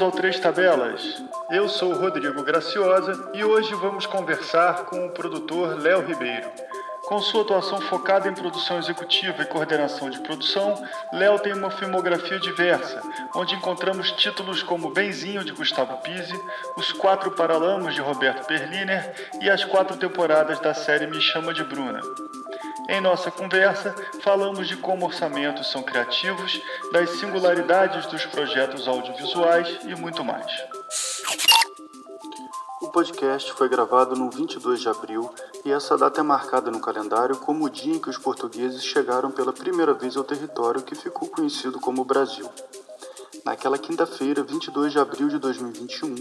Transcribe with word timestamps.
Bem-vindos 0.00 0.14
ao 0.14 0.18
Três 0.18 0.40
Tabelas. 0.40 1.22
Eu 1.50 1.68
sou 1.68 1.92
o 1.92 1.98
Rodrigo 1.98 2.42
Graciosa 2.42 3.30
e 3.34 3.44
hoje 3.44 3.74
vamos 3.74 4.06
conversar 4.06 4.86
com 4.86 5.04
o 5.04 5.10
produtor 5.10 5.78
Léo 5.78 6.00
Ribeiro. 6.00 6.48
Com 7.02 7.18
sua 7.18 7.42
atuação 7.42 7.78
focada 7.82 8.26
em 8.26 8.32
produção 8.32 8.78
executiva 8.78 9.42
e 9.42 9.46
coordenação 9.46 10.08
de 10.08 10.18
produção, 10.20 10.82
Léo 11.12 11.38
tem 11.40 11.52
uma 11.52 11.70
filmografia 11.70 12.38
diversa, 12.38 13.02
onde 13.34 13.54
encontramos 13.54 14.10
títulos 14.12 14.62
como 14.62 14.90
Benzinho 14.90 15.44
de 15.44 15.52
Gustavo 15.52 15.98
Pise, 15.98 16.40
Os 16.78 16.92
Quatro 16.92 17.32
Paralamas 17.32 17.94
de 17.94 18.00
Roberto 18.00 18.46
Perliner 18.46 19.12
e 19.42 19.50
as 19.50 19.64
quatro 19.64 19.98
temporadas 19.98 20.58
da 20.60 20.72
série 20.72 21.06
Me 21.06 21.20
Chama 21.20 21.52
de 21.52 21.62
Bruna. 21.62 22.00
Em 22.90 23.00
nossa 23.00 23.30
conversa, 23.30 23.94
falamos 24.20 24.66
de 24.66 24.76
como 24.76 25.06
orçamentos 25.06 25.70
são 25.70 25.80
criativos, 25.80 26.60
das 26.90 27.08
singularidades 27.20 28.04
dos 28.06 28.26
projetos 28.26 28.88
audiovisuais 28.88 29.78
e 29.84 29.94
muito 29.94 30.24
mais. 30.24 30.50
O 32.82 32.88
podcast 32.88 33.52
foi 33.52 33.68
gravado 33.68 34.16
no 34.16 34.28
22 34.28 34.80
de 34.80 34.88
abril 34.88 35.32
e 35.64 35.70
essa 35.70 35.96
data 35.96 36.18
é 36.18 36.24
marcada 36.24 36.68
no 36.68 36.80
calendário 36.80 37.36
como 37.36 37.66
o 37.66 37.70
dia 37.70 37.94
em 37.94 38.00
que 38.00 38.10
os 38.10 38.18
portugueses 38.18 38.84
chegaram 38.84 39.30
pela 39.30 39.52
primeira 39.52 39.94
vez 39.94 40.16
ao 40.16 40.24
território 40.24 40.82
que 40.82 40.96
ficou 40.96 41.28
conhecido 41.28 41.78
como 41.78 42.04
Brasil. 42.04 42.50
Naquela 43.44 43.78
quinta-feira, 43.78 44.42
22 44.42 44.90
de 44.90 44.98
abril 44.98 45.28
de 45.28 45.38
2021, 45.38 46.16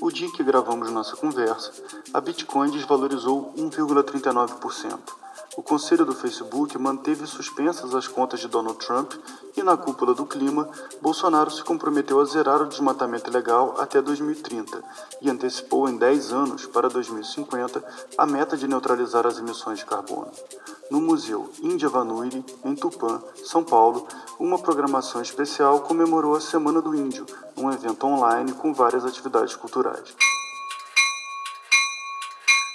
o 0.00 0.10
dia 0.10 0.26
em 0.26 0.32
que 0.32 0.42
gravamos 0.42 0.90
nossa 0.90 1.14
conversa, 1.16 1.70
a 2.14 2.20
Bitcoin 2.22 2.70
desvalorizou 2.70 3.52
1,39%. 3.58 5.23
O 5.56 5.62
conselho 5.62 6.04
do 6.04 6.14
Facebook 6.14 6.76
manteve 6.78 7.26
suspensas 7.26 7.94
as 7.94 8.08
contas 8.08 8.40
de 8.40 8.48
Donald 8.48 8.76
Trump 8.84 9.12
e, 9.56 9.62
na 9.62 9.76
cúpula 9.76 10.12
do 10.12 10.26
clima, 10.26 10.68
Bolsonaro 11.00 11.50
se 11.50 11.62
comprometeu 11.62 12.20
a 12.20 12.24
zerar 12.24 12.60
o 12.60 12.66
desmatamento 12.66 13.30
ilegal 13.30 13.76
até 13.78 14.02
2030 14.02 14.82
e 15.22 15.30
antecipou 15.30 15.88
em 15.88 15.96
10 15.96 16.32
anos, 16.32 16.66
para 16.66 16.88
2050, 16.88 17.84
a 18.18 18.26
meta 18.26 18.56
de 18.56 18.66
neutralizar 18.66 19.26
as 19.26 19.38
emissões 19.38 19.78
de 19.78 19.86
carbono. 19.86 20.32
No 20.90 21.00
Museu 21.00 21.50
Índia 21.62 21.88
Vanuiri, 21.88 22.44
em 22.64 22.74
Tupã, 22.74 23.22
São 23.44 23.62
Paulo, 23.62 24.08
uma 24.40 24.58
programação 24.58 25.22
especial 25.22 25.80
comemorou 25.80 26.34
a 26.34 26.40
Semana 26.40 26.82
do 26.82 26.94
Índio, 26.96 27.26
um 27.56 27.70
evento 27.70 28.06
online 28.06 28.52
com 28.54 28.74
várias 28.74 29.04
atividades 29.04 29.54
culturais. 29.54 30.14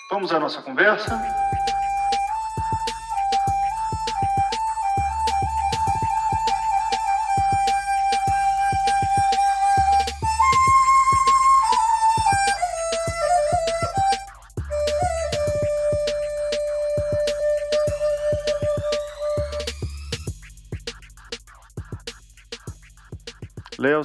Vamos 0.09 0.31
à 0.31 0.39
nossa 0.39 0.61
conversa? 0.61 1.21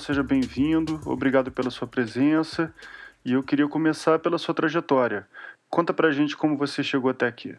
Seja 0.04 0.22
bem-vindo, 0.22 1.00
obrigado 1.06 1.50
pela 1.50 1.70
sua 1.70 1.88
presença. 1.88 2.75
E 3.25 3.32
eu 3.32 3.42
queria 3.42 3.66
começar 3.66 4.19
pela 4.19 4.37
sua 4.37 4.53
trajetória. 4.53 5.26
Conta 5.70 5.94
pra 5.94 6.12
gente 6.12 6.37
como 6.37 6.59
você 6.59 6.82
chegou 6.82 7.10
até 7.10 7.26
aqui. 7.26 7.56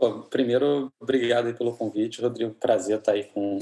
Bom, 0.00 0.22
primeiro, 0.22 0.92
obrigado 1.00 1.52
pelo 1.54 1.76
convite, 1.76 2.22
Rodrigo. 2.22 2.54
Prazer 2.54 2.98
estar 2.98 3.12
aí 3.12 3.24
com, 3.24 3.58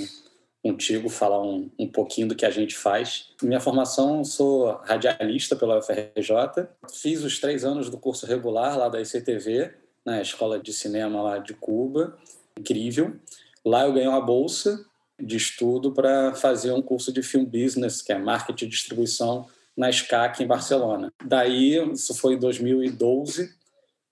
contigo, 0.62 1.08
falar 1.08 1.42
um, 1.42 1.70
um 1.78 1.88
pouquinho 1.88 2.28
do 2.28 2.34
que 2.34 2.44
a 2.44 2.50
gente 2.50 2.76
faz. 2.76 3.32
Minha 3.42 3.58
formação, 3.58 4.22
sou 4.22 4.70
radialista 4.84 5.56
pela 5.56 5.78
UFRJ. 5.78 6.68
Fiz 6.92 7.24
os 7.24 7.38
três 7.38 7.64
anos 7.64 7.88
do 7.88 7.96
curso 7.96 8.26
regular 8.26 8.76
lá 8.76 8.90
da 8.90 9.00
ICTV, 9.00 9.72
na 10.04 10.20
Escola 10.20 10.58
de 10.58 10.74
Cinema 10.74 11.22
lá 11.22 11.38
de 11.38 11.54
Cuba. 11.54 12.18
Incrível. 12.58 13.16
Lá 13.64 13.86
eu 13.86 13.94
ganhei 13.94 14.08
uma 14.08 14.20
bolsa 14.20 14.84
de 15.18 15.36
estudo 15.36 15.92
para 15.92 16.34
fazer 16.34 16.72
um 16.72 16.82
curso 16.82 17.12
de 17.12 17.22
film 17.22 17.44
business, 17.44 18.02
que 18.02 18.12
é 18.12 18.18
marketing 18.18 18.66
e 18.66 18.68
distribuição 18.68 19.46
na 19.76 19.90
SCAC 19.90 20.42
em 20.42 20.46
Barcelona. 20.46 21.12
Daí, 21.24 21.76
isso 21.92 22.14
foi 22.14 22.34
em 22.34 22.38
2012, 22.38 23.54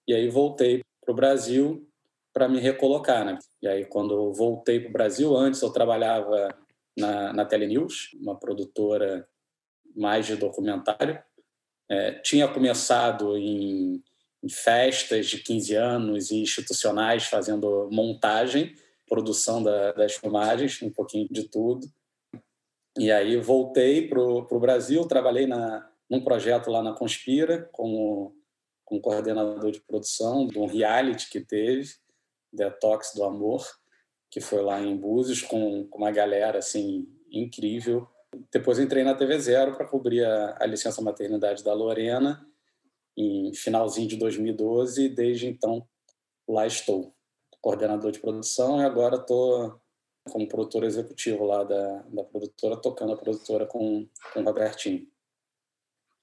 e 0.06 0.14
aí 0.14 0.28
voltei 0.28 0.82
para 1.00 1.12
o 1.12 1.14
Brasil 1.14 1.86
para 2.32 2.48
me 2.48 2.58
recolocar. 2.58 3.24
Né? 3.24 3.38
E 3.62 3.68
aí, 3.68 3.84
quando 3.84 4.32
voltei 4.32 4.80
para 4.80 4.90
o 4.90 4.92
Brasil, 4.92 5.36
antes 5.36 5.62
eu 5.62 5.70
trabalhava 5.70 6.54
na, 6.96 7.32
na 7.32 7.44
Telenews, 7.44 8.10
uma 8.20 8.38
produtora 8.38 9.26
mais 9.94 10.26
de 10.26 10.36
documentário. 10.36 11.18
É, 11.88 12.12
tinha 12.12 12.48
começado 12.48 13.36
em, 13.36 14.02
em 14.42 14.48
festas 14.48 15.26
de 15.26 15.38
15 15.38 15.74
anos 15.74 16.30
e 16.30 16.36
institucionais 16.36 17.24
fazendo 17.24 17.88
montagem, 17.92 18.74
produção 19.08 19.62
da, 19.62 19.92
das 19.92 20.14
filmagens, 20.14 20.80
um 20.82 20.90
pouquinho 20.90 21.28
de 21.30 21.48
tudo. 21.48 21.86
E 22.98 23.10
aí 23.10 23.36
voltei 23.36 24.08
para 24.08 24.20
o 24.20 24.60
Brasil, 24.60 25.06
trabalhei 25.06 25.46
na, 25.46 25.90
num 26.08 26.22
projeto 26.22 26.70
lá 26.70 26.82
na 26.82 26.92
Conspira, 26.92 27.68
como, 27.72 28.36
como 28.84 29.00
coordenador 29.00 29.70
de 29.70 29.80
produção 29.80 30.46
de 30.46 30.58
um 30.58 30.66
reality 30.66 31.28
que 31.28 31.40
teve, 31.40 31.88
Detox 32.52 33.12
do 33.14 33.24
Amor, 33.24 33.66
que 34.30 34.40
foi 34.40 34.62
lá 34.62 34.80
em 34.80 34.96
Búzios, 34.96 35.42
com, 35.42 35.86
com 35.88 35.98
uma 35.98 36.10
galera 36.10 36.58
assim 36.58 37.08
incrível. 37.30 38.08
Depois 38.52 38.78
entrei 38.78 39.04
na 39.04 39.14
TV 39.14 39.38
Zero 39.38 39.76
para 39.76 39.86
cobrir 39.86 40.24
a, 40.24 40.56
a 40.60 40.66
licença 40.66 41.02
maternidade 41.02 41.62
da 41.62 41.72
Lorena, 41.72 42.46
em 43.16 43.52
finalzinho 43.54 44.08
de 44.08 44.16
2012, 44.16 45.04
e 45.04 45.08
desde 45.08 45.46
então 45.46 45.86
lá 46.48 46.66
estou 46.66 47.13
coordenador 47.64 48.12
de 48.12 48.20
produção 48.20 48.78
e 48.78 48.84
agora 48.84 49.16
estou 49.16 49.80
como 50.30 50.46
produtor 50.46 50.84
executivo 50.84 51.46
lá 51.46 51.64
da, 51.64 52.02
da 52.02 52.22
produtora, 52.22 52.76
tocando 52.76 53.14
a 53.14 53.16
produtora 53.16 53.64
com, 53.64 54.06
com 54.34 54.40
o 54.40 54.44
Robertinho. 54.44 55.06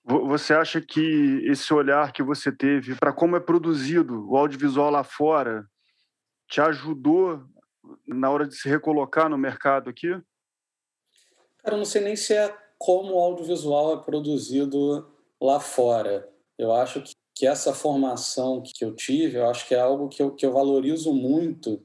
Você 0.04 0.54
acha 0.54 0.80
que 0.80 1.42
esse 1.46 1.74
olhar 1.74 2.14
que 2.14 2.22
você 2.22 2.52
teve 2.52 2.96
para 2.96 3.12
como 3.12 3.36
é 3.36 3.40
produzido 3.40 4.30
o 4.30 4.38
audiovisual 4.38 4.92
lá 4.92 5.04
fora 5.04 5.68
te 6.48 6.62
ajudou 6.62 7.44
na 8.08 8.30
hora 8.30 8.48
de 8.48 8.56
se 8.56 8.70
recolocar 8.70 9.28
no 9.28 9.38
mercado 9.38 9.90
aqui? 9.90 10.10
Cara, 11.64 11.76
eu 11.76 11.78
não 11.78 11.86
sei 11.86 12.02
nem 12.02 12.16
se 12.16 12.36
é 12.36 12.56
como 12.78 13.16
o 13.16 13.20
audiovisual 13.20 13.96
é 13.96 14.04
produzido 14.04 15.12
lá 15.42 15.60
fora. 15.60 16.32
Eu 16.58 16.72
acho 16.72 17.02
que 17.02 17.14
que 17.42 17.48
essa 17.48 17.74
formação 17.74 18.62
que 18.62 18.86
eu 18.86 18.96
tive, 18.96 19.40
eu 19.40 19.50
acho 19.50 19.68
que 19.68 19.74
é 19.74 19.80
algo 19.80 20.08
que 20.10 20.22
eu, 20.22 20.36
que 20.36 20.46
eu 20.46 20.54
valorizo 20.54 21.12
muito, 21.12 21.84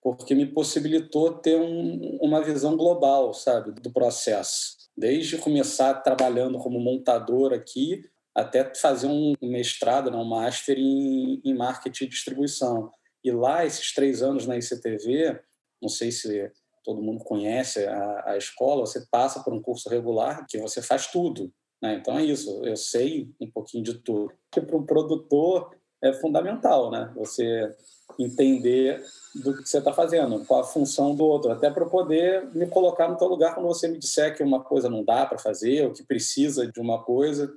porque 0.00 0.34
me 0.34 0.46
possibilitou 0.46 1.30
ter 1.30 1.60
um, 1.60 2.16
uma 2.22 2.42
visão 2.42 2.74
global, 2.74 3.34
sabe, 3.34 3.72
do 3.82 3.92
processo. 3.92 4.78
Desde 4.96 5.36
começar 5.36 5.92
trabalhando 5.96 6.56
como 6.56 6.80
montador 6.80 7.52
aqui, 7.52 8.00
até 8.34 8.74
fazer 8.74 9.08
um 9.08 9.34
mestrado, 9.42 10.10
né, 10.10 10.16
um 10.16 10.24
master 10.24 10.78
em, 10.78 11.38
em 11.44 11.52
marketing 11.54 12.04
e 12.04 12.08
distribuição. 12.08 12.90
E 13.22 13.30
lá, 13.30 13.66
esses 13.66 13.92
três 13.92 14.22
anos 14.22 14.46
na 14.46 14.56
ICTV, 14.56 15.38
não 15.82 15.90
sei 15.90 16.10
se 16.10 16.50
todo 16.82 17.02
mundo 17.02 17.22
conhece 17.22 17.84
a, 17.84 18.30
a 18.30 18.38
escola, 18.38 18.86
você 18.86 19.04
passa 19.10 19.44
por 19.44 19.52
um 19.52 19.60
curso 19.60 19.86
regular 19.86 20.46
que 20.48 20.56
você 20.56 20.80
faz 20.80 21.08
tudo. 21.08 21.52
Né? 21.84 21.96
Então 21.96 22.18
é 22.18 22.24
isso, 22.24 22.62
eu 22.64 22.76
sei 22.78 23.28
um 23.38 23.50
pouquinho 23.50 23.84
de 23.84 23.92
tudo. 23.92 24.32
Para 24.50 24.76
um 24.76 24.86
produtor 24.86 25.70
é 26.02 26.14
fundamental, 26.14 26.90
né? 26.90 27.12
Você 27.14 27.76
entender 28.18 29.04
do 29.34 29.54
que 29.54 29.68
você 29.68 29.78
está 29.78 29.92
fazendo, 29.92 30.42
qual 30.46 30.60
a 30.60 30.64
função 30.64 31.14
do 31.14 31.24
outro, 31.24 31.50
até 31.50 31.70
para 31.70 31.84
poder 31.84 32.46
me 32.54 32.66
colocar 32.66 33.08
no 33.08 33.18
teu 33.18 33.28
lugar 33.28 33.54
quando 33.54 33.66
você 33.66 33.86
me 33.86 33.98
disser 33.98 34.34
que 34.34 34.42
uma 34.42 34.62
coisa 34.62 34.88
não 34.88 35.04
dá 35.04 35.26
para 35.26 35.38
fazer, 35.38 35.84
ou 35.84 35.92
que 35.92 36.02
precisa 36.02 36.66
de 36.70 36.80
uma 36.80 37.02
coisa. 37.02 37.52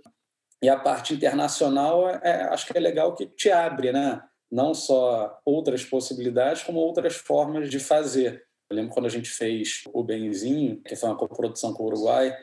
E 0.61 0.67
a 0.67 0.77
parte 0.77 1.13
internacional, 1.13 2.09
é, 2.09 2.43
acho 2.49 2.65
que 2.67 2.77
é 2.77 2.81
legal 2.81 3.15
que 3.15 3.27
te 3.27 3.49
abre, 3.49 3.93
né? 3.93 4.21
Não 4.51 4.73
só 4.73 5.39
outras 5.45 5.85
possibilidades, 5.85 6.63
como 6.63 6.79
outras 6.79 7.15
formas 7.15 7.69
de 7.69 7.79
fazer. 7.79 8.43
Eu 8.69 8.75
lembro 8.75 8.93
quando 8.93 9.05
a 9.05 9.09
gente 9.09 9.29
fez 9.29 9.83
o 9.93 10.03
Benzinho, 10.03 10.81
que 10.83 10.97
foi 10.97 11.07
uma 11.07 11.17
coprodução 11.17 11.73
com 11.73 11.83
o 11.83 11.87
Uruguai, 11.87 12.35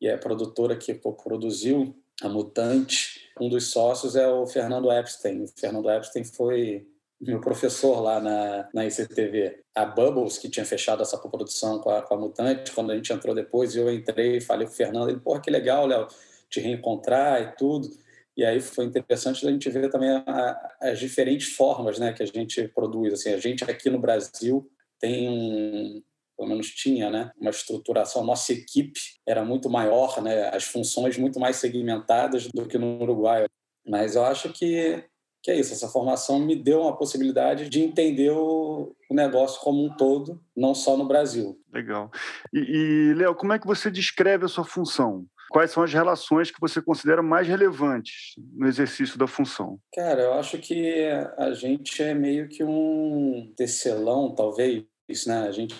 e 0.00 0.08
a 0.08 0.18
produtora 0.18 0.76
que 0.76 0.94
produziu 0.94 1.94
a 2.22 2.28
Mutante, 2.28 3.30
um 3.40 3.48
dos 3.48 3.70
sócios 3.70 4.16
é 4.16 4.26
o 4.26 4.46
Fernando 4.46 4.90
Epstein. 4.90 5.42
O 5.42 5.48
Fernando 5.48 5.90
Epstein 5.90 6.24
foi 6.24 6.86
meu 7.20 7.40
professor 7.40 8.00
lá 8.00 8.20
na, 8.20 8.68
na 8.72 8.86
ICTV. 8.86 9.60
A 9.74 9.84
Bubbles, 9.84 10.38
que 10.38 10.48
tinha 10.48 10.64
fechado 10.64 11.02
essa 11.02 11.18
produção 11.18 11.80
com 11.80 11.90
a, 11.90 12.02
com 12.02 12.14
a 12.14 12.18
Mutante, 12.18 12.72
quando 12.72 12.92
a 12.92 12.96
gente 12.96 13.12
entrou 13.12 13.34
depois, 13.34 13.74
eu 13.74 13.92
entrei 13.92 14.36
e 14.36 14.40
falei 14.40 14.66
com 14.66 14.72
o 14.72 14.76
Fernando, 14.76 15.10
ele, 15.10 15.20
porra, 15.20 15.40
que 15.40 15.50
legal, 15.50 15.86
Léo, 15.86 16.06
te 16.48 16.60
reencontrar 16.60 17.42
e 17.42 17.56
tudo. 17.56 17.88
E 18.36 18.44
aí 18.44 18.60
foi 18.60 18.84
interessante 18.84 19.46
a 19.46 19.50
gente 19.50 19.68
ver 19.68 19.90
também 19.90 20.10
a, 20.10 20.22
a, 20.26 20.90
as 20.90 20.98
diferentes 20.98 21.52
formas 21.54 21.98
né, 21.98 22.12
que 22.12 22.22
a 22.22 22.26
gente 22.26 22.68
produz. 22.68 23.12
Assim, 23.12 23.32
a 23.32 23.38
gente 23.38 23.64
aqui 23.64 23.90
no 23.90 23.98
Brasil 23.98 24.70
tem 25.00 25.28
um, 25.28 26.02
pelo 26.38 26.48
menos 26.48 26.68
tinha, 26.68 27.10
né, 27.10 27.32
uma 27.36 27.50
estruturação. 27.50 28.24
Nossa 28.24 28.52
equipe 28.52 29.00
era 29.26 29.44
muito 29.44 29.68
maior, 29.68 30.22
né, 30.22 30.48
as 30.54 30.64
funções 30.64 31.18
muito 31.18 31.40
mais 31.40 31.56
segmentadas 31.56 32.46
do 32.54 32.66
que 32.66 32.78
no 32.78 33.02
Uruguai. 33.02 33.46
Mas 33.84 34.14
eu 34.14 34.24
acho 34.24 34.52
que 34.52 35.04
que 35.40 35.52
é 35.52 35.58
isso, 35.58 35.72
essa 35.72 35.88
formação 35.88 36.40
me 36.40 36.56
deu 36.56 36.82
uma 36.82 36.96
possibilidade 36.96 37.68
de 37.68 37.80
entender 37.80 38.30
o, 38.30 38.94
o 39.08 39.14
negócio 39.14 39.60
como 39.60 39.84
um 39.84 39.96
todo, 39.96 40.42
não 40.56 40.74
só 40.74 40.96
no 40.96 41.06
Brasil. 41.06 41.56
Legal. 41.72 42.10
E, 42.52 42.58
e 42.58 43.14
Léo, 43.14 43.34
como 43.36 43.52
é 43.52 43.58
que 43.58 43.66
você 43.66 43.90
descreve 43.90 44.44
a 44.44 44.48
sua 44.48 44.64
função? 44.64 45.26
Quais 45.48 45.70
são 45.70 45.82
as 45.82 45.92
relações 45.92 46.50
que 46.50 46.60
você 46.60 46.82
considera 46.82 47.22
mais 47.22 47.46
relevantes 47.48 48.34
no 48.52 48.66
exercício 48.66 49.18
da 49.18 49.26
função? 49.26 49.78
Cara, 49.94 50.22
eu 50.22 50.34
acho 50.34 50.58
que 50.58 51.02
a 51.38 51.52
gente 51.52 52.02
é 52.02 52.12
meio 52.12 52.48
que 52.48 52.62
um 52.62 53.50
tecelão, 53.56 54.34
talvez, 54.34 54.84
né? 55.26 55.48
A 55.48 55.52
gente 55.52 55.74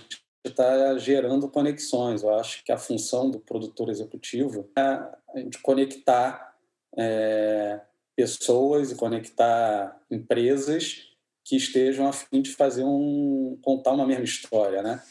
está 0.48 0.96
gerando 0.98 1.48
conexões. 1.48 2.22
Eu 2.22 2.34
acho 2.34 2.64
que 2.64 2.72
a 2.72 2.78
função 2.78 3.30
do 3.30 3.38
produtor 3.38 3.88
executivo 3.88 4.68
é 4.76 4.82
a 4.82 5.38
gente 5.38 5.58
conectar 5.58 6.56
é, 6.96 7.80
pessoas 8.16 8.90
e 8.90 8.96
conectar 8.96 10.00
empresas 10.10 11.08
que 11.44 11.56
estejam 11.56 12.06
a 12.06 12.12
fim 12.12 12.42
de 12.42 12.50
fazer 12.50 12.84
um 12.84 13.58
contar 13.62 13.92
uma 13.92 14.06
mesma 14.06 14.24
história, 14.24 14.82
né? 14.82 15.02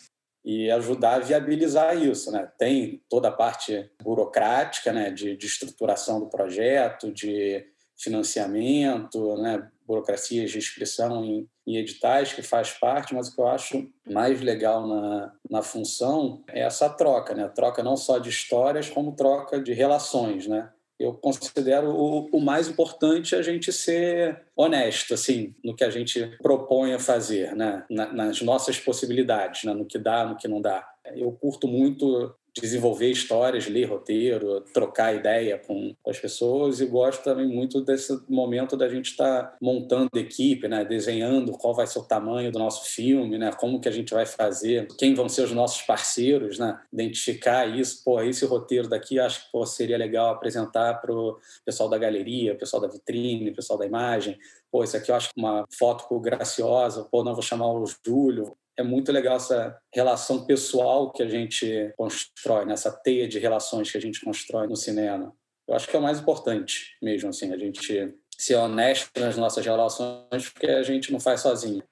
E 0.45 0.69
ajudar 0.71 1.15
a 1.15 1.19
viabilizar 1.19 1.97
isso, 1.97 2.31
né? 2.31 2.51
Tem 2.57 3.01
toda 3.09 3.29
a 3.29 3.31
parte 3.31 3.89
burocrática, 4.01 4.93
né, 4.93 5.09
de, 5.09 5.35
de 5.35 5.45
estruturação 5.45 6.19
do 6.19 6.27
projeto, 6.27 7.11
de 7.11 7.65
financiamento, 7.97 9.35
né, 9.37 9.67
burocracias 9.87 10.51
de 10.51 10.57
inscrição 10.57 11.23
em, 11.23 11.47
em, 11.65 11.77
editais 11.77 12.33
que 12.33 12.41
faz 12.41 12.71
parte, 12.71 13.15
mas 13.15 13.29
o 13.29 13.35
que 13.35 13.41
eu 13.41 13.47
acho 13.47 13.89
mais 14.05 14.41
legal 14.41 14.85
na, 14.85 15.33
na 15.49 15.61
função 15.61 16.43
é 16.47 16.61
essa 16.61 16.89
troca, 16.89 17.33
né? 17.33 17.47
Troca 17.47 17.81
não 17.81 17.95
só 17.95 18.17
de 18.17 18.29
histórias, 18.29 18.89
como 18.89 19.15
troca 19.15 19.61
de 19.61 19.73
relações, 19.73 20.47
né? 20.47 20.69
eu 20.99 21.13
considero 21.13 21.91
o, 21.91 22.27
o, 22.31 22.41
mais 22.41 22.67
importante 22.67 23.35
a 23.35 23.41
gente 23.41 23.71
ser 23.71 24.45
honesto, 24.55 25.13
assim, 25.13 25.53
no 25.63 25.75
que 25.75 25.83
a 25.83 25.91
gente 25.91 26.25
propõe 26.41 26.93
a 26.93 26.99
fazer, 26.99 27.55
né? 27.55 27.85
Na, 27.89 28.11
nas 28.11 28.41
nossas 28.41 28.79
possibilidades, 28.79 29.63
né? 29.63 29.73
no 29.73 29.85
que 29.85 29.99
dá, 29.99 30.25
no 30.25 30.35
que 30.35 30.47
não 30.47 30.59
dá. 30.59 30.87
Eu 31.15 31.31
curto 31.31 31.67
muito 31.67 32.35
desenvolver 32.61 33.09
histórias, 33.09 33.67
ler 33.67 33.85
roteiro, 33.85 34.61
trocar 34.73 35.15
ideia 35.15 35.57
com, 35.57 35.95
as 36.07 36.19
pessoas 36.19 36.79
e 36.79 36.85
gosto 36.85 37.23
também 37.23 37.47
muito 37.47 37.81
desse 37.81 38.17
momento 38.29 38.77
da 38.77 38.87
gente 38.87 39.11
estar 39.11 39.43
tá 39.43 39.57
montando 39.61 40.09
equipe, 40.15 40.67
né, 40.67 40.85
desenhando 40.85 41.51
qual 41.51 41.73
vai 41.73 41.85
ser 41.85 41.99
o 41.99 42.03
tamanho 42.03 42.51
do 42.51 42.59
nosso 42.59 42.89
filme, 42.89 43.37
né, 43.37 43.51
como 43.59 43.79
que 43.79 43.89
a 43.89 43.91
gente 43.91 44.13
vai 44.13 44.25
fazer, 44.25 44.87
quem 44.97 45.13
vão 45.13 45.27
ser 45.27 45.43
os 45.43 45.51
nossos 45.51 45.81
parceiros, 45.81 46.57
né, 46.57 46.79
identificar 46.91 47.65
isso, 47.65 48.03
pô, 48.03 48.21
esse 48.21 48.45
roteiro 48.45 48.87
daqui 48.87 49.19
acho 49.19 49.45
que 49.45 49.51
pô, 49.51 49.65
seria 49.65 49.97
legal 49.97 50.29
apresentar 50.29 50.95
para 51.01 51.13
o 51.13 51.37
pessoal 51.65 51.89
da 51.89 51.97
galeria, 51.97 52.55
pessoal 52.55 52.81
da 52.81 52.87
vitrine, 52.87 53.53
pessoal 53.53 53.77
da 53.77 53.85
imagem, 53.85 54.37
pô, 54.71 54.83
isso 54.83 54.97
aqui 54.97 55.11
eu 55.11 55.15
acho 55.15 55.29
uma 55.35 55.65
foto 55.77 56.19
graciosa, 56.19 57.03
pô, 57.11 57.23
não 57.23 57.33
vou 57.33 57.43
chamar 57.43 57.67
o 57.71 57.85
Júlio, 58.05 58.55
é 58.77 58.83
muito 58.83 59.11
legal 59.11 59.37
essa 59.37 59.77
relação 59.93 60.45
pessoal 60.45 61.11
que 61.11 61.23
a 61.23 61.27
gente 61.27 61.91
constrói, 61.97 62.65
nessa 62.65 62.91
né? 62.91 62.97
teia 63.03 63.27
de 63.27 63.39
relações 63.39 63.91
que 63.91 63.97
a 63.97 64.01
gente 64.01 64.21
constrói 64.21 64.67
no 64.67 64.75
cinema. 64.75 65.33
Eu 65.67 65.75
acho 65.75 65.87
que 65.87 65.95
é 65.95 65.99
o 65.99 66.01
mais 66.01 66.19
importante 66.19 66.95
mesmo, 67.01 67.29
assim, 67.29 67.51
a 67.51 67.57
gente 67.57 68.15
ser 68.37 68.55
honesto 68.55 69.09
nas 69.19 69.35
nossas 69.35 69.65
relações, 69.65 70.49
porque 70.53 70.67
a 70.67 70.83
gente 70.83 71.11
não 71.11 71.19
faz 71.19 71.41
sozinho. 71.41 71.83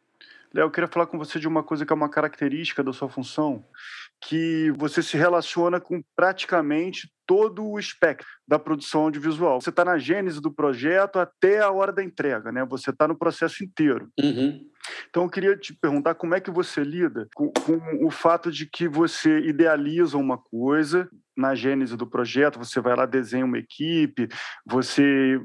Léo, 0.54 0.68
eu 0.68 0.72
queria 0.72 0.88
falar 0.88 1.08
com 1.08 1.18
você 1.18 1.40
de 1.40 1.48
uma 1.48 1.64
coisa 1.64 1.86
que 1.86 1.92
é 1.92 1.96
uma 1.96 2.08
característica 2.08 2.84
da 2.84 2.94
sua 2.94 3.10
função, 3.10 3.66
que 4.22 4.72
você 4.78 5.02
se 5.02 5.18
relaciona 5.18 5.82
com 5.82 6.02
praticamente 6.16 7.12
todo 7.26 7.66
o 7.66 7.80
espectro 7.80 8.28
da 8.48 8.60
produção 8.60 9.04
audiovisual. 9.04 9.60
Você 9.60 9.70
está 9.70 9.84
na 9.84 9.98
gênese 9.98 10.42
do 10.42 10.52
projeto 10.52 11.20
até 11.20 11.60
a 11.60 11.72
hora 11.72 11.92
da 11.92 12.04
entrega, 12.04 12.52
né? 12.52 12.66
Você 12.66 12.92
está 12.92 13.08
no 13.08 13.18
processo 13.18 13.64
inteiro. 13.64 14.10
Uhum. 14.20 14.62
Então, 15.10 15.24
eu 15.24 15.30
queria 15.30 15.58
te 15.58 15.74
perguntar 15.74 16.16
como 16.16 16.36
é 16.36 16.40
que 16.40 16.52
você 16.52 16.84
lida 16.84 17.28
com, 17.36 17.52
com, 17.52 18.06
o 18.06 18.12
fato 18.12 18.52
de 18.52 18.68
que 18.68 18.88
você 18.88 19.40
idealiza 19.40 20.18
uma 20.18 20.38
coisa 20.38 21.10
na 21.36 21.54
gênese 21.54 21.98
do 21.98 22.08
projeto, 22.08 22.60
você 22.60 22.80
vai 22.80 22.96
lá, 22.96 23.06
desenha 23.06 23.46
uma 23.46 23.58
equipe, 23.58 24.28
você 24.66 25.40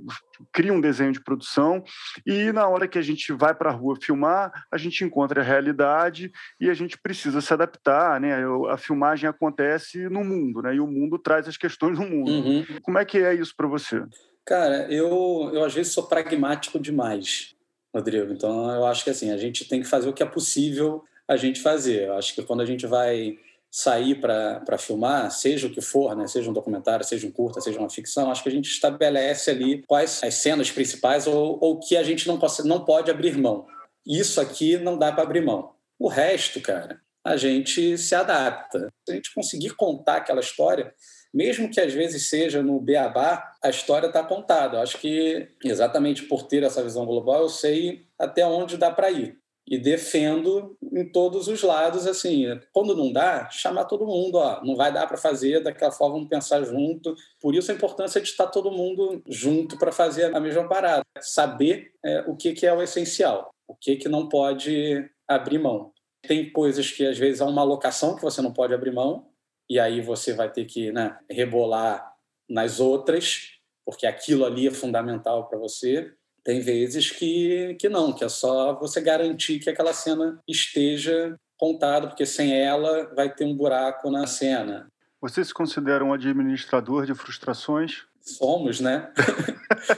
cria 0.52 0.72
um 0.72 0.80
desenho 0.80 1.12
de 1.12 1.22
produção 1.22 1.82
e 2.26 2.52
na 2.52 2.66
hora 2.68 2.88
que 2.88 2.98
a 2.98 3.02
gente 3.02 3.32
vai 3.32 3.54
para 3.54 3.70
a 3.70 3.72
rua 3.72 3.96
filmar, 4.00 4.50
a 4.72 4.78
gente 4.78 5.04
encontra 5.04 5.40
a 5.40 5.44
realidade 5.44 6.30
e 6.60 6.70
a 6.70 6.74
gente 6.74 6.98
precisa 6.98 7.40
se 7.40 7.52
adaptar, 7.52 8.20
né? 8.20 8.42
A 8.70 8.76
filmagem 8.76 9.28
acontece 9.28 10.08
no 10.08 10.24
mundo, 10.24 10.62
né? 10.62 10.74
E 10.74 10.80
o 10.80 10.86
mundo 10.86 11.18
traz 11.18 11.48
as 11.48 11.56
questões 11.56 11.98
do 11.98 12.04
mundo. 12.04 12.30
Uhum. 12.30 12.64
Como 12.82 12.98
é 12.98 13.04
que 13.04 13.18
é 13.18 13.34
isso 13.34 13.54
para 13.56 13.66
você? 13.66 14.02
Cara, 14.46 14.90
eu, 14.90 15.50
eu 15.52 15.64
às 15.64 15.74
vezes 15.74 15.92
sou 15.92 16.06
pragmático 16.06 16.78
demais, 16.78 17.54
Rodrigo. 17.94 18.32
Então 18.32 18.70
eu 18.70 18.86
acho 18.86 19.04
que 19.04 19.10
assim, 19.10 19.30
a 19.30 19.36
gente 19.36 19.68
tem 19.68 19.82
que 19.82 19.88
fazer 19.88 20.08
o 20.08 20.12
que 20.12 20.22
é 20.22 20.26
possível 20.26 21.04
a 21.28 21.36
gente 21.36 21.60
fazer. 21.60 22.08
Eu 22.08 22.14
acho 22.14 22.34
que 22.34 22.42
quando 22.42 22.60
a 22.60 22.66
gente 22.66 22.86
vai 22.86 23.38
sair 23.70 24.16
para 24.20 24.76
filmar, 24.76 25.30
seja 25.30 25.68
o 25.68 25.70
que 25.70 25.80
for, 25.80 26.16
né? 26.16 26.26
seja 26.26 26.50
um 26.50 26.52
documentário, 26.52 27.04
seja 27.04 27.26
um 27.26 27.30
curta, 27.30 27.60
seja 27.60 27.78
uma 27.78 27.88
ficção, 27.88 28.30
acho 28.30 28.42
que 28.42 28.48
a 28.48 28.52
gente 28.52 28.68
estabelece 28.68 29.50
ali 29.50 29.82
quais 29.86 30.20
as 30.24 30.34
cenas 30.34 30.70
principais 30.70 31.26
ou, 31.28 31.56
ou 31.60 31.78
que 31.78 31.96
a 31.96 32.02
gente 32.02 32.26
não, 32.26 32.38
pode, 32.38 32.64
não 32.64 32.84
pode 32.84 33.10
abrir 33.10 33.38
mão. 33.38 33.66
Isso 34.04 34.40
aqui 34.40 34.76
não 34.76 34.98
dá 34.98 35.12
para 35.12 35.22
abrir 35.22 35.42
mão. 35.42 35.72
O 35.98 36.08
resto, 36.08 36.60
cara, 36.60 37.00
a 37.24 37.36
gente 37.36 37.96
se 37.96 38.14
adapta. 38.14 38.88
Se 39.06 39.12
a 39.12 39.14
gente 39.14 39.32
conseguir 39.32 39.76
contar 39.76 40.16
aquela 40.16 40.40
história, 40.40 40.92
mesmo 41.32 41.70
que 41.70 41.80
às 41.80 41.92
vezes 41.92 42.28
seja 42.28 42.62
no 42.62 42.80
beabá, 42.80 43.52
a 43.62 43.70
história 43.70 44.08
está 44.08 44.24
contada. 44.24 44.78
Eu 44.78 44.82
acho 44.82 44.98
que 44.98 45.48
exatamente 45.64 46.24
por 46.24 46.48
ter 46.48 46.64
essa 46.64 46.82
visão 46.82 47.06
global, 47.06 47.42
eu 47.42 47.48
sei 47.48 48.06
até 48.18 48.44
onde 48.44 48.76
dá 48.76 48.90
para 48.90 49.10
ir 49.10 49.39
e 49.70 49.78
defendo 49.78 50.76
em 50.92 51.08
todos 51.10 51.46
os 51.46 51.62
lados 51.62 52.04
assim 52.04 52.44
quando 52.72 52.96
não 52.96 53.12
dá 53.12 53.48
chamar 53.50 53.84
todo 53.84 54.04
mundo 54.04 54.34
ó 54.34 54.60
não 54.64 54.74
vai 54.74 54.92
dar 54.92 55.06
para 55.06 55.16
fazer 55.16 55.62
daquela 55.62 55.92
forma 55.92 56.16
vamos 56.16 56.28
pensar 56.28 56.64
junto. 56.64 57.14
Por 57.40 57.54
isso 57.54 57.70
a 57.70 57.74
importância 57.74 58.20
de 58.20 58.28
estar 58.28 58.48
todo 58.48 58.72
mundo 58.72 59.22
junto 59.28 59.78
para 59.78 59.92
fazer 59.92 60.34
a 60.34 60.40
mesma 60.40 60.68
parada. 60.68 61.04
Saber 61.20 61.92
é, 62.04 62.24
o 62.26 62.36
que 62.36 62.52
que 62.52 62.66
é 62.66 62.72
o 62.72 62.82
essencial 62.82 63.50
o 63.68 63.76
que 63.76 63.94
que 63.94 64.08
não 64.08 64.28
pode 64.28 65.08
abrir 65.28 65.58
mão. 65.58 65.92
Tem 66.26 66.50
coisas 66.50 66.90
que 66.90 67.06
às 67.06 67.16
vezes 67.16 67.40
há 67.40 67.46
uma 67.46 67.62
alocação 67.62 68.16
que 68.16 68.22
você 68.22 68.42
não 68.42 68.52
pode 68.52 68.74
abrir 68.74 68.90
mão 68.90 69.28
e 69.68 69.78
aí 69.78 70.00
você 70.00 70.32
vai 70.32 70.50
ter 70.50 70.64
que 70.64 70.90
né, 70.90 71.16
rebolar 71.30 72.12
nas 72.48 72.80
outras 72.80 73.60
porque 73.84 74.06
aquilo 74.06 74.44
ali 74.44 74.66
é 74.66 74.70
fundamental 74.70 75.48
para 75.48 75.58
você 75.58 76.12
tem 76.44 76.60
vezes 76.60 77.10
que, 77.10 77.76
que 77.78 77.88
não, 77.88 78.12
que 78.12 78.24
é 78.24 78.28
só 78.28 78.78
você 78.78 79.00
garantir 79.00 79.58
que 79.58 79.70
aquela 79.70 79.92
cena 79.92 80.40
esteja 80.48 81.36
contada, 81.56 82.08
porque 82.08 82.24
sem 82.24 82.58
ela 82.58 83.12
vai 83.14 83.32
ter 83.32 83.44
um 83.44 83.54
buraco 83.54 84.10
na 84.10 84.26
cena. 84.26 84.88
Você 85.20 85.44
se 85.44 85.52
considera 85.52 86.04
um 86.04 86.12
administrador 86.12 87.04
de 87.04 87.14
frustrações? 87.14 88.04
Somos, 88.20 88.80
né? 88.80 89.12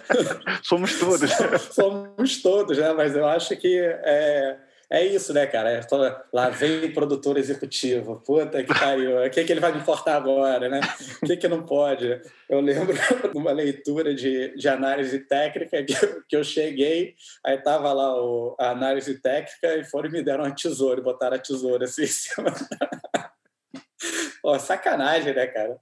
Somos 0.63 0.99
todos. 0.99 1.31
Somos 1.73 2.43
todos, 2.43 2.79
né? 2.79 2.93
Mas 2.93 3.15
eu 3.15 3.27
acho 3.27 3.57
que 3.57 3.79
é, 3.79 4.59
é 4.93 5.07
isso, 5.07 5.33
né, 5.33 5.47
cara? 5.47 5.71
É 5.71 5.81
lá 6.31 6.51
vem 6.51 6.93
produtor 6.93 7.39
executivo. 7.39 8.23
Puta 8.27 8.63
que 8.63 8.79
pariu. 8.79 9.25
O 9.25 9.31
que, 9.31 9.41
é 9.41 9.45
que 9.45 9.51
ele 9.51 9.61
vai 9.61 9.73
me 9.73 9.79
importar 9.79 10.17
agora, 10.17 10.69
né? 10.69 10.81
O 11.23 11.27
que, 11.27 11.33
é 11.33 11.37
que 11.37 11.49
não 11.49 11.65
pode? 11.65 12.21
Eu 12.47 12.61
lembro 12.61 12.93
de 13.33 13.39
uma 13.39 13.53
leitura 13.53 14.15
de, 14.15 14.55
de 14.55 14.69
análise 14.69 15.19
técnica 15.21 15.83
que 15.83 15.95
eu, 15.95 16.23
que 16.29 16.37
eu 16.37 16.45
cheguei, 16.45 17.15
aí 17.43 17.57
tava 17.57 17.91
lá 17.91 18.23
o, 18.23 18.55
a 18.61 18.71
análise 18.71 19.19
técnica 19.19 19.77
e 19.77 19.85
foram 19.85 20.11
e 20.11 20.13
me 20.13 20.23
deram 20.23 20.45
uma 20.45 20.55
tesoura, 20.55 21.01
e 21.01 21.03
botaram 21.03 21.37
a 21.37 21.41
tesoura 21.41 21.87
assim 21.87 22.03
em 22.03 22.07
cima. 22.07 22.53
Pô, 24.43 24.59
sacanagem, 24.59 25.35
né, 25.35 25.47
cara? 25.47 25.79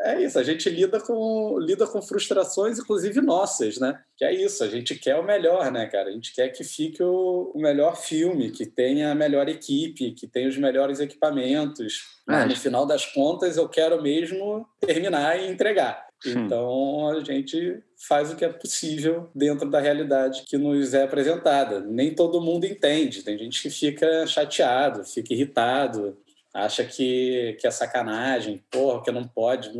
É 0.00 0.22
isso, 0.22 0.38
a 0.38 0.42
gente 0.42 0.68
lida 0.68 1.00
com, 1.00 1.58
lida 1.58 1.86
com 1.86 2.02
frustrações, 2.02 2.78
inclusive 2.78 3.20
nossas, 3.20 3.78
né? 3.78 4.00
Que 4.16 4.24
é 4.24 4.34
isso, 4.34 4.62
a 4.62 4.68
gente 4.68 4.94
quer 4.94 5.16
o 5.16 5.24
melhor, 5.24 5.70
né, 5.70 5.86
cara? 5.86 6.08
A 6.08 6.12
gente 6.12 6.34
quer 6.34 6.48
que 6.48 6.64
fique 6.64 7.02
o, 7.02 7.52
o 7.54 7.60
melhor 7.60 7.96
filme, 7.96 8.50
que 8.50 8.66
tenha 8.66 9.12
a 9.12 9.14
melhor 9.14 9.48
equipe, 9.48 10.12
que 10.12 10.26
tenha 10.26 10.48
os 10.48 10.56
melhores 10.56 11.00
equipamentos. 11.00 12.14
Mas, 12.26 12.48
no 12.48 12.56
final 12.56 12.86
das 12.86 13.06
contas, 13.06 13.56
eu 13.56 13.68
quero 13.68 14.02
mesmo 14.02 14.66
terminar 14.80 15.38
e 15.38 15.50
entregar. 15.50 16.04
Então, 16.26 17.08
a 17.08 17.20
gente 17.22 17.82
faz 18.08 18.32
o 18.32 18.36
que 18.36 18.44
é 18.44 18.48
possível 18.48 19.28
dentro 19.34 19.68
da 19.68 19.80
realidade 19.80 20.44
que 20.46 20.56
nos 20.56 20.94
é 20.94 21.02
apresentada. 21.02 21.80
Nem 21.80 22.14
todo 22.14 22.40
mundo 22.40 22.64
entende. 22.64 23.22
Tem 23.22 23.36
gente 23.36 23.60
que 23.60 23.70
fica 23.70 24.26
chateado, 24.26 25.04
fica 25.04 25.34
irritado, 25.34 26.16
acha 26.54 26.84
que, 26.84 27.56
que 27.60 27.66
é 27.66 27.70
sacanagem, 27.70 28.64
porra, 28.70 29.02
que 29.02 29.10
não 29.10 29.26
pode. 29.26 29.70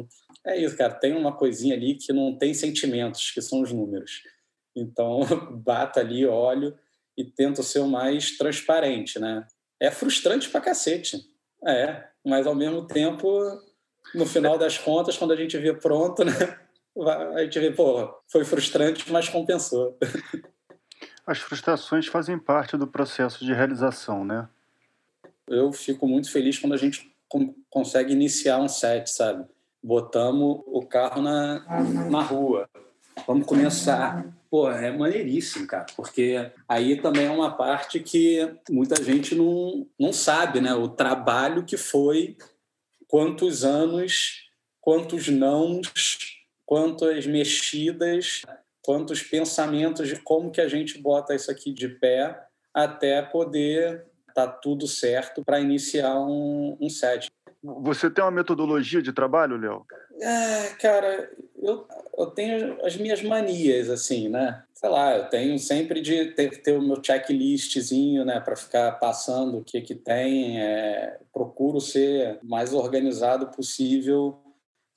É 0.44 0.58
isso, 0.58 0.76
cara. 0.76 0.92
Tem 0.92 1.14
uma 1.14 1.32
coisinha 1.32 1.74
ali 1.74 1.94
que 1.94 2.12
não 2.12 2.36
tem 2.36 2.52
sentimentos, 2.52 3.30
que 3.30 3.40
são 3.40 3.62
os 3.62 3.72
números. 3.72 4.22
Então, 4.76 5.20
bato 5.64 6.00
ali, 6.00 6.26
olho 6.26 6.76
e 7.16 7.24
tento 7.24 7.62
ser 7.62 7.78
o 7.78 7.86
mais 7.86 8.36
transparente, 8.36 9.20
né? 9.20 9.46
é 9.80 9.90
frustrante 9.90 10.48
pra 10.48 10.60
cacete. 10.60 11.18
É, 11.66 12.04
mas 12.24 12.46
ao 12.46 12.54
mesmo 12.54 12.86
tempo, 12.86 13.28
no 14.14 14.26
final 14.26 14.58
das 14.58 14.78
contas, 14.78 15.16
quando 15.16 15.32
a 15.32 15.36
gente 15.36 15.56
vê 15.58 15.72
pronto, 15.74 16.24
né? 16.24 16.32
A 16.96 17.42
gente 17.42 17.58
vê, 17.58 17.72
pô, 17.72 18.08
foi 18.30 18.44
frustrante, 18.44 19.10
mas 19.10 19.28
compensou. 19.28 19.98
As 21.26 21.38
frustrações 21.38 22.06
fazem 22.06 22.38
parte 22.38 22.76
do 22.76 22.86
processo 22.86 23.44
de 23.44 23.52
realização, 23.52 24.24
né? 24.24 24.48
Eu 25.48 25.72
fico 25.72 26.06
muito 26.06 26.30
feliz 26.30 26.58
quando 26.58 26.72
a 26.72 26.78
gente 26.78 27.12
consegue 27.68 28.12
iniciar 28.12 28.60
um 28.60 28.68
set, 28.68 29.10
sabe? 29.10 29.44
Botamos 29.82 30.62
o 30.66 30.86
carro 30.86 31.20
na, 31.20 31.60
na 32.10 32.22
rua. 32.22 32.68
Vamos 33.26 33.46
começar. 33.46 34.26
Pô, 34.50 34.70
é 34.70 34.90
maneiríssimo, 34.90 35.66
cara, 35.66 35.86
porque 35.96 36.50
aí 36.68 37.00
também 37.00 37.26
é 37.26 37.30
uma 37.30 37.56
parte 37.56 37.98
que 38.00 38.56
muita 38.70 39.02
gente 39.02 39.34
não, 39.34 39.86
não 39.98 40.12
sabe, 40.12 40.60
né? 40.60 40.74
O 40.74 40.88
trabalho 40.88 41.64
que 41.64 41.76
foi, 41.76 42.36
quantos 43.08 43.64
anos, 43.64 44.48
quantos 44.80 45.28
nãos, 45.28 45.92
quantas 46.64 47.26
mexidas, 47.26 48.42
quantos 48.82 49.22
pensamentos 49.22 50.08
de 50.08 50.16
como 50.16 50.50
que 50.50 50.60
a 50.60 50.68
gente 50.68 50.98
bota 50.98 51.34
isso 51.34 51.50
aqui 51.50 51.72
de 51.72 51.88
pé 51.88 52.38
até 52.72 53.22
poder 53.22 54.04
tá 54.34 54.46
tudo 54.46 54.86
certo 54.86 55.44
para 55.44 55.60
iniciar 55.60 56.18
um, 56.18 56.76
um 56.80 56.90
set. 56.90 57.30
Você 57.62 58.10
tem 58.10 58.22
uma 58.22 58.30
metodologia 58.30 59.00
de 59.00 59.12
trabalho, 59.12 59.56
Léo? 59.56 59.86
É, 60.20 60.68
cara, 60.80 61.30
eu, 61.62 61.86
eu 62.18 62.26
tenho 62.26 62.84
as 62.84 62.96
minhas 62.96 63.22
manias, 63.22 63.88
assim, 63.88 64.28
né? 64.28 64.62
Sei 64.74 64.88
lá, 64.88 65.16
eu 65.16 65.24
tenho 65.30 65.58
sempre 65.58 66.02
de 66.02 66.26
ter, 66.32 66.62
ter 66.62 66.76
o 66.76 66.82
meu 66.82 67.02
checklistzinho, 67.02 68.22
né, 68.24 68.38
para 68.38 68.54
ficar 68.54 68.92
passando 68.92 69.58
o 69.58 69.64
que 69.64 69.80
que 69.80 69.94
tem. 69.94 70.60
É, 70.60 71.18
procuro 71.32 71.80
ser 71.80 72.38
mais 72.42 72.74
organizado 72.74 73.46
possível 73.46 74.43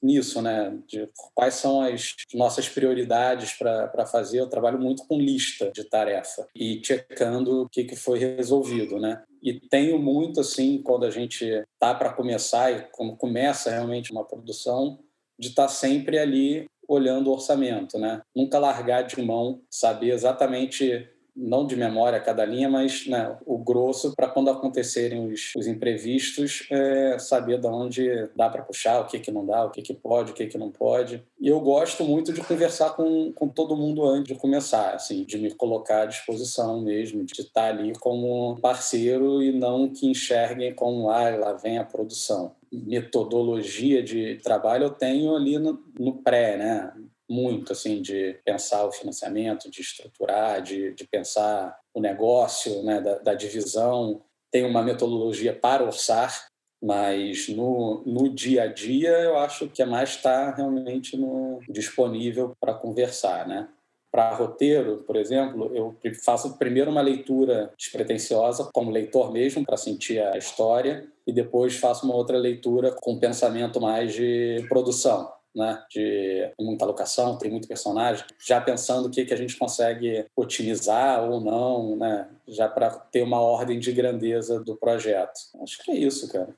nisso, 0.02 0.42
né? 0.42 0.78
De 0.88 1.10
quais 1.34 1.56
são 1.56 1.82
as 1.82 2.16
nossas 2.34 2.70
prioridades 2.70 3.54
para 3.54 4.06
fazer. 4.06 4.40
Eu 4.40 4.50
trabalho 4.50 4.80
muito 4.80 5.06
com 5.08 5.20
lista 5.20 5.72
de 5.72 5.84
tarefa 5.84 6.48
e 6.56 6.82
checando 6.84 7.64
o 7.64 7.70
que, 7.70 7.84
que 7.84 7.96
foi 7.96 8.20
resolvido, 8.20 9.00
né? 9.00 9.24
E 9.42 9.60
tenho 9.60 10.00
muito, 10.00 10.42
assim, 10.42 10.82
quando 10.82 11.06
a 11.06 11.12
gente 11.12 11.64
tá 11.80 11.94
para 11.94 12.14
começar 12.14 12.72
e 12.72 12.88
quando 12.92 13.16
começa 13.16 13.70
realmente 13.70 14.12
uma 14.12 14.26
produção, 14.26 15.00
de 15.40 15.50
estar 15.50 15.64
tá 15.64 15.70
sempre 15.70 16.18
ali 16.18 16.66
olhando 16.88 17.28
o 17.28 17.34
orçamento, 17.34 18.00
né? 18.00 18.22
Nunca 18.36 18.58
largar 18.58 19.04
de 19.04 19.22
mão, 19.22 19.62
saber 19.70 20.12
exatamente 20.12 21.08
não 21.38 21.68
de 21.68 21.76
memória 21.76 22.20
cada 22.20 22.44
linha, 22.44 22.68
mas 22.68 23.06
né, 23.06 23.38
o 23.46 23.58
grosso 23.60 24.16
para 24.16 24.28
quando 24.28 24.50
acontecerem 24.50 25.32
os, 25.32 25.54
os 25.56 25.68
imprevistos, 25.68 26.68
é, 26.72 27.20
saber 27.20 27.60
de 27.60 27.68
onde 27.68 28.28
dá 28.36 28.50
para 28.50 28.64
puxar, 28.64 29.02
o 29.02 29.06
que, 29.06 29.20
que 29.20 29.32
não 29.32 29.46
dá, 29.46 29.66
o 29.66 29.70
que, 29.70 29.84
que 29.84 29.94
pode, 29.94 30.32
o 30.32 30.34
que, 30.34 30.48
que 30.48 30.58
não 30.58 30.72
pode. 30.72 31.24
E 31.40 31.48
eu 31.48 31.60
gosto 31.60 32.04
muito 32.04 32.34
de 32.34 32.42
conversar 32.42 32.96
com, 32.96 33.32
com 33.34 33.48
todo 33.48 33.78
mundo 33.78 34.04
antes 34.04 34.34
de 34.34 34.40
começar, 34.40 34.96
assim, 34.96 35.24
de 35.24 35.38
me 35.38 35.54
colocar 35.54 36.02
à 36.02 36.06
disposição 36.06 36.82
mesmo, 36.82 37.24
de 37.24 37.42
estar 37.42 37.68
ali 37.68 37.94
como 38.00 38.58
parceiro 38.60 39.44
e 39.44 39.52
não 39.52 39.90
que 39.90 40.08
enxerguem 40.08 40.74
como, 40.74 41.10
ah, 41.10 41.30
lá 41.36 41.54
vem 41.54 41.78
a 41.78 41.84
produção 41.84 42.56
metodologia 42.72 44.04
de 44.04 44.36
trabalho 44.44 44.86
eu 44.86 44.90
tenho 44.90 45.36
ali 45.36 45.58
no, 45.58 45.82
no 45.98 46.14
pré, 46.22 46.58
né? 46.58 46.94
Muito 47.30 47.74
assim 47.74 48.02
de 48.02 48.40
pensar 48.46 48.86
o 48.86 48.92
financiamento, 48.92 49.70
de 49.70 49.82
estruturar, 49.82 50.62
de, 50.62 50.94
de 50.94 51.06
pensar 51.08 51.78
o 51.94 52.00
negócio, 52.00 52.84
né, 52.84 53.02
da, 53.02 53.20
da 53.20 53.34
divisão. 53.34 54.22
Tem 54.52 54.64
uma 54.64 54.82
metodologia 54.82 55.54
para 55.54 55.84
orçar, 55.84 56.48
mas 56.82 57.50
no, 57.50 58.04
no 58.06 58.30
dia 58.30 58.64
a 58.64 58.68
dia 58.68 59.10
eu 59.10 59.38
acho 59.38 59.68
que 59.68 59.82
é 59.82 59.86
mais 59.86 60.12
estar 60.12 60.52
tá 60.52 60.58
realmente 60.58 61.18
no, 61.18 61.60
disponível 61.70 62.54
para 62.60 62.74
conversar, 62.74 63.48
né? 63.48 63.68
Para 64.10 64.34
roteiro, 64.34 65.04
por 65.06 65.18
exemplo, 65.18 65.70
eu 65.76 65.96
faço 66.24 66.58
primeiro 66.58 66.90
uma 66.90 67.02
leitura 67.02 67.74
despretensiosa, 67.78 68.70
como 68.74 68.90
leitor 68.90 69.34
mesmo, 69.34 69.66
para 69.66 69.76
sentir 69.76 70.20
a 70.20 70.38
história, 70.38 71.06
e 71.28 71.34
depois 71.34 71.76
faço 71.76 72.06
uma 72.06 72.16
outra 72.16 72.38
leitura 72.38 72.96
com 73.02 73.20
pensamento 73.20 73.82
mais 73.82 74.14
de 74.14 74.66
produção 74.70 75.30
né, 75.58 75.84
de 75.90 76.54
muita 76.60 76.86
locação, 76.86 77.38
tem 77.38 77.50
muito 77.50 77.68
personagem, 77.68 78.24
já 78.40 78.62
pensando 78.62 79.08
o 79.08 79.10
que, 79.10 79.26
que 79.26 79.34
a 79.34 79.38
gente 79.38 79.58
consegue 79.58 80.26
otimizar 80.36 81.24
ou 81.24 81.42
não, 81.42 81.96
né, 81.96 82.30
já 82.48 82.70
para 82.70 82.92
ter 82.92 83.24
uma 83.24 83.42
ordem 83.42 83.80
de 83.80 83.92
grandeza 83.92 84.60
do 84.60 84.76
projeto. 84.76 85.34
Acho 85.64 85.84
que 85.84 85.92
é 85.92 85.96
isso, 85.96 86.32
cara. 86.32 86.56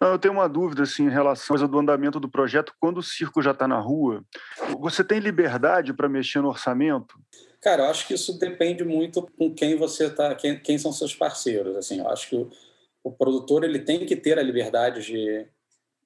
Eu 0.00 0.18
tenho 0.18 0.34
uma 0.34 0.48
dúvida 0.48 0.82
assim, 0.82 1.06
em 1.06 1.10
relação 1.10 1.56
ao 1.56 1.78
andamento 1.78 2.20
do 2.20 2.28
projeto. 2.28 2.74
Quando 2.78 2.98
o 2.98 3.02
circo 3.02 3.42
já 3.42 3.50
está 3.50 3.66
na 3.66 3.78
rua, 3.78 4.22
você 4.78 5.02
tem 5.02 5.18
liberdade 5.18 5.92
para 5.92 6.08
mexer 6.08 6.40
no 6.40 6.48
orçamento? 6.48 7.18
Cara, 7.60 7.84
eu 7.84 7.90
acho 7.90 8.06
que 8.06 8.14
isso 8.14 8.38
depende 8.38 8.84
muito 8.84 9.26
com 9.38 9.52
quem 9.52 9.74
você 9.74 10.06
está, 10.06 10.34
quem, 10.34 10.58
quem, 10.60 10.76
são 10.76 10.92
seus 10.92 11.14
parceiros. 11.14 11.76
Assim, 11.76 11.98
eu 11.98 12.08
acho 12.08 12.28
que 12.28 12.36
o, 12.36 12.50
o 13.02 13.10
produtor 13.10 13.64
ele 13.64 13.78
tem 13.78 14.04
que 14.04 14.14
ter 14.14 14.38
a 14.38 14.42
liberdade 14.42 15.02
de, 15.02 15.46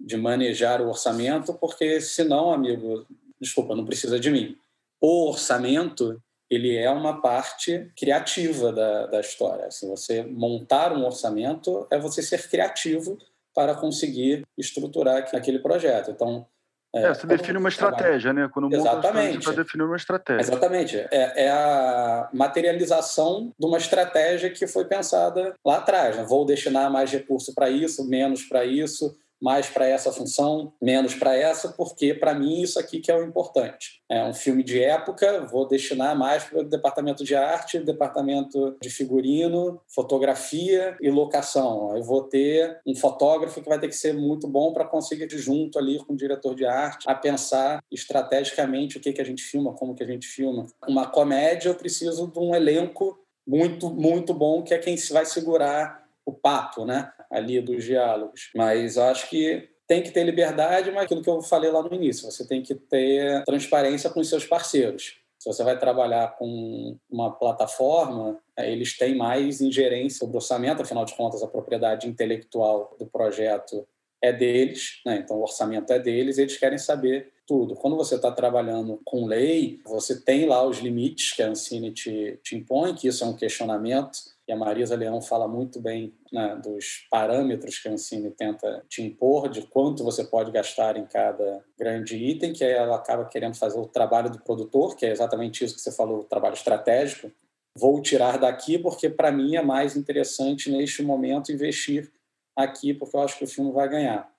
de 0.01 0.17
manejar 0.17 0.81
o 0.81 0.89
orçamento, 0.89 1.55
porque 1.55 2.01
senão, 2.01 2.53
amigo, 2.53 3.07
desculpa, 3.41 3.75
não 3.75 3.85
precisa 3.85 4.19
de 4.19 4.31
mim. 4.31 4.57
O 5.01 5.29
orçamento 5.29 6.21
ele 6.51 6.77
é 6.77 6.91
uma 6.91 7.21
parte 7.21 7.91
criativa 7.97 8.73
da, 8.73 9.07
da 9.07 9.21
história. 9.21 9.71
Se 9.71 9.87
você 9.87 10.23
montar 10.23 10.93
um 10.93 11.05
orçamento, 11.05 11.87
é 11.91 11.99
você 11.99 12.23
ser 12.23 12.49
criativo 12.49 13.19
para 13.55 13.75
conseguir 13.75 14.47
estruturar 14.57 15.29
aquele 15.35 15.59
projeto. 15.59 16.11
Então, 16.11 16.47
é, 16.95 17.03
é, 17.03 17.15
você 17.15 17.27
define 17.27 17.59
uma 17.59 17.69
estratégia, 17.69 18.33
né? 18.33 18.49
Quando 18.53 18.73
Exatamente. 18.75 19.33
você 19.33 19.51
está 19.51 19.63
definindo 19.63 19.91
uma 19.91 19.97
estratégia. 19.97 20.41
Exatamente. 20.41 20.97
É, 20.97 21.45
é, 21.45 21.51
a 21.51 22.31
materialização 22.33 23.53
de 23.59 23.67
uma 23.67 23.77
estratégia 23.77 24.49
que 24.49 24.67
foi 24.67 24.87
pensada 24.87 25.55
lá 25.65 25.77
atrás. 25.79 26.17
Né? 26.17 26.25
Vou 26.25 26.47
destinar 26.47 26.91
mais 26.91 27.13
recurso 27.13 27.55
para 27.55 27.69
isso, 27.69 28.09
menos 28.09 28.45
para 28.45 28.65
isso, 28.65 29.15
mais 29.41 29.69
para 29.69 29.87
essa 29.87 30.13
função, 30.13 30.73
menos 30.83 31.15
para 31.15 31.37
essa, 31.37 31.69
porque 31.69 32.13
para 32.15 32.35
mim 32.35 32.63
isso 32.63 32.79
aqui 32.79 33.01
que 33.01 33.11
é 33.11 33.17
o 33.17 33.25
importante. 33.25 34.03
É 34.09 34.25
um 34.25 34.35
filme 34.35 34.63
de 34.63 34.83
época, 34.83 35.47
vou 35.47 35.69
destinar 35.69 36.17
mais 36.17 36.45
para 36.45 36.61
o 36.61 36.65
departamento 36.65 37.25
de 37.25 37.35
arte, 37.35 37.79
departamento 37.79 38.77
de 38.81 38.91
figurino, 38.91 39.81
fotografia 39.87 40.97
e 41.01 41.11
locação. 41.11 41.97
Eu 41.97 42.03
vou 42.03 42.23
ter 42.23 42.81
um 42.87 42.95
fotógrafo 42.95 43.61
que 43.61 43.69
vai 43.69 43.79
ter 43.79 43.89
que 43.89 43.97
ser 43.97 44.15
muito 44.15 44.49
bom 44.49 44.73
para 44.73 44.85
conseguir 44.85 45.29
junto 45.37 45.79
ali 45.79 45.99
com 45.99 46.15
o 46.15 46.17
diretor 46.17 46.55
de 46.55 46.65
arte 46.65 47.09
a 47.09 47.15
pensar 47.15 47.83
estrategicamente 47.91 48.97
o 48.97 49.01
que 49.01 49.13
que 49.13 49.21
a 49.21 49.25
gente 49.25 49.43
filma, 49.43 49.75
como 49.75 49.95
que 49.95 50.03
a 50.03 50.07
gente 50.07 50.27
filma. 50.27 50.67
Uma 50.87 51.07
comédia 51.07 51.69
eu 51.69 51.75
preciso 51.75 52.27
de 52.29 52.39
um 52.39 52.55
elenco 52.55 53.19
muito 53.47 53.91
muito 53.91 54.33
bom 54.35 54.63
que 54.63 54.75
é 54.75 54.79
quem 54.79 54.97
vai 55.11 55.25
segurar 55.25 56.08
o 56.29 56.33
papo, 56.33 56.85
né? 56.85 57.11
ali 57.31 57.61
dos 57.61 57.85
diálogos. 57.85 58.51
Mas 58.55 58.99
acho 58.99 59.29
que 59.29 59.69
tem 59.87 60.03
que 60.03 60.11
ter 60.11 60.25
liberdade, 60.25 60.91
mas 60.91 61.05
aquilo 61.05 61.23
que 61.23 61.31
eu 61.31 61.41
falei 61.41 61.71
lá 61.71 61.83
no 61.83 61.95
início, 61.95 62.31
você 62.31 62.47
tem 62.47 62.63
que 62.63 62.75
ter 62.75 63.43
transparência 63.45 64.11
com 64.11 64.21
os 64.21 64.29
seus 64.29 64.45
parceiros. 64.45 65.17
Se 65.39 65.49
você 65.49 65.63
vai 65.63 65.79
trabalhar 65.79 66.37
com 66.37 66.97
uma 67.09 67.31
plataforma, 67.31 68.39
é, 68.57 68.71
eles 68.71 68.99
têm 68.99 69.17
mais 69.17 69.61
ingerência 69.61 70.19
sobre 70.19 70.35
o 70.35 70.41
orçamento, 70.41 70.83
afinal 70.83 71.05
de 71.05 71.15
contas, 71.15 71.43
a 71.43 71.47
propriedade 71.47 72.09
intelectual 72.09 72.95
do 72.99 73.07
projeto 73.07 73.87
é 74.21 74.33
deles, 74.33 75.01
né? 75.07 75.23
então 75.25 75.37
o 75.37 75.43
orçamento 75.43 75.93
é 75.93 75.99
deles, 75.99 76.39
eles 76.39 76.57
querem 76.57 76.77
saber 76.77 77.33
tudo. 77.47 77.77
Quando 77.77 77.97
você 77.97 78.17
está 78.17 78.33
trabalhando 78.33 79.01
com 79.05 79.25
lei, 79.27 79.81
você 79.87 80.21
tem 80.21 80.45
lá 80.45 80.67
os 80.67 80.79
limites 80.79 81.33
que 81.33 81.43
a 81.43 81.49
Ancine 81.49 81.93
te, 81.93 82.39
te 82.43 82.57
impõe, 82.57 82.95
que 82.95 83.07
isso 83.07 83.25
é 83.25 83.27
um 83.27 83.37
questionamento 83.37 84.19
e 84.49 84.53
a 84.53 84.57
Marisa 84.57 84.97
Leão 84.97 85.21
fala 85.21 85.47
muito 85.47 85.79
bem 85.79 86.15
né, 86.33 86.59
dos 86.65 87.07
parâmetros 87.11 87.79
que 87.79 87.87
a 87.87 87.93
Ancine 87.93 88.31
tenta 88.31 88.83
te 88.89 89.03
impor, 89.03 89.51
de 89.51 89.61
quanto 89.61 90.03
você 90.03 90.25
pode 90.25 90.51
gastar 90.51 90.97
em 90.97 91.05
cada 91.05 91.63
grande 91.79 92.17
item, 92.17 92.55
que 92.55 92.65
ela 92.65 92.97
acaba 92.97 93.27
querendo 93.27 93.57
fazer 93.57 93.79
o 93.79 93.87
trabalho 93.87 94.31
do 94.31 94.41
produtor, 94.41 94.97
que 94.97 95.05
é 95.05 95.11
exatamente 95.11 95.63
isso 95.63 95.75
que 95.75 95.83
você 95.83 95.93
falou, 95.93 96.21
o 96.21 96.25
trabalho 96.25 96.55
estratégico. 96.55 97.31
Vou 97.77 98.01
tirar 98.01 98.39
daqui 98.39 98.79
porque, 98.79 99.11
para 99.11 99.31
mim, 99.31 99.55
é 99.55 99.63
mais 99.63 99.95
interessante, 99.95 100.71
neste 100.71 101.03
momento, 101.03 101.53
investir 101.53 102.11
aqui, 102.57 102.95
porque 102.95 103.15
eu 103.15 103.21
acho 103.21 103.37
que 103.37 103.45
o 103.45 103.49
filme 103.49 103.71
vai 103.71 103.87
ganhar. 103.87 104.33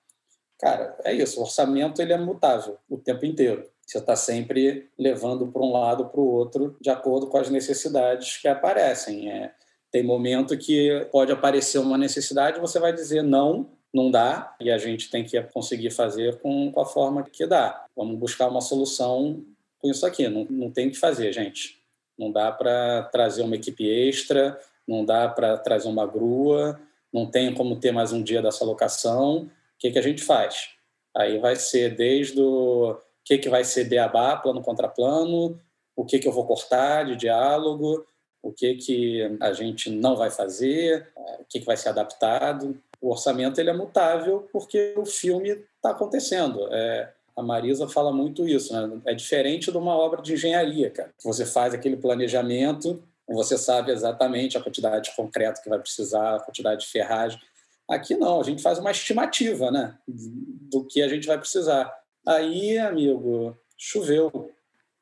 Cara, 0.58 0.98
é 1.04 1.14
isso, 1.14 1.38
o 1.38 1.44
orçamento 1.44 2.02
ele 2.02 2.12
é 2.12 2.18
mutável 2.18 2.76
o 2.88 2.98
tempo 2.98 3.24
inteiro. 3.24 3.64
Você 3.86 3.98
está 3.98 4.14
sempre 4.14 4.90
levando 4.98 5.46
para 5.46 5.62
um 5.62 5.72
lado 5.72 6.06
para 6.06 6.20
o 6.20 6.26
outro, 6.26 6.76
de 6.80 6.90
acordo 6.90 7.28
com 7.28 7.38
as 7.38 7.48
necessidades 7.48 8.36
que 8.36 8.48
aparecem. 8.48 9.30
É, 9.30 9.54
tem 9.90 10.02
momento 10.02 10.56
que 10.56 11.06
pode 11.10 11.32
aparecer 11.32 11.78
uma 11.78 11.98
necessidade, 11.98 12.60
você 12.60 12.78
vai 12.78 12.92
dizer 12.92 13.22
não, 13.22 13.70
não 13.92 14.10
dá, 14.10 14.54
e 14.60 14.70
a 14.70 14.78
gente 14.78 15.10
tem 15.10 15.24
que 15.24 15.40
conseguir 15.42 15.90
fazer 15.90 16.38
com, 16.40 16.70
com 16.70 16.80
a 16.80 16.86
forma 16.86 17.24
que 17.24 17.46
dá. 17.46 17.84
Vamos 17.96 18.16
buscar 18.18 18.48
uma 18.48 18.60
solução 18.60 19.44
com 19.78 19.90
isso 19.90 20.06
aqui. 20.06 20.28
Não, 20.28 20.46
não 20.48 20.70
tem 20.70 20.90
que 20.90 20.96
fazer, 20.96 21.32
gente. 21.32 21.80
Não 22.16 22.30
dá 22.30 22.52
para 22.52 23.04
trazer 23.04 23.42
uma 23.42 23.56
equipe 23.56 23.88
extra, 23.88 24.58
não 24.86 25.04
dá 25.04 25.28
para 25.28 25.56
trazer 25.56 25.88
uma 25.88 26.06
grua, 26.06 26.80
não 27.12 27.26
tem 27.26 27.52
como 27.52 27.80
ter 27.80 27.92
mais 27.92 28.12
um 28.12 28.22
dia 28.22 28.42
dessa 28.42 28.64
locação. 28.64 29.44
O 29.44 29.50
que, 29.78 29.90
que 29.90 29.98
a 29.98 30.02
gente 30.02 30.22
faz? 30.22 30.70
Aí 31.16 31.38
vai 31.38 31.56
ser 31.56 31.96
desde 31.96 32.40
o 32.40 32.96
que, 33.24 33.38
que 33.38 33.48
vai 33.48 33.64
ser 33.64 33.84
beabá, 33.84 34.36
plano 34.36 34.62
contra 34.62 34.88
plano, 34.88 35.58
o 35.96 36.04
que, 36.04 36.18
que 36.18 36.28
eu 36.28 36.32
vou 36.32 36.46
cortar 36.46 37.04
de 37.04 37.16
diálogo, 37.16 38.06
o 38.42 38.52
que, 38.52 38.74
que 38.74 39.36
a 39.40 39.52
gente 39.52 39.90
não 39.90 40.16
vai 40.16 40.30
fazer, 40.30 41.08
o 41.38 41.44
que, 41.48 41.60
que 41.60 41.66
vai 41.66 41.76
ser 41.76 41.90
adaptado. 41.90 42.78
O 43.00 43.10
orçamento 43.10 43.58
ele 43.58 43.70
é 43.70 43.74
mutável 43.74 44.48
porque 44.52 44.94
o 44.96 45.04
filme 45.04 45.50
está 45.76 45.90
acontecendo. 45.90 46.68
É, 46.72 47.12
a 47.36 47.42
Marisa 47.42 47.88
fala 47.88 48.12
muito 48.12 48.46
isso. 48.46 48.72
Né? 48.72 49.00
É 49.06 49.14
diferente 49.14 49.70
de 49.70 49.76
uma 49.76 49.94
obra 49.94 50.22
de 50.22 50.34
engenharia, 50.34 50.90
cara. 50.90 51.10
Você 51.24 51.44
faz 51.44 51.74
aquele 51.74 51.96
planejamento, 51.96 53.02
você 53.28 53.56
sabe 53.56 53.92
exatamente 53.92 54.58
a 54.58 54.60
quantidade 54.60 55.10
de 55.10 55.16
concreto 55.16 55.62
que 55.62 55.68
vai 55.68 55.78
precisar, 55.78 56.36
a 56.36 56.40
quantidade 56.40 56.82
de 56.82 56.88
ferragem. 56.88 57.40
Aqui 57.88 58.14
não, 58.14 58.40
a 58.40 58.44
gente 58.44 58.62
faz 58.62 58.78
uma 58.78 58.90
estimativa 58.90 59.70
né, 59.70 59.96
do 60.06 60.84
que 60.84 61.02
a 61.02 61.08
gente 61.08 61.26
vai 61.26 61.38
precisar. 61.38 61.92
Aí, 62.26 62.78
amigo, 62.78 63.56
choveu. 63.76 64.52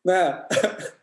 Né? 0.05 0.47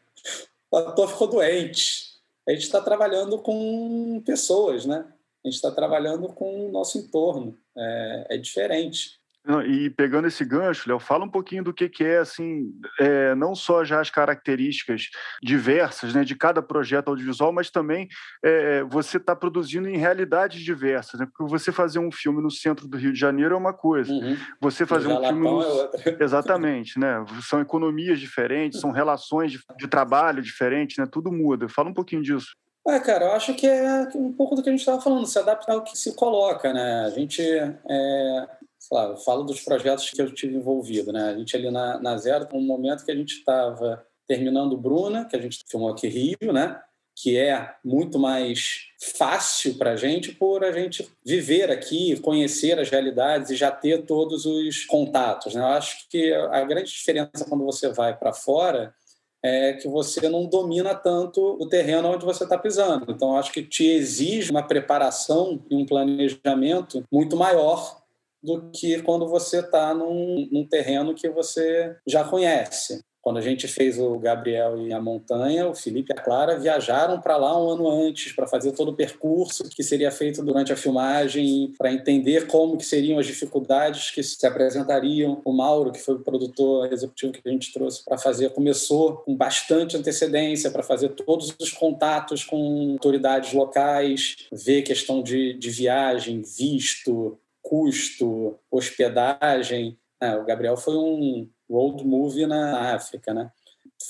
o 0.71 0.77
ator 0.77 1.09
ficou 1.09 1.27
doente. 1.27 2.04
A 2.47 2.51
gente 2.51 2.63
está 2.63 2.81
trabalhando 2.81 3.39
com 3.39 4.21
pessoas, 4.25 4.85
né? 4.85 5.11
A 5.43 5.47
gente 5.47 5.55
está 5.55 5.71
trabalhando 5.71 6.27
com 6.33 6.67
o 6.67 6.71
nosso 6.71 6.97
entorno. 6.97 7.57
É, 7.77 8.27
é 8.31 8.37
diferente. 8.37 9.19
E 9.67 9.89
pegando 9.91 10.27
esse 10.27 10.43
gancho, 10.43 10.89
Léo, 10.89 10.99
fala 10.99 11.23
um 11.23 11.29
pouquinho 11.29 11.63
do 11.63 11.73
que, 11.73 11.87
que 11.87 12.03
é, 12.03 12.17
assim, 12.17 12.73
é, 12.99 13.35
não 13.35 13.53
só 13.53 13.83
já 13.83 14.01
as 14.01 14.09
características 14.09 15.09
diversas 15.41 16.15
né, 16.15 16.23
de 16.23 16.35
cada 16.35 16.61
projeto 16.61 17.09
audiovisual, 17.09 17.53
mas 17.53 17.69
também 17.69 18.07
é, 18.43 18.83
você 18.83 19.17
está 19.17 19.35
produzindo 19.35 19.87
em 19.87 19.97
realidades 19.97 20.61
diversas. 20.61 21.19
Né? 21.19 21.27
Porque 21.27 21.49
você 21.49 21.71
fazer 21.71 21.99
um 21.99 22.11
filme 22.11 22.41
no 22.41 22.49
centro 22.49 22.87
do 22.87 22.97
Rio 22.97 23.13
de 23.13 23.19
Janeiro 23.19 23.53
é 23.53 23.57
uma 23.57 23.73
coisa, 23.73 24.11
uhum. 24.11 24.35
você 24.59 24.85
fazer 24.85 25.07
um 25.07 25.21
filme. 25.21 25.41
No... 25.41 25.61
É 25.61 26.17
Exatamente, 26.23 26.99
né? 26.99 27.23
São 27.47 27.61
economias 27.61 28.19
diferentes, 28.19 28.79
são 28.79 28.91
relações 28.91 29.51
de, 29.51 29.59
de 29.77 29.87
trabalho 29.87 30.41
diferentes, 30.41 30.97
né? 30.97 31.07
tudo 31.09 31.31
muda. 31.31 31.69
Fala 31.69 31.89
um 31.89 31.93
pouquinho 31.93 32.23
disso. 32.23 32.55
É, 32.87 32.99
cara, 32.99 33.25
eu 33.25 33.31
acho 33.31 33.55
que 33.55 33.65
é 33.65 34.07
um 34.13 34.31
pouco 34.31 34.55
do 34.55 34.61
que 34.61 34.69
a 34.69 34.71
gente 34.71 34.81
estava 34.81 35.01
falando, 35.01 35.25
se 35.25 35.39
adaptar 35.39 35.73
ao 35.73 35.83
que 35.83 35.97
se 35.97 36.15
coloca, 36.15 36.71
né? 36.71 37.05
A 37.05 37.09
gente 37.09 37.41
é, 37.41 38.47
eu 38.91 39.17
falo 39.17 39.43
dos 39.43 39.61
projetos 39.61 40.09
que 40.09 40.21
eu 40.21 40.33
tive 40.33 40.55
envolvido, 40.55 41.11
né? 41.11 41.29
A 41.29 41.37
gente 41.37 41.55
ali 41.55 41.71
na, 41.71 41.99
na 41.99 42.17
Zero, 42.17 42.47
um 42.53 42.61
momento 42.61 43.05
que 43.05 43.11
a 43.11 43.15
gente 43.15 43.35
estava 43.35 44.05
terminando 44.27 44.77
Bruna, 44.77 45.25
que 45.25 45.35
a 45.35 45.41
gente 45.41 45.59
filmou 45.67 45.91
aqui 45.91 46.07
Rio, 46.07 46.53
né? 46.53 46.79
Que 47.15 47.37
é 47.37 47.75
muito 47.83 48.19
mais 48.19 48.87
fácil 49.17 49.75
para 49.75 49.91
a 49.91 49.95
gente 49.95 50.33
por 50.33 50.63
a 50.63 50.71
gente 50.71 51.09
viver 51.23 51.71
aqui, 51.71 52.19
conhecer 52.19 52.77
as 52.79 52.89
realidades 52.89 53.51
e 53.51 53.55
já 53.55 53.71
ter 53.71 54.05
todos 54.05 54.45
os 54.45 54.83
contatos. 54.85 55.55
Né? 55.55 55.61
Eu 55.61 55.67
acho 55.67 56.09
que 56.09 56.33
a 56.33 56.63
grande 56.65 56.91
diferença 56.91 57.45
quando 57.47 57.63
você 57.63 57.89
vai 57.89 58.17
para 58.17 58.33
fora 58.33 58.93
é 59.41 59.73
que 59.73 59.87
você 59.87 60.27
não 60.27 60.47
domina 60.47 60.95
tanto 60.95 61.39
o 61.39 61.69
terreno 61.69 62.09
onde 62.09 62.25
você 62.25 62.43
está 62.43 62.57
pisando. 62.57 63.05
Então, 63.11 63.37
acho 63.37 63.51
que 63.51 63.61
te 63.61 63.85
exige 63.85 64.49
uma 64.49 64.63
preparação 64.63 65.63
e 65.69 65.75
um 65.75 65.85
planejamento 65.85 67.03
muito 67.11 67.37
maior 67.37 68.03
do 68.45 68.69
que 68.71 69.01
quando 69.01 69.27
você 69.27 69.59
está 69.59 69.93
num, 69.93 70.47
num 70.51 70.67
terreno 70.67 71.15
que 71.15 71.29
você 71.29 71.95
já 72.07 72.23
conhece. 72.23 73.03
Quando 73.25 73.37
a 73.37 73.41
gente 73.41 73.67
fez 73.67 73.97
o 73.97 74.19
Gabriel 74.19 74.85
e 74.85 74.93
a 74.93 75.01
Montanha, 75.01 75.67
o 75.67 75.73
Felipe 75.73 76.13
e 76.13 76.15
a 76.15 76.21
Clara 76.21 76.59
viajaram 76.59 77.19
para 77.19 77.35
lá 77.37 77.59
um 77.59 77.71
ano 77.71 77.89
antes 77.89 78.31
para 78.31 78.45
fazer 78.45 78.73
todo 78.73 78.91
o 78.91 78.95
percurso 78.95 79.67
que 79.67 79.81
seria 79.81 80.11
feito 80.11 80.43
durante 80.43 80.71
a 80.71 80.75
filmagem, 80.75 81.73
para 81.75 81.91
entender 81.91 82.45
como 82.45 82.77
que 82.77 82.85
seriam 82.85 83.17
as 83.17 83.25
dificuldades 83.25 84.11
que 84.11 84.21
se 84.21 84.45
apresentariam. 84.45 85.41
O 85.43 85.51
Mauro, 85.51 85.91
que 85.91 85.97
foi 85.97 86.13
o 86.13 86.23
produtor 86.23 86.93
executivo 86.93 87.33
que 87.33 87.41
a 87.43 87.51
gente 87.51 87.73
trouxe 87.73 88.05
para 88.05 88.15
fazer, 88.15 88.51
começou 88.51 89.17
com 89.17 89.35
bastante 89.35 89.97
antecedência 89.97 90.69
para 90.69 90.83
fazer 90.83 91.09
todos 91.09 91.51
os 91.59 91.71
contatos 91.71 92.43
com 92.43 92.91
autoridades 92.91 93.53
locais, 93.53 94.35
ver 94.51 94.83
questão 94.83 95.23
de, 95.23 95.55
de 95.55 95.71
viagem, 95.71 96.43
visto, 96.43 97.39
custo, 97.65 98.59
hospedagem. 98.69 99.97
É, 100.21 100.35
o 100.35 100.45
Gabriel 100.45 100.77
foi 100.77 100.95
um 100.95 101.49
road 101.69 102.05
movie 102.05 102.45
na 102.45 102.93
África, 102.93 103.33
né? 103.33 103.51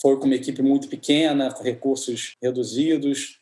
Foi 0.01 0.19
com 0.19 0.25
uma 0.25 0.35
equipe 0.35 0.61
muito 0.61 0.89
pequena, 0.89 1.53
com 1.53 1.63
recursos 1.63 2.35
reduzidos. 2.41 3.39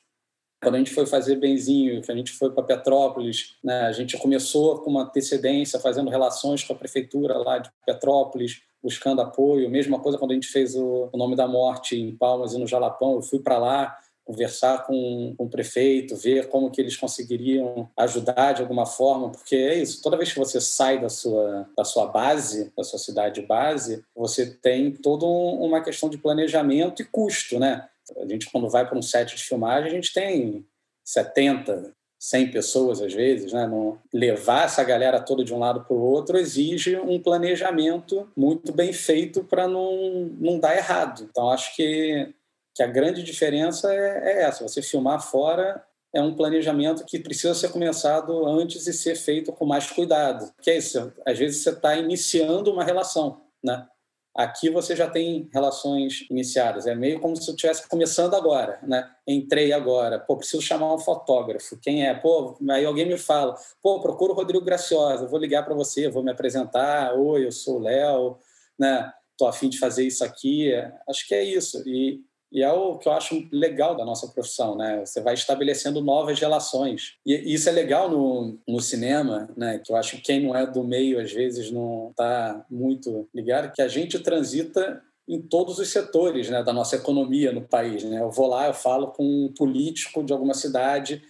Quando 0.61 0.75
a 0.75 0.77
gente 0.77 0.93
foi 0.93 1.05
fazer 1.05 1.37
Benzinho, 1.37 2.01
que 2.01 2.11
a 2.11 2.15
gente 2.15 2.31
foi 2.31 2.51
para 2.51 2.63
Petrópolis, 2.63 3.57
né, 3.61 3.81
a 3.81 3.91
gente 3.91 4.17
começou 4.17 4.79
com 4.79 4.91
uma 4.91 5.03
antecedência, 5.03 5.79
fazendo 5.79 6.09
relações 6.09 6.63
com 6.63 6.71
a 6.71 6.75
prefeitura 6.75 7.37
lá 7.37 7.57
de 7.57 7.69
Petrópolis, 7.85 8.61
buscando 8.81 9.21
apoio. 9.21 9.69
Mesma 9.69 9.99
coisa 9.99 10.17
quando 10.17 10.31
a 10.31 10.35
gente 10.35 10.47
fez 10.47 10.75
o 10.75 11.09
Nome 11.13 11.35
da 11.35 11.47
Morte 11.47 11.99
em 11.99 12.15
Palmas 12.15 12.53
e 12.53 12.59
no 12.59 12.67
Jalapão, 12.67 13.15
eu 13.15 13.21
fui 13.21 13.39
para 13.39 13.57
lá 13.57 13.97
conversar 14.25 14.85
com, 14.85 15.33
com, 15.37 15.45
o 15.45 15.49
prefeito, 15.49 16.15
ver 16.15 16.47
como 16.47 16.71
que 16.71 16.79
eles 16.79 16.95
conseguiriam 16.95 17.89
ajudar 17.97 18.53
de 18.53 18.61
alguma 18.61 18.85
forma, 18.85 19.29
porque 19.29 19.55
é 19.55 19.75
isso, 19.75 20.01
toda 20.01 20.17
vez 20.17 20.31
que 20.31 20.39
você 20.39 20.61
sai 20.61 20.99
da 20.99 21.09
sua, 21.09 21.67
da 21.75 21.83
sua 21.83 22.07
base, 22.07 22.71
da 22.75 22.83
sua 22.83 22.99
cidade 22.99 23.41
base, 23.41 24.03
você 24.15 24.45
tem 24.45 24.91
toda 24.91 25.25
um, 25.25 25.63
uma 25.63 25.81
questão 25.81 26.09
de 26.09 26.17
planejamento 26.17 27.01
e 27.01 27.05
custo, 27.05 27.59
né? 27.59 27.87
A 28.17 28.27
gente, 28.27 28.49
quando 28.51 28.69
vai 28.69 28.87
para 28.87 28.97
um 28.97 29.01
set 29.01 29.35
de 29.35 29.43
filmagem, 29.43 29.89
a 29.89 29.93
gente 29.93 30.13
tem 30.13 30.65
70, 31.03 31.93
100 32.19 32.51
pessoas 32.51 33.01
às 33.01 33.13
vezes, 33.13 33.51
né? 33.51 33.67
Não, 33.67 33.99
levar 34.13 34.65
essa 34.65 34.83
galera 34.83 35.19
toda 35.19 35.43
de 35.43 35.53
um 35.53 35.59
lado 35.59 35.83
para 35.83 35.93
o 35.93 36.01
outro 36.01 36.37
exige 36.37 36.97
um 36.97 37.21
planejamento 37.21 38.29
muito 38.35 38.71
bem 38.71 38.93
feito 38.93 39.43
para 39.43 39.67
não, 39.67 40.31
não 40.39 40.57
dar 40.57 40.77
errado. 40.77 41.27
Então, 41.29 41.49
acho 41.49 41.75
que 41.75 42.33
que 42.73 42.81
a 42.81 42.87
grande 42.87 43.23
diferença 43.23 43.93
é, 43.93 44.33
é 44.33 44.43
essa: 44.43 44.67
você 44.67 44.81
filmar 44.81 45.21
fora 45.21 45.83
é 46.13 46.21
um 46.21 46.35
planejamento 46.35 47.05
que 47.05 47.19
precisa 47.19 47.55
ser 47.55 47.71
começado 47.71 48.45
antes 48.45 48.85
e 48.85 48.93
ser 48.93 49.15
feito 49.15 49.51
com 49.51 49.65
mais 49.65 49.89
cuidado. 49.89 50.53
Que 50.61 50.71
é 50.71 50.77
isso, 50.77 51.11
às 51.25 51.37
vezes 51.37 51.63
você 51.63 51.71
está 51.71 51.95
iniciando 51.95 52.71
uma 52.71 52.83
relação, 52.83 53.41
né? 53.63 53.87
Aqui 54.35 54.67
você 54.67 54.95
já 54.95 55.07
tem 55.07 55.47
relações 55.53 56.25
iniciadas, 56.27 56.87
é 56.87 56.95
meio 56.95 57.19
como 57.19 57.35
se 57.35 57.47
eu 57.47 57.53
estivesse 57.53 57.87
começando 57.87 58.33
agora, 58.33 58.79
né? 58.81 59.07
Entrei 59.27 59.71
agora, 59.71 60.19
pô, 60.19 60.37
preciso 60.37 60.61
chamar 60.61 60.91
um 60.91 60.97
fotógrafo. 60.97 61.77
Quem 61.79 62.07
é? 62.07 62.15
Pô, 62.15 62.57
aí 62.71 62.83
alguém 62.83 63.05
me 63.05 63.17
fala, 63.17 63.55
pô, 63.81 64.01
procura 64.01 64.31
o 64.31 64.35
Rodrigo 64.35 64.65
Graciosa, 64.65 65.27
vou 65.27 65.39
ligar 65.39 65.63
para 65.63 65.75
você, 65.75 66.09
vou 66.09 66.23
me 66.23 66.31
apresentar, 66.31 67.13
oi, 67.13 67.45
eu 67.45 67.51
sou 67.51 67.77
o 67.77 67.83
Léo, 67.83 68.39
né? 68.77 69.11
Tô 69.37 69.45
afim 69.45 69.69
de 69.69 69.77
fazer 69.77 70.05
isso 70.05 70.23
aqui. 70.23 70.71
Acho 71.07 71.27
que 71.27 71.35
é 71.35 71.43
isso. 71.43 71.83
E 71.87 72.21
e 72.53 72.61
é 72.61 72.71
o 72.71 72.99
que 72.99 73.07
eu 73.07 73.13
acho 73.13 73.47
legal 73.51 73.97
da 73.97 74.05
nossa 74.05 74.27
profissão, 74.27 74.77
né? 74.77 75.03
Você 75.03 75.19
vai 75.19 75.33
estabelecendo 75.33 76.01
novas 76.01 76.39
relações. 76.39 77.15
E 77.25 77.51
isso 77.51 77.67
é 77.67 77.71
legal 77.71 78.11
no, 78.11 78.59
no 78.67 78.79
cinema, 78.79 79.49
né? 79.57 79.79
Que 79.79 79.91
eu 79.91 79.95
acho 79.95 80.17
que 80.17 80.21
quem 80.21 80.39
não 80.39 80.55
é 80.55 80.63
do 80.63 80.83
meio, 80.83 81.19
às 81.19 81.31
vezes, 81.31 81.71
não 81.71 82.09
está 82.11 82.63
muito 82.69 83.27
ligado, 83.33 83.73
que 83.73 83.81
a 83.81 83.87
gente 83.87 84.19
transita 84.19 85.01
em 85.27 85.41
todos 85.41 85.79
os 85.79 85.89
setores 85.89 86.49
né, 86.49 86.61
da 86.61 86.71
nossa 86.71 86.95
economia 86.95 87.51
no 87.51 87.61
país. 87.61 88.03
Né? 88.03 88.19
Eu 88.19 88.29
vou 88.29 88.47
lá, 88.47 88.67
eu 88.67 88.73
falo 88.73 89.07
com 89.07 89.23
um 89.23 89.53
político 89.53 90.23
de 90.23 90.33
alguma 90.33 90.53
cidade, 90.53 91.23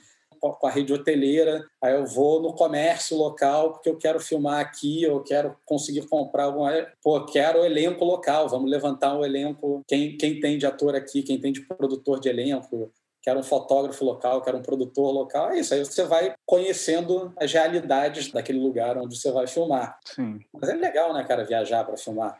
com 0.51 0.67
a 0.67 0.69
rede 0.69 0.93
hoteleira, 0.93 1.65
aí 1.81 1.93
eu 1.93 2.05
vou 2.05 2.41
no 2.41 2.53
comércio 2.53 3.17
local 3.17 3.73
porque 3.73 3.89
eu 3.89 3.97
quero 3.97 4.19
filmar 4.19 4.59
aqui, 4.59 5.03
eu 5.03 5.21
quero 5.21 5.55
conseguir 5.65 6.07
comprar 6.07 6.45
alguma. 6.45 6.71
Pô, 7.01 7.25
quero 7.25 7.61
o 7.61 7.65
elenco 7.65 8.03
local, 8.03 8.49
vamos 8.49 8.69
levantar 8.69 9.15
o 9.15 9.25
elenco. 9.25 9.81
Quem, 9.87 10.17
quem 10.17 10.39
tem 10.39 10.57
de 10.57 10.65
ator 10.65 10.95
aqui, 10.95 11.23
quem 11.23 11.39
tem 11.39 11.51
de 11.53 11.61
produtor 11.61 12.19
de 12.19 12.29
elenco, 12.29 12.91
quero 13.21 13.39
um 13.39 13.43
fotógrafo 13.43 14.03
local, 14.03 14.41
quero 14.41 14.57
um 14.57 14.61
produtor 14.61 15.13
local. 15.13 15.51
É 15.51 15.59
isso, 15.59 15.73
aí 15.73 15.83
você 15.83 16.03
vai 16.03 16.33
conhecendo 16.45 17.33
as 17.37 17.51
realidades 17.51 18.31
daquele 18.31 18.59
lugar 18.59 18.97
onde 18.97 19.17
você 19.17 19.31
vai 19.31 19.47
filmar. 19.47 19.97
Sim. 20.05 20.39
Mas 20.53 20.69
é 20.69 20.73
legal, 20.73 21.13
né, 21.13 21.23
cara, 21.23 21.45
viajar 21.45 21.83
para 21.85 21.97
filmar. 21.97 22.37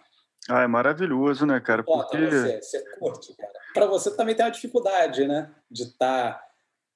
Ah, 0.50 0.64
é 0.64 0.68
maravilhoso, 0.68 1.46
né, 1.46 1.60
cara? 1.62 1.84
Porque... 1.84 2.18
Você, 2.18 2.62
você 2.62 2.84
curte, 3.00 3.34
cara. 3.38 3.54
Para 3.74 3.86
você 3.86 4.16
também 4.16 4.36
tem 4.36 4.46
uma 4.46 4.52
dificuldade, 4.52 5.26
né? 5.26 5.50
De 5.72 5.84
estar 5.84 6.34
tá 6.34 6.46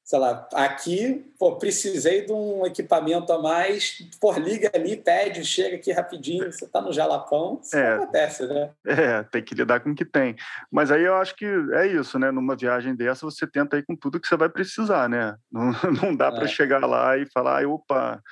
sei 0.07 0.19
lá, 0.19 0.47
aqui, 0.53 1.33
pô, 1.37 1.57
precisei 1.57 2.25
de 2.25 2.31
um 2.31 2.65
equipamento 2.65 3.33
a 3.33 3.41
mais, 3.41 3.97
pô, 4.21 4.31
liga 4.31 4.71
ali, 4.73 4.95
pede, 4.95 5.43
chega 5.43 5.75
aqui 5.75 5.91
rapidinho, 5.91 6.49
você 6.49 6.63
está 6.63 6.79
no 6.79 6.93
Jalapão, 6.93 7.59
isso 7.61 7.75
é, 7.75 7.95
acontece, 7.95 8.47
né? 8.47 8.69
É, 8.85 9.23
tem 9.23 9.43
que 9.43 9.53
lidar 9.53 9.81
com 9.81 9.91
o 9.91 9.95
que 9.95 10.05
tem. 10.05 10.37
Mas 10.71 10.91
aí 10.91 11.03
eu 11.03 11.15
acho 11.15 11.35
que 11.35 11.45
é 11.73 11.87
isso, 11.87 12.17
né? 12.17 12.31
Numa 12.31 12.55
viagem 12.55 12.95
dessa, 12.95 13.25
você 13.25 13.45
tenta 13.45 13.77
ir 13.77 13.85
com 13.85 13.97
tudo 13.97 14.17
que 14.17 14.29
você 14.29 14.37
vai 14.37 14.47
precisar, 14.47 15.09
né? 15.09 15.35
Não, 15.51 15.71
não 16.01 16.15
dá 16.15 16.27
é. 16.27 16.31
para 16.31 16.47
chegar 16.47 16.85
lá 16.85 17.17
e 17.17 17.29
falar, 17.29 17.67
opa, 17.67 18.23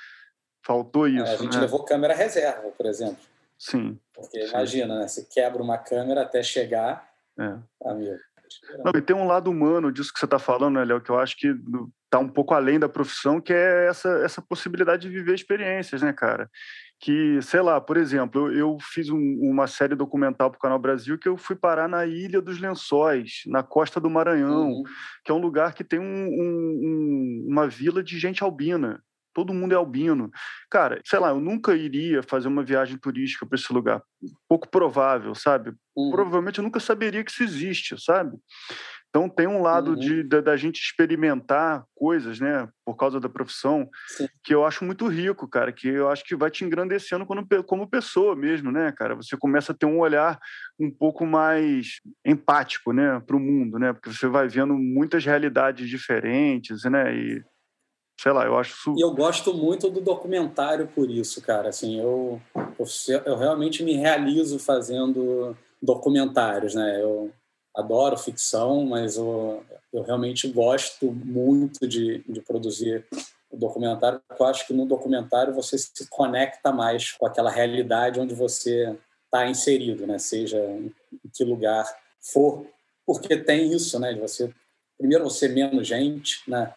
faltou 0.64 1.06
isso. 1.06 1.26
É, 1.26 1.34
a 1.34 1.36
gente 1.36 1.56
né? 1.56 1.60
levou 1.60 1.84
câmera 1.84 2.14
reserva, 2.14 2.70
por 2.70 2.86
exemplo. 2.86 3.18
Sim. 3.58 4.00
Porque 4.14 4.46
sim. 4.46 4.48
imagina, 4.48 5.00
né? 5.00 5.08
Você 5.08 5.26
quebra 5.30 5.62
uma 5.62 5.76
câmera 5.76 6.22
até 6.22 6.42
chegar, 6.42 7.06
é. 7.38 7.54
amigo. 7.84 8.16
Não, 8.84 8.92
e 8.96 9.02
tem 9.02 9.14
um 9.14 9.26
lado 9.26 9.50
humano 9.50 9.92
disso 9.92 10.12
que 10.12 10.18
você 10.18 10.24
está 10.24 10.38
falando, 10.38 10.74
né, 10.74 10.84
Léo, 10.84 11.00
que 11.00 11.10
eu 11.10 11.18
acho 11.18 11.36
que 11.36 11.54
está 12.04 12.18
um 12.18 12.28
pouco 12.28 12.54
além 12.54 12.78
da 12.78 12.88
profissão, 12.88 13.40
que 13.40 13.52
é 13.52 13.86
essa, 13.88 14.08
essa 14.24 14.40
possibilidade 14.42 15.08
de 15.08 15.14
viver 15.14 15.34
experiências, 15.34 16.02
né, 16.02 16.12
cara? 16.12 16.48
Que, 16.98 17.40
sei 17.42 17.60
lá, 17.60 17.80
por 17.80 17.96
exemplo, 17.96 18.50
eu, 18.50 18.58
eu 18.58 18.78
fiz 18.80 19.10
um, 19.10 19.18
uma 19.42 19.66
série 19.66 19.94
documental 19.94 20.50
para 20.50 20.56
o 20.56 20.60
Canal 20.60 20.78
Brasil 20.78 21.18
que 21.18 21.28
eu 21.28 21.36
fui 21.36 21.54
parar 21.54 21.88
na 21.88 22.06
Ilha 22.06 22.40
dos 22.40 22.58
Lençóis, 22.58 23.42
na 23.46 23.62
costa 23.62 24.00
do 24.00 24.08
Maranhão, 24.08 24.70
uhum. 24.70 24.82
que 25.24 25.30
é 25.30 25.34
um 25.34 25.40
lugar 25.40 25.74
que 25.74 25.84
tem 25.84 25.98
um, 25.98 26.26
um, 26.28 27.46
uma 27.48 27.68
vila 27.68 28.02
de 28.02 28.18
gente 28.18 28.42
albina 28.42 29.02
todo 29.36 29.52
mundo 29.52 29.72
é 29.72 29.76
albino. 29.76 30.30
Cara, 30.70 30.98
sei 31.04 31.18
lá, 31.18 31.28
eu 31.28 31.38
nunca 31.38 31.76
iria 31.76 32.22
fazer 32.22 32.48
uma 32.48 32.64
viagem 32.64 32.96
turística 32.96 33.44
para 33.44 33.58
esse 33.58 33.70
lugar. 33.70 34.02
Pouco 34.48 34.66
provável, 34.66 35.34
sabe? 35.34 35.74
Uhum. 35.94 36.10
Provavelmente 36.10 36.58
eu 36.58 36.64
nunca 36.64 36.80
saberia 36.80 37.22
que 37.22 37.30
isso 37.30 37.42
existe, 37.42 38.02
sabe? 38.02 38.34
Então 39.10 39.28
tem 39.28 39.46
um 39.46 39.60
lado 39.60 39.90
uhum. 39.90 39.96
de, 39.96 40.22
da, 40.22 40.40
da, 40.40 40.56
gente 40.56 40.80
experimentar 40.80 41.84
coisas, 41.94 42.40
né, 42.40 42.66
por 42.84 42.96
causa 42.96 43.20
da 43.20 43.28
profissão, 43.28 43.88
Sim. 44.08 44.26
que 44.42 44.54
eu 44.54 44.64
acho 44.64 44.84
muito 44.84 45.06
rico, 45.06 45.46
cara, 45.48 45.70
que 45.70 45.86
eu 45.86 46.10
acho 46.10 46.24
que 46.24 46.34
vai 46.34 46.50
te 46.50 46.64
engrandecendo 46.64 47.26
como, 47.26 47.46
como 47.66 47.88
pessoa 47.88 48.34
mesmo, 48.34 48.72
né, 48.72 48.90
cara? 48.92 49.14
Você 49.14 49.36
começa 49.36 49.72
a 49.72 49.74
ter 49.74 49.86
um 49.86 49.98
olhar 49.98 50.38
um 50.80 50.90
pouco 50.90 51.26
mais 51.26 52.00
empático, 52.24 52.92
né, 52.92 53.20
para 53.20 53.36
o 53.36 53.40
mundo, 53.40 53.78
né? 53.78 53.92
Porque 53.92 54.12
você 54.12 54.26
vai 54.26 54.48
vendo 54.48 54.74
muitas 54.74 55.24
realidades 55.24 55.88
diferentes, 55.88 56.84
né? 56.84 57.14
E 57.14 57.44
sei 58.18 58.32
lá, 58.32 58.44
eu 58.44 58.56
acho 58.58 58.74
isso... 58.74 58.94
E 58.96 59.00
eu 59.00 59.14
gosto 59.14 59.52
muito 59.54 59.90
do 59.90 60.00
documentário 60.00 60.88
por 60.88 61.10
isso, 61.10 61.40
cara. 61.42 61.68
Assim, 61.68 62.00
eu, 62.00 62.40
eu, 62.54 62.86
eu 63.24 63.36
realmente 63.36 63.82
me 63.82 63.94
realizo 63.94 64.58
fazendo 64.58 65.56
documentários, 65.82 66.74
né? 66.74 67.02
Eu 67.02 67.30
adoro 67.74 68.16
ficção, 68.16 68.86
mas 68.86 69.16
eu, 69.16 69.62
eu 69.92 70.02
realmente 70.02 70.48
gosto 70.48 71.12
muito 71.12 71.86
de, 71.86 72.24
de 72.26 72.40
produzir 72.40 73.04
o 73.50 73.56
documentário. 73.56 74.20
Eu 74.38 74.46
acho 74.46 74.66
que 74.66 74.72
no 74.72 74.86
documentário 74.86 75.54
você 75.54 75.76
se 75.76 76.08
conecta 76.08 76.72
mais 76.72 77.12
com 77.12 77.26
aquela 77.26 77.50
realidade 77.50 78.18
onde 78.18 78.34
você 78.34 78.96
está 79.24 79.46
inserido, 79.46 80.06
né? 80.06 80.18
Seja 80.18 80.58
em 80.58 80.92
que 81.32 81.44
lugar 81.44 81.84
for, 82.20 82.66
porque 83.04 83.36
tem 83.36 83.72
isso, 83.72 83.98
né? 84.00 84.12
De 84.12 84.20
você 84.20 84.50
primeiro 84.98 85.24
você 85.24 85.46
menos 85.48 85.86
gente, 85.86 86.40
né? 86.48 86.72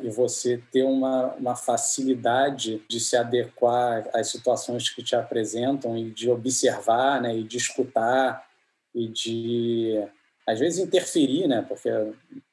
E 0.00 0.10
você 0.10 0.62
ter 0.70 0.84
uma, 0.84 1.34
uma 1.34 1.56
facilidade 1.56 2.82
de 2.88 3.00
se 3.00 3.16
adequar 3.16 4.08
às 4.14 4.28
situações 4.28 4.88
que 4.88 5.02
te 5.02 5.16
apresentam 5.16 5.96
e 5.96 6.10
de 6.10 6.30
observar, 6.30 7.20
né, 7.20 7.36
e 7.36 7.42
de 7.42 7.56
escutar 7.56 8.46
e 8.94 9.08
de 9.08 10.04
às 10.46 10.58
vezes 10.60 10.78
interferir, 10.78 11.46
né, 11.46 11.62
porque 11.68 11.90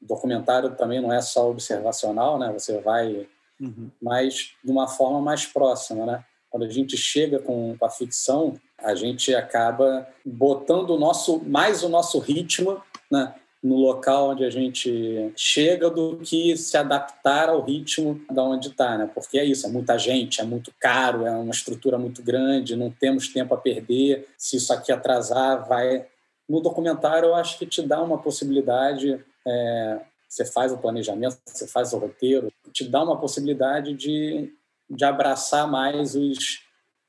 documentário 0.02 0.76
também 0.76 1.00
não 1.00 1.14
é 1.14 1.22
só 1.22 1.50
observacional, 1.50 2.38
né, 2.40 2.52
você 2.52 2.80
vai, 2.82 3.28
uhum. 3.62 3.90
mas 4.02 4.54
de 4.64 4.72
uma 4.72 4.88
forma 4.88 5.22
mais 5.22 5.46
próxima, 5.46 6.06
né. 6.06 6.26
Quando 6.50 6.64
a 6.64 6.70
gente 6.70 6.96
chega 6.96 7.38
com, 7.40 7.76
a 7.82 7.90
ficção, 7.90 8.54
a 8.78 8.96
gente 8.96 9.36
acaba 9.36 10.08
botando 10.26 10.92
o 10.92 10.98
nosso 10.98 11.44
mais 11.44 11.84
o 11.84 11.90
nosso 11.90 12.18
ritmo, 12.18 12.82
né, 13.12 13.36
no 13.66 13.78
local 13.78 14.30
onde 14.30 14.46
a 14.46 14.50
gente 14.52 15.34
chega 15.36 15.90
do 15.90 16.18
que 16.18 16.56
se 16.56 16.78
adaptar 16.78 17.50
ao 17.50 17.64
ritmo 17.64 18.24
da 18.30 18.44
onde 18.44 18.68
está, 18.68 18.96
né? 18.96 19.10
Porque 19.12 19.40
é 19.40 19.44
isso, 19.44 19.66
é 19.66 19.70
muita 19.72 19.98
gente, 19.98 20.40
é 20.40 20.44
muito 20.44 20.72
caro, 20.80 21.26
é 21.26 21.32
uma 21.32 21.50
estrutura 21.50 21.98
muito 21.98 22.22
grande, 22.22 22.76
não 22.76 22.92
temos 22.92 23.28
tempo 23.28 23.56
a 23.56 23.58
perder. 23.58 24.28
Se 24.38 24.58
isso 24.58 24.72
aqui 24.72 24.92
atrasar, 24.92 25.68
vai. 25.68 26.06
No 26.48 26.62
documentário, 26.62 27.30
eu 27.30 27.36
acho 27.36 27.58
que 27.58 27.66
te 27.66 27.82
dá 27.82 28.00
uma 28.04 28.20
possibilidade. 28.20 29.20
É... 29.48 30.00
Você 30.30 30.46
faz 30.46 30.72
o 30.72 30.78
planejamento, 30.78 31.40
você 31.44 31.66
faz 31.66 31.92
o 31.92 31.98
roteiro, 31.98 32.54
te 32.72 32.88
dá 32.88 33.02
uma 33.02 33.20
possibilidade 33.20 33.96
de, 33.96 34.54
de 34.88 35.06
abraçar 35.06 35.68
mais 35.68 36.14
os, 36.14 36.60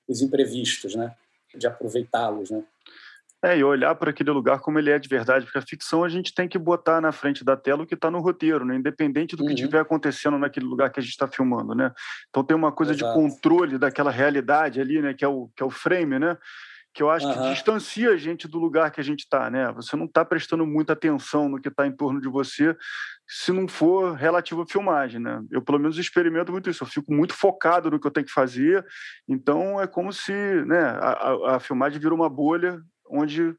os 0.09 0.23
imprevistos, 0.23 0.95
né? 0.95 1.15
De 1.55 1.67
aproveitá-los, 1.67 2.51
né? 2.51 2.65
É, 3.47 3.57
e 3.57 3.63
olhar 3.63 3.95
para 3.95 4.11
aquele 4.11 4.33
lugar 4.33 4.59
como 4.59 4.77
ele 4.77 4.91
é 4.91 4.99
de 4.99 5.09
verdade, 5.09 5.45
porque 5.45 5.59
a 5.59 5.63
ficção 5.63 6.03
a 6.03 6.09
gente 6.09 6.35
tem 6.35 6.49
que 6.49 6.59
botar 6.59 7.01
na 7.01 7.13
frente 7.13 7.45
da 7.45 7.57
tela 7.57 7.85
o 7.85 7.87
que 7.87 7.95
está 7.95 8.11
no 8.11 8.19
roteiro, 8.19 8.65
né? 8.65 8.75
independente 8.75 9.37
do 9.37 9.43
uhum. 9.43 9.47
que 9.47 9.55
estiver 9.55 9.79
acontecendo 9.79 10.37
naquele 10.37 10.67
lugar 10.67 10.91
que 10.91 10.99
a 10.99 11.03
gente 11.03 11.13
está 11.13 11.29
filmando, 11.29 11.73
né? 11.73 11.93
Então 12.29 12.43
tem 12.43 12.57
uma 12.57 12.73
coisa 12.73 12.93
Exato. 12.93 13.09
de 13.09 13.15
controle 13.17 13.79
daquela 13.79 14.11
realidade 14.11 14.81
ali, 14.81 15.01
né? 15.01 15.15
Que 15.15 15.25
é 15.25 15.29
o, 15.29 15.49
que 15.55 15.63
é 15.63 15.67
o 15.67 15.71
frame, 15.71 16.19
né? 16.19 16.37
Que 16.93 17.05
eu 17.05 17.09
acho 17.09 17.25
uhum. 17.25 17.35
que 17.35 17.51
distancia 17.51 18.11
a 18.11 18.17
gente 18.17 18.49
do 18.49 18.59
lugar 18.59 18.91
que 18.91 19.01
a 19.01 19.05
gente 19.05 19.21
está, 19.21 19.49
né? 19.49 19.71
Você 19.75 19.95
não 19.95 20.07
está 20.07 20.25
prestando 20.25 20.67
muita 20.67 20.95
atenção 20.95 21.49
no 21.49 21.61
que 21.61 21.69
está 21.69 21.87
em 21.87 21.93
torno 21.93 22.21
de 22.21 22.29
você 22.29 22.77
se 23.29 23.53
não 23.53 23.69
for 23.69 24.15
relativo 24.15 24.63
à 24.63 24.67
filmagem, 24.67 25.21
né? 25.21 25.41
Eu, 25.53 25.63
pelo 25.63 25.79
menos, 25.79 25.99
experimento 25.99 26.51
muito 26.51 26.69
isso. 26.69 26.83
Eu 26.83 26.89
fico 26.89 27.15
muito 27.15 27.33
focado 27.33 27.93
no 27.93 28.01
que 28.01 28.09
eu 28.09 28.11
tenho 28.11 28.27
que 28.27 28.33
fazer. 28.33 28.85
Então, 29.29 29.81
é 29.81 29.87
como 29.87 30.13
se 30.13 30.33
né, 30.33 30.81
a, 30.81 31.11
a, 31.11 31.57
a 31.57 31.61
filmagem 31.61 32.01
vira 32.01 32.15
uma 32.15 32.29
bolha 32.29 32.83
onde 33.11 33.55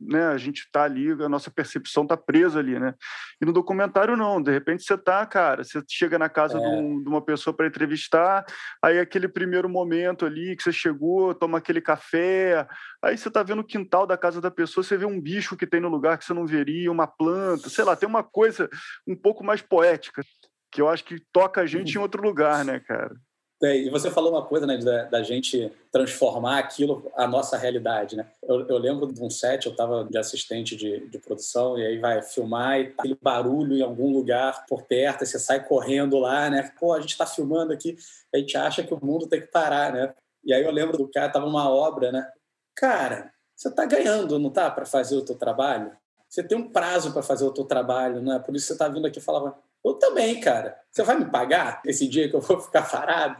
né, 0.00 0.26
a 0.26 0.36
gente 0.36 0.58
está 0.58 0.84
ali, 0.84 1.10
a 1.10 1.28
nossa 1.28 1.50
percepção 1.50 2.02
está 2.02 2.16
presa 2.16 2.58
ali, 2.58 2.78
né? 2.78 2.94
E 3.40 3.46
no 3.46 3.52
documentário 3.52 4.16
não, 4.16 4.42
de 4.42 4.50
repente 4.50 4.82
você 4.82 4.96
tá, 4.96 5.24
cara, 5.24 5.64
você 5.64 5.82
chega 5.88 6.18
na 6.18 6.28
casa 6.28 6.58
é. 6.58 6.60
de, 6.60 6.66
um, 6.66 7.02
de, 7.02 7.08
uma 7.08 7.22
pessoa 7.22 7.56
para 7.56 7.66
entrevistar, 7.66 8.44
aí 8.82 8.98
aquele 8.98 9.26
primeiro 9.26 9.68
momento 9.68 10.26
ali 10.26 10.54
que 10.54 10.62
você 10.62 10.72
chegou, 10.72 11.34
toma 11.34 11.58
aquele 11.58 11.80
café, 11.80 12.66
aí 13.02 13.16
você 13.16 13.30
tá 13.30 13.42
vendo 13.42 13.60
o 13.60 13.66
quintal 13.66 14.06
da 14.06 14.18
casa 14.18 14.40
da 14.40 14.50
pessoa, 14.50 14.84
você 14.84 14.96
vê 14.96 15.06
um 15.06 15.20
bicho 15.20 15.56
que 15.56 15.66
tem 15.66 15.80
no 15.80 15.88
lugar 15.88 16.18
que 16.18 16.24
você 16.24 16.34
não 16.34 16.46
veria, 16.46 16.92
uma 16.92 17.06
planta, 17.06 17.70
sei 17.70 17.84
lá, 17.84 17.96
tem 17.96 18.08
uma 18.08 18.22
coisa 18.22 18.68
um 19.06 19.16
pouco 19.16 19.42
mais 19.42 19.62
poética 19.62 20.22
que 20.70 20.82
eu 20.82 20.88
acho 20.90 21.04
que 21.04 21.18
toca 21.32 21.62
a 21.62 21.66
gente 21.66 21.94
em 21.94 21.98
outro 21.98 22.22
lugar, 22.22 22.62
né, 22.62 22.80
cara? 22.80 23.14
É, 23.62 23.74
e 23.74 23.88
você 23.88 24.10
falou 24.10 24.32
uma 24.32 24.44
coisa, 24.44 24.66
né, 24.66 24.76
da, 24.76 25.04
da, 25.04 25.22
gente 25.22 25.72
transformar 25.90 26.58
aquilo 26.58 27.10
a 27.16 27.26
nossa 27.26 27.56
realidade, 27.56 28.14
né? 28.14 28.26
Eu, 28.42 28.66
eu 28.68 28.76
lembro 28.76 29.10
de 29.10 29.22
um 29.22 29.30
set, 29.30 29.64
eu 29.64 29.72
estava 29.72 30.04
de 30.04 30.18
assistente 30.18 30.76
de, 30.76 31.08
de, 31.08 31.18
produção 31.18 31.78
e 31.78 31.86
aí 31.86 31.98
vai 31.98 32.20
filmar 32.20 32.78
e 32.78 32.88
tá 32.88 32.94
aquele 32.98 33.18
barulho 33.20 33.74
em 33.74 33.80
algum 33.80 34.12
lugar 34.12 34.66
por 34.66 34.82
perto, 34.82 35.24
e 35.24 35.26
você 35.26 35.38
sai 35.38 35.66
correndo 35.66 36.18
lá, 36.18 36.50
né? 36.50 36.70
Pô, 36.78 36.92
a 36.92 37.00
gente 37.00 37.12
está 37.12 37.24
filmando 37.24 37.72
aqui, 37.72 37.96
a 38.34 38.36
gente 38.36 38.58
acha 38.58 38.82
que 38.82 38.92
o 38.92 39.02
mundo 39.02 39.26
tem 39.26 39.40
que 39.40 39.46
parar, 39.46 39.90
né? 39.90 40.14
E 40.44 40.52
aí 40.52 40.62
eu 40.62 40.70
lembro 40.70 40.98
do 40.98 41.08
cara, 41.08 41.32
tava 41.32 41.46
uma 41.46 41.70
obra, 41.70 42.12
né? 42.12 42.30
Cara, 42.74 43.32
você 43.54 43.68
está 43.68 43.86
ganhando, 43.86 44.38
não 44.38 44.50
tá, 44.50 44.70
para 44.70 44.84
fazer 44.84 45.16
o 45.16 45.24
teu 45.24 45.34
trabalho? 45.34 45.96
Você 46.28 46.42
tem 46.42 46.58
um 46.58 46.70
prazo 46.70 47.10
para 47.10 47.22
fazer 47.22 47.46
o 47.46 47.52
teu 47.52 47.64
trabalho, 47.64 48.20
não 48.20 48.34
é? 48.34 48.38
Por 48.38 48.54
isso 48.54 48.66
você 48.66 48.74
está 48.74 48.86
vindo 48.86 49.06
aqui 49.06 49.18
e 49.18 49.22
falava, 49.22 49.56
eu 49.88 49.94
também, 49.94 50.40
cara. 50.40 50.78
Você 50.90 51.02
vai 51.02 51.18
me 51.18 51.30
pagar 51.30 51.82
esse 51.84 52.08
dia 52.08 52.28
que 52.28 52.34
eu 52.34 52.40
vou 52.40 52.60
ficar 52.60 52.82
parado? 52.90 53.38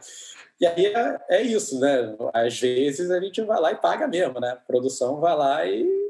E 0.61 0.67
aí 0.67 0.87
é, 0.87 1.19
é, 1.29 1.43
isso, 1.43 1.79
né? 1.79 2.17
Às 2.33 2.59
vezes 2.59 3.11
a 3.11 3.21
gente 3.21 3.43
vai 3.43 3.61
lá 3.61 3.73
e 3.73 3.77
paga 3.77 4.07
mesmo, 4.07 4.41
né? 4.41 4.51
A 4.53 4.57
produção 4.57 5.21
vai 5.21 5.37
lá 5.37 5.67
e. 5.67 6.07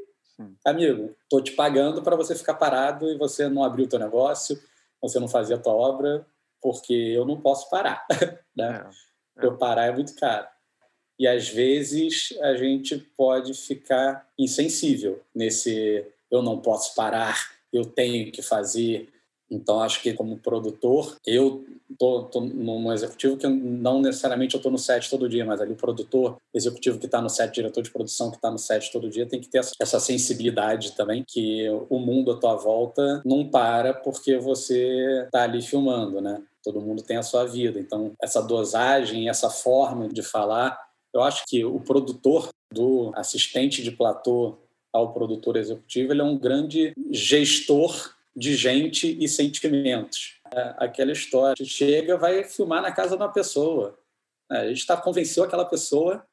Amigo, 0.63 1.15
tô 1.27 1.41
te 1.41 1.51
pagando 1.53 2.03
para 2.03 2.15
você 2.15 2.35
ficar 2.35 2.53
parado 2.53 3.09
e 3.09 3.17
você 3.17 3.49
não 3.49 3.63
abrir 3.63 3.83
o 3.83 3.89
teu 3.89 3.97
negócio, 3.97 4.61
você 5.01 5.19
não 5.19 5.27
fazer 5.27 5.55
a 5.55 5.57
tua 5.57 5.73
obra, 5.73 6.25
porque 6.61 6.93
eu 6.93 7.25
não 7.25 7.41
posso 7.41 7.69
parar, 7.69 8.05
né? 8.55 8.85
É, 9.37 9.43
é. 9.43 9.47
Eu 9.47 9.57
parar 9.57 9.87
é 9.87 9.91
muito 9.91 10.15
caro. 10.15 10.47
E 11.19 11.27
às 11.27 11.49
vezes 11.49 12.37
a 12.41 12.55
gente 12.55 12.97
pode 13.17 13.53
ficar 13.55 14.27
insensível 14.37 15.21
nesse 15.33 16.05
eu 16.29 16.41
não 16.41 16.59
posso 16.59 16.93
parar, 16.93 17.49
eu 17.71 17.85
tenho 17.85 18.31
que 18.31 18.41
fazer, 18.41 19.09
então, 19.49 19.81
acho 19.81 20.01
que 20.01 20.13
como 20.13 20.37
produtor, 20.37 21.15
eu 21.25 21.65
estou 21.89 22.29
num 22.41 22.91
executivo 22.91 23.37
que 23.37 23.47
não 23.47 24.01
necessariamente 24.01 24.55
eu 24.55 24.59
estou 24.59 24.71
no 24.71 24.77
set 24.77 25.09
todo 25.09 25.29
dia, 25.29 25.45
mas 25.45 25.61
ali 25.61 25.71
o 25.71 25.77
produtor 25.77 26.35
executivo 26.53 26.99
que 26.99 27.05
está 27.05 27.21
no 27.21 27.29
set, 27.29 27.53
diretor 27.53 27.81
de 27.81 27.89
produção 27.89 28.29
que 28.29 28.35
está 28.35 28.51
no 28.51 28.57
set 28.57 28.91
todo 28.91 29.09
dia, 29.09 29.25
tem 29.25 29.39
que 29.39 29.47
ter 29.47 29.61
essa 29.79 29.99
sensibilidade 29.99 30.91
também, 30.93 31.23
que 31.25 31.65
o 31.89 31.97
mundo 31.97 32.31
à 32.31 32.37
tua 32.37 32.55
volta 32.55 33.21
não 33.25 33.47
para 33.49 33.93
porque 33.93 34.37
você 34.37 35.23
está 35.25 35.43
ali 35.43 35.61
filmando, 35.61 36.19
né? 36.19 36.41
Todo 36.63 36.81
mundo 36.81 37.01
tem 37.01 37.15
a 37.15 37.23
sua 37.23 37.45
vida. 37.45 37.79
Então, 37.79 38.11
essa 38.21 38.41
dosagem, 38.41 39.29
essa 39.29 39.49
forma 39.49 40.09
de 40.09 40.21
falar, 40.21 40.77
eu 41.13 41.23
acho 41.23 41.45
que 41.47 41.63
o 41.63 41.79
produtor 41.79 42.49
do 42.73 43.11
assistente 43.15 43.81
de 43.81 43.91
platô 43.91 44.57
ao 44.93 45.13
produtor 45.13 45.55
executivo, 45.55 46.11
ele 46.11 46.21
é 46.21 46.25
um 46.25 46.37
grande 46.37 46.91
gestor 47.11 48.16
de 48.37 48.55
gente 48.55 49.17
e 49.19 49.27
sentimentos. 49.27 50.39
É, 50.53 50.75
aquela 50.77 51.11
história. 51.11 51.65
Chega, 51.65 52.15
vai 52.15 52.43
filmar 52.43 52.83
na 52.83 52.91
casa 52.91 53.17
de 53.17 53.23
uma 53.23 53.31
pessoa. 53.33 53.97
É, 54.51 54.57
a 54.59 54.67
gente 54.67 54.77
está 54.77 54.95
convenceu 54.95 55.43
aquela 55.43 55.65
pessoa 55.65 56.23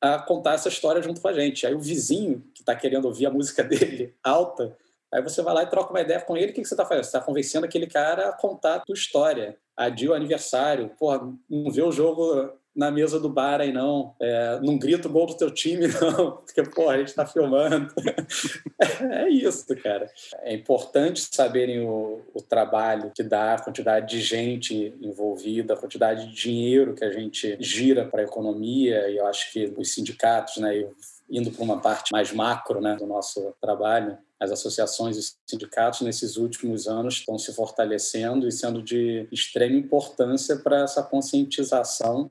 a 0.00 0.18
contar 0.18 0.54
essa 0.54 0.70
história 0.70 1.02
junto 1.02 1.20
com 1.20 1.28
a 1.28 1.32
gente. 1.34 1.66
Aí 1.66 1.74
o 1.74 1.80
vizinho 1.80 2.40
que 2.54 2.62
está 2.62 2.74
querendo 2.74 3.04
ouvir 3.04 3.26
a 3.26 3.30
música 3.30 3.62
dele 3.62 4.16
alta, 4.24 4.76
aí 5.12 5.22
você 5.22 5.42
vai 5.42 5.54
lá 5.54 5.62
e 5.62 5.70
troca 5.70 5.90
uma 5.90 6.00
ideia 6.00 6.22
com 6.22 6.36
ele. 6.36 6.52
O 6.52 6.54
que, 6.54 6.62
que 6.62 6.68
você 6.68 6.74
está 6.74 6.86
fazendo? 6.86 7.04
Você 7.04 7.10
está 7.10 7.20
convencendo 7.20 7.66
aquele 7.66 7.86
cara 7.86 8.30
a 8.30 8.32
contar 8.32 8.76
a 8.76 8.80
tua 8.80 8.94
história. 8.94 9.58
Adia 9.76 10.10
o 10.10 10.14
aniversário. 10.14 10.88
Porra, 10.98 11.20
não 11.48 11.70
vê 11.70 11.82
o 11.82 11.92
jogo 11.92 12.50
na 12.74 12.90
mesa 12.90 13.20
do 13.20 13.28
bar 13.28 13.60
aí, 13.60 13.72
não. 13.72 14.14
É, 14.20 14.60
não 14.62 14.78
grita 14.78 15.08
o 15.08 15.10
gol 15.10 15.26
do 15.26 15.36
teu 15.36 15.50
time, 15.50 15.86
não, 16.00 16.32
porque, 16.38 16.62
pô, 16.62 16.88
a 16.88 16.96
gente 16.98 17.08
está 17.08 17.26
filmando. 17.26 17.92
é 19.12 19.28
isso, 19.28 19.66
cara. 19.76 20.10
É 20.40 20.54
importante 20.54 21.28
saberem 21.30 21.80
o, 21.80 22.22
o 22.34 22.40
trabalho 22.40 23.12
que 23.14 23.22
dá, 23.22 23.54
a 23.54 23.62
quantidade 23.62 24.16
de 24.16 24.22
gente 24.22 24.94
envolvida, 25.00 25.74
a 25.74 25.76
quantidade 25.76 26.26
de 26.28 26.34
dinheiro 26.34 26.94
que 26.94 27.04
a 27.04 27.12
gente 27.12 27.56
gira 27.60 28.04
para 28.04 28.22
a 28.22 28.24
economia, 28.24 29.08
e 29.08 29.16
eu 29.18 29.26
acho 29.26 29.52
que 29.52 29.72
os 29.76 29.92
sindicatos, 29.92 30.56
né, 30.56 30.86
indo 31.30 31.50
para 31.50 31.62
uma 31.62 31.80
parte 31.80 32.12
mais 32.12 32.32
macro 32.32 32.80
né, 32.80 32.96
do 32.96 33.06
nosso 33.06 33.54
trabalho, 33.60 34.16
as 34.42 34.50
associações 34.50 35.16
e 35.16 35.36
sindicatos 35.46 36.00
nesses 36.00 36.36
últimos 36.36 36.88
anos 36.88 37.14
estão 37.14 37.38
se 37.38 37.54
fortalecendo 37.54 38.48
e 38.48 38.52
sendo 38.52 38.82
de 38.82 39.26
extrema 39.30 39.76
importância 39.76 40.56
para 40.56 40.82
essa 40.82 41.00
conscientização 41.00 42.28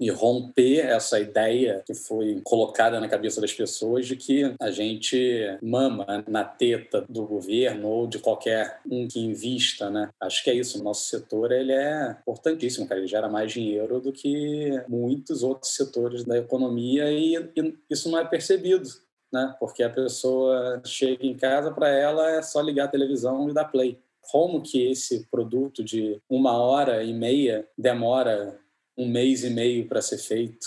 e 0.00 0.10
romper 0.10 0.86
essa 0.86 1.18
ideia 1.18 1.82
que 1.84 1.94
foi 1.94 2.40
colocada 2.44 3.00
na 3.00 3.08
cabeça 3.08 3.40
das 3.40 3.52
pessoas 3.52 4.06
de 4.06 4.16
que 4.16 4.54
a 4.60 4.70
gente 4.70 5.58
mama 5.60 6.24
na 6.28 6.44
teta 6.44 7.04
do 7.08 7.26
governo 7.26 7.88
ou 7.88 8.06
de 8.06 8.18
qualquer 8.18 8.80
um 8.88 9.08
que 9.08 9.18
invista, 9.18 9.90
né? 9.90 10.10
Acho 10.20 10.44
que 10.44 10.50
é 10.50 10.54
isso. 10.54 10.80
O 10.80 10.84
nosso 10.84 11.08
setor 11.08 11.50
ele 11.50 11.72
é 11.72 12.16
importantíssimo, 12.20 12.86
cara. 12.86 13.00
Ele 13.00 13.08
gera 13.08 13.28
mais 13.28 13.52
dinheiro 13.52 14.00
do 14.00 14.12
que 14.12 14.82
muitos 14.88 15.42
outros 15.42 15.74
setores 15.74 16.24
da 16.24 16.38
economia 16.38 17.10
e, 17.10 17.36
e 17.56 17.74
isso 17.90 18.10
não 18.10 18.18
é 18.18 18.24
percebido. 18.24 18.88
Né? 19.32 19.54
Porque 19.60 19.82
a 19.82 19.90
pessoa 19.90 20.80
chega 20.86 21.26
em 21.26 21.36
casa, 21.36 21.70
para 21.70 21.88
ela 21.88 22.30
é 22.30 22.40
só 22.40 22.62
ligar 22.62 22.84
a 22.84 22.88
televisão 22.88 23.48
e 23.48 23.52
dar 23.52 23.66
play. 23.66 23.98
Como 24.22 24.62
que 24.62 24.90
esse 24.90 25.26
produto 25.30 25.82
de 25.82 26.18
uma 26.28 26.56
hora 26.56 27.02
e 27.02 27.12
meia 27.12 27.66
demora 27.76 28.58
um 28.98 29.08
mês 29.08 29.44
e 29.44 29.50
meio 29.50 29.86
para 29.86 30.02
ser 30.02 30.18
feito 30.18 30.66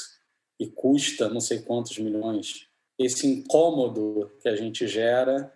e 0.59 0.67
custa 0.67 1.29
não 1.29 1.41
sei 1.41 1.59
quantos 1.59 1.97
milhões. 1.99 2.67
Esse 2.97 3.27
incômodo 3.27 4.31
que 4.41 4.47
a 4.47 4.55
gente 4.55 4.87
gera, 4.87 5.53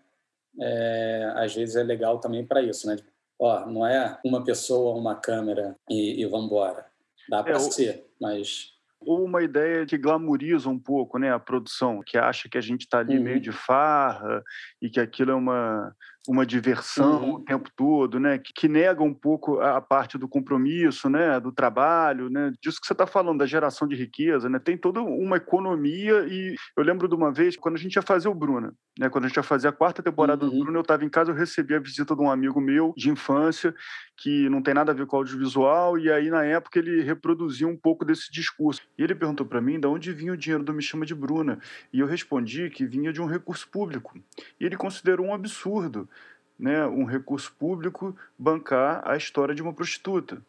é, 0.59 1.33
às 1.35 1.55
vezes 1.55 1.75
é 1.75 1.83
legal 1.83 2.19
também 2.19 2.45
para 2.45 2.61
isso, 2.61 2.85
né? 2.87 2.97
Ó, 3.39 3.65
não 3.65 3.87
é 3.87 4.19
uma 4.25 4.43
pessoa, 4.43 4.95
uma 4.95 5.15
câmera 5.15 5.75
e, 5.89 6.21
e 6.21 6.25
vamos 6.25 6.47
embora. 6.47 6.85
Dá 7.29 7.41
para 7.41 7.55
é, 7.55 7.59
ser, 7.59 8.05
mas 8.19 8.75
ou 9.05 9.23
uma 9.23 9.43
ideia 9.43 9.85
que 9.85 9.97
glamoriza 9.97 10.67
um 10.67 10.79
pouco 10.79 11.19
né, 11.19 11.31
a 11.31 11.39
produção, 11.39 12.01
que 12.03 12.17
acha 12.17 12.49
que 12.49 12.57
a 12.57 12.61
gente 12.61 12.81
está 12.81 12.99
ali 12.99 13.17
uhum. 13.17 13.23
meio 13.23 13.39
de 13.39 13.51
farra 13.51 14.43
e 14.81 14.89
que 14.89 14.99
aquilo 14.99 15.31
é 15.31 15.35
uma, 15.35 15.95
uma 16.27 16.45
diversão 16.45 17.23
uhum. 17.23 17.33
o 17.35 17.39
tempo 17.43 17.69
todo, 17.75 18.19
né? 18.19 18.37
Que, 18.37 18.53
que, 18.53 18.67
nega 18.67 19.03
um 19.03 19.13
pouco 19.13 19.59
a, 19.59 19.81
parte 19.81 20.17
do 20.17 20.27
compromisso, 20.27 21.09
né? 21.09 21.39
Do 21.39 21.51
trabalho, 21.51 22.29
né? 22.29 22.51
Disso 22.61 22.79
que 22.79 22.87
você 22.87 22.93
está 22.93 23.05
falando, 23.05 23.39
da 23.39 23.45
geração 23.45 23.87
de 23.87 23.95
riqueza, 23.95 24.49
né? 24.49 24.59
Tem 24.59 24.77
toda 24.77 25.01
uma 25.01 25.37
economia 25.37 26.25
e 26.27 26.55
eu 26.77 26.83
lembro 26.83 27.07
de 27.07 27.15
uma 27.15 27.31
vez, 27.31 27.55
quando 27.55 27.75
a 27.75 27.79
gente 27.79 27.95
ia 27.95 28.01
fazer 28.01 28.27
o 28.27 28.33
Bruna, 28.33 28.73
né? 28.99 29.09
Quando 29.09 29.25
a 29.25 29.27
gente 29.27 29.37
ia 29.37 29.43
fazer 29.43 29.67
a 29.67 29.71
quarta 29.71 30.01
temporada 30.01 30.45
uhum. 30.45 30.51
do 30.51 30.59
Bruna, 30.63 30.77
eu 30.77 30.81
estava 30.81 31.05
em 31.05 31.09
casa, 31.09 31.31
eu 31.31 31.35
recebi 31.35 31.75
a 31.75 31.79
visita 31.79 32.15
de 32.15 32.21
um 32.21 32.29
amigo 32.29 32.59
meu 32.59 32.93
de 32.95 33.09
infância 33.09 33.73
que 34.17 34.47
não 34.49 34.61
tem 34.61 34.73
nada 34.73 34.91
a 34.91 34.95
ver 34.95 35.05
com 35.05 35.17
audiovisual 35.17 35.97
e 35.97 36.09
aí, 36.11 36.29
na 36.29 36.43
época, 36.43 36.79
ele 36.79 37.01
reproduziu 37.01 37.67
um 37.67 37.75
pouco 37.75 38.05
desse 38.05 38.31
discurso. 38.31 38.81
E 38.97 39.03
ele 39.03 39.13
perguntou 39.13 39.45
para 39.45 39.61
mim 39.61 39.79
de 39.79 39.87
onde 39.87 40.11
vinha 40.13 40.33
o 40.33 40.37
dinheiro 40.37 40.63
do 40.63 40.73
Me 40.73 40.81
Chama 40.81 41.05
de 41.05 41.13
Bruna. 41.13 41.59
E 41.91 41.99
eu 41.99 42.07
respondi 42.07 42.69
que 42.69 42.85
vinha 42.85 43.11
de 43.11 43.21
um 43.21 43.25
recurso 43.25 43.67
público. 43.69 44.17
E 44.59 44.65
ele 44.65 44.77
considerou 44.77 45.27
um 45.27 45.33
absurdo 45.33 46.09
né, 46.57 46.85
um 46.87 47.05
recurso 47.05 47.53
público 47.57 48.15
bancar 48.37 49.01
a 49.05 49.17
história 49.17 49.53
de 49.53 49.61
uma 49.61 49.73
prostituta. 49.73 50.41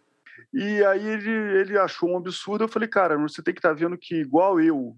E 0.52 0.84
aí 0.84 1.06
ele, 1.06 1.30
ele 1.30 1.78
achou 1.78 2.10
um 2.10 2.16
absurdo. 2.16 2.64
Eu 2.64 2.68
falei, 2.68 2.88
cara, 2.88 3.18
você 3.18 3.42
tem 3.42 3.54
que 3.54 3.58
estar 3.58 3.70
tá 3.70 3.74
vendo 3.74 3.96
que, 3.98 4.14
igual 4.14 4.60
eu, 4.60 4.96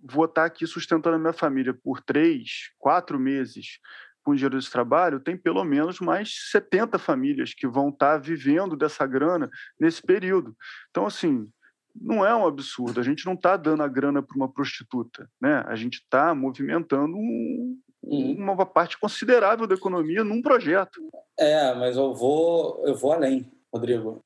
vou 0.00 0.24
estar 0.26 0.42
tá 0.42 0.46
aqui 0.46 0.66
sustentando 0.66 1.16
a 1.16 1.18
minha 1.18 1.32
família 1.32 1.74
por 1.74 2.00
três, 2.00 2.70
quatro 2.78 3.18
meses 3.18 3.80
com 4.22 4.34
dinheiro 4.34 4.56
desse 4.56 4.70
trabalho, 4.70 5.20
tem 5.20 5.36
pelo 5.36 5.64
menos 5.64 6.00
mais 6.00 6.50
70 6.50 6.98
famílias 6.98 7.54
que 7.54 7.66
vão 7.66 7.90
estar 7.90 8.14
tá 8.14 8.18
vivendo 8.18 8.76
dessa 8.76 9.06
grana 9.06 9.48
nesse 9.78 10.02
período. 10.02 10.56
Então, 10.90 11.06
assim, 11.06 11.48
não 11.94 12.26
é 12.26 12.34
um 12.34 12.44
absurdo. 12.44 13.00
A 13.00 13.04
gente 13.04 13.24
não 13.24 13.34
está 13.34 13.56
dando 13.56 13.84
a 13.84 13.88
grana 13.88 14.20
para 14.22 14.36
uma 14.36 14.52
prostituta, 14.52 15.30
né? 15.40 15.62
A 15.66 15.76
gente 15.76 15.98
está 15.98 16.34
movimentando 16.34 17.16
um. 17.16 17.78
Uma 18.06 18.64
parte 18.64 18.98
considerável 18.98 19.66
da 19.66 19.74
economia 19.74 20.22
num 20.22 20.40
projeto. 20.40 21.00
É, 21.38 21.74
mas 21.74 21.96
eu 21.96 22.14
vou, 22.14 22.82
eu 22.86 22.94
vou 22.94 23.12
além, 23.12 23.50
Rodrigo. 23.72 24.20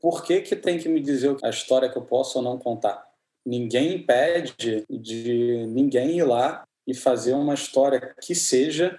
Por 0.00 0.22
que, 0.24 0.40
que 0.40 0.56
tem 0.56 0.78
que 0.78 0.88
me 0.88 1.00
dizer 1.00 1.36
a 1.42 1.48
história 1.48 1.88
que 1.88 1.96
eu 1.96 2.02
posso 2.02 2.38
ou 2.38 2.44
não 2.44 2.58
contar? 2.58 3.06
Ninguém 3.46 3.94
impede 3.94 4.84
de 4.90 5.66
ninguém 5.68 6.18
ir 6.18 6.24
lá 6.24 6.64
e 6.86 6.94
fazer 6.94 7.32
uma 7.32 7.54
história 7.54 8.14
que 8.20 8.34
seja 8.34 8.98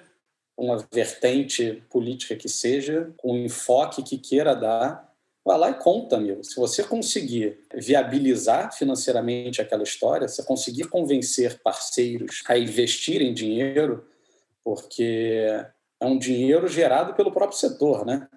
uma 0.57 0.77
vertente 0.91 1.83
política 1.89 2.35
que 2.35 2.47
seja, 2.47 3.13
com 3.17 3.33
um 3.33 3.45
enfoque 3.45 4.01
que 4.01 4.17
queira 4.17 4.55
dar, 4.55 5.13
vai 5.45 5.59
lá 5.59 5.69
e 5.69 5.75
conta, 5.75 6.17
meu. 6.17 6.43
Se 6.43 6.55
você 6.55 6.83
conseguir 6.83 7.59
viabilizar 7.75 8.75
financeiramente 8.75 9.61
aquela 9.61 9.83
história, 9.83 10.27
se 10.27 10.43
conseguir 10.43 10.85
convencer 10.85 11.61
parceiros 11.61 12.41
a 12.47 12.57
investirem 12.57 13.31
dinheiro, 13.31 14.03
porque 14.63 15.45
é 15.99 16.05
um 16.05 16.17
dinheiro 16.17 16.67
gerado 16.67 17.13
pelo 17.13 17.31
próprio 17.31 17.59
setor, 17.59 18.03
né? 18.03 18.27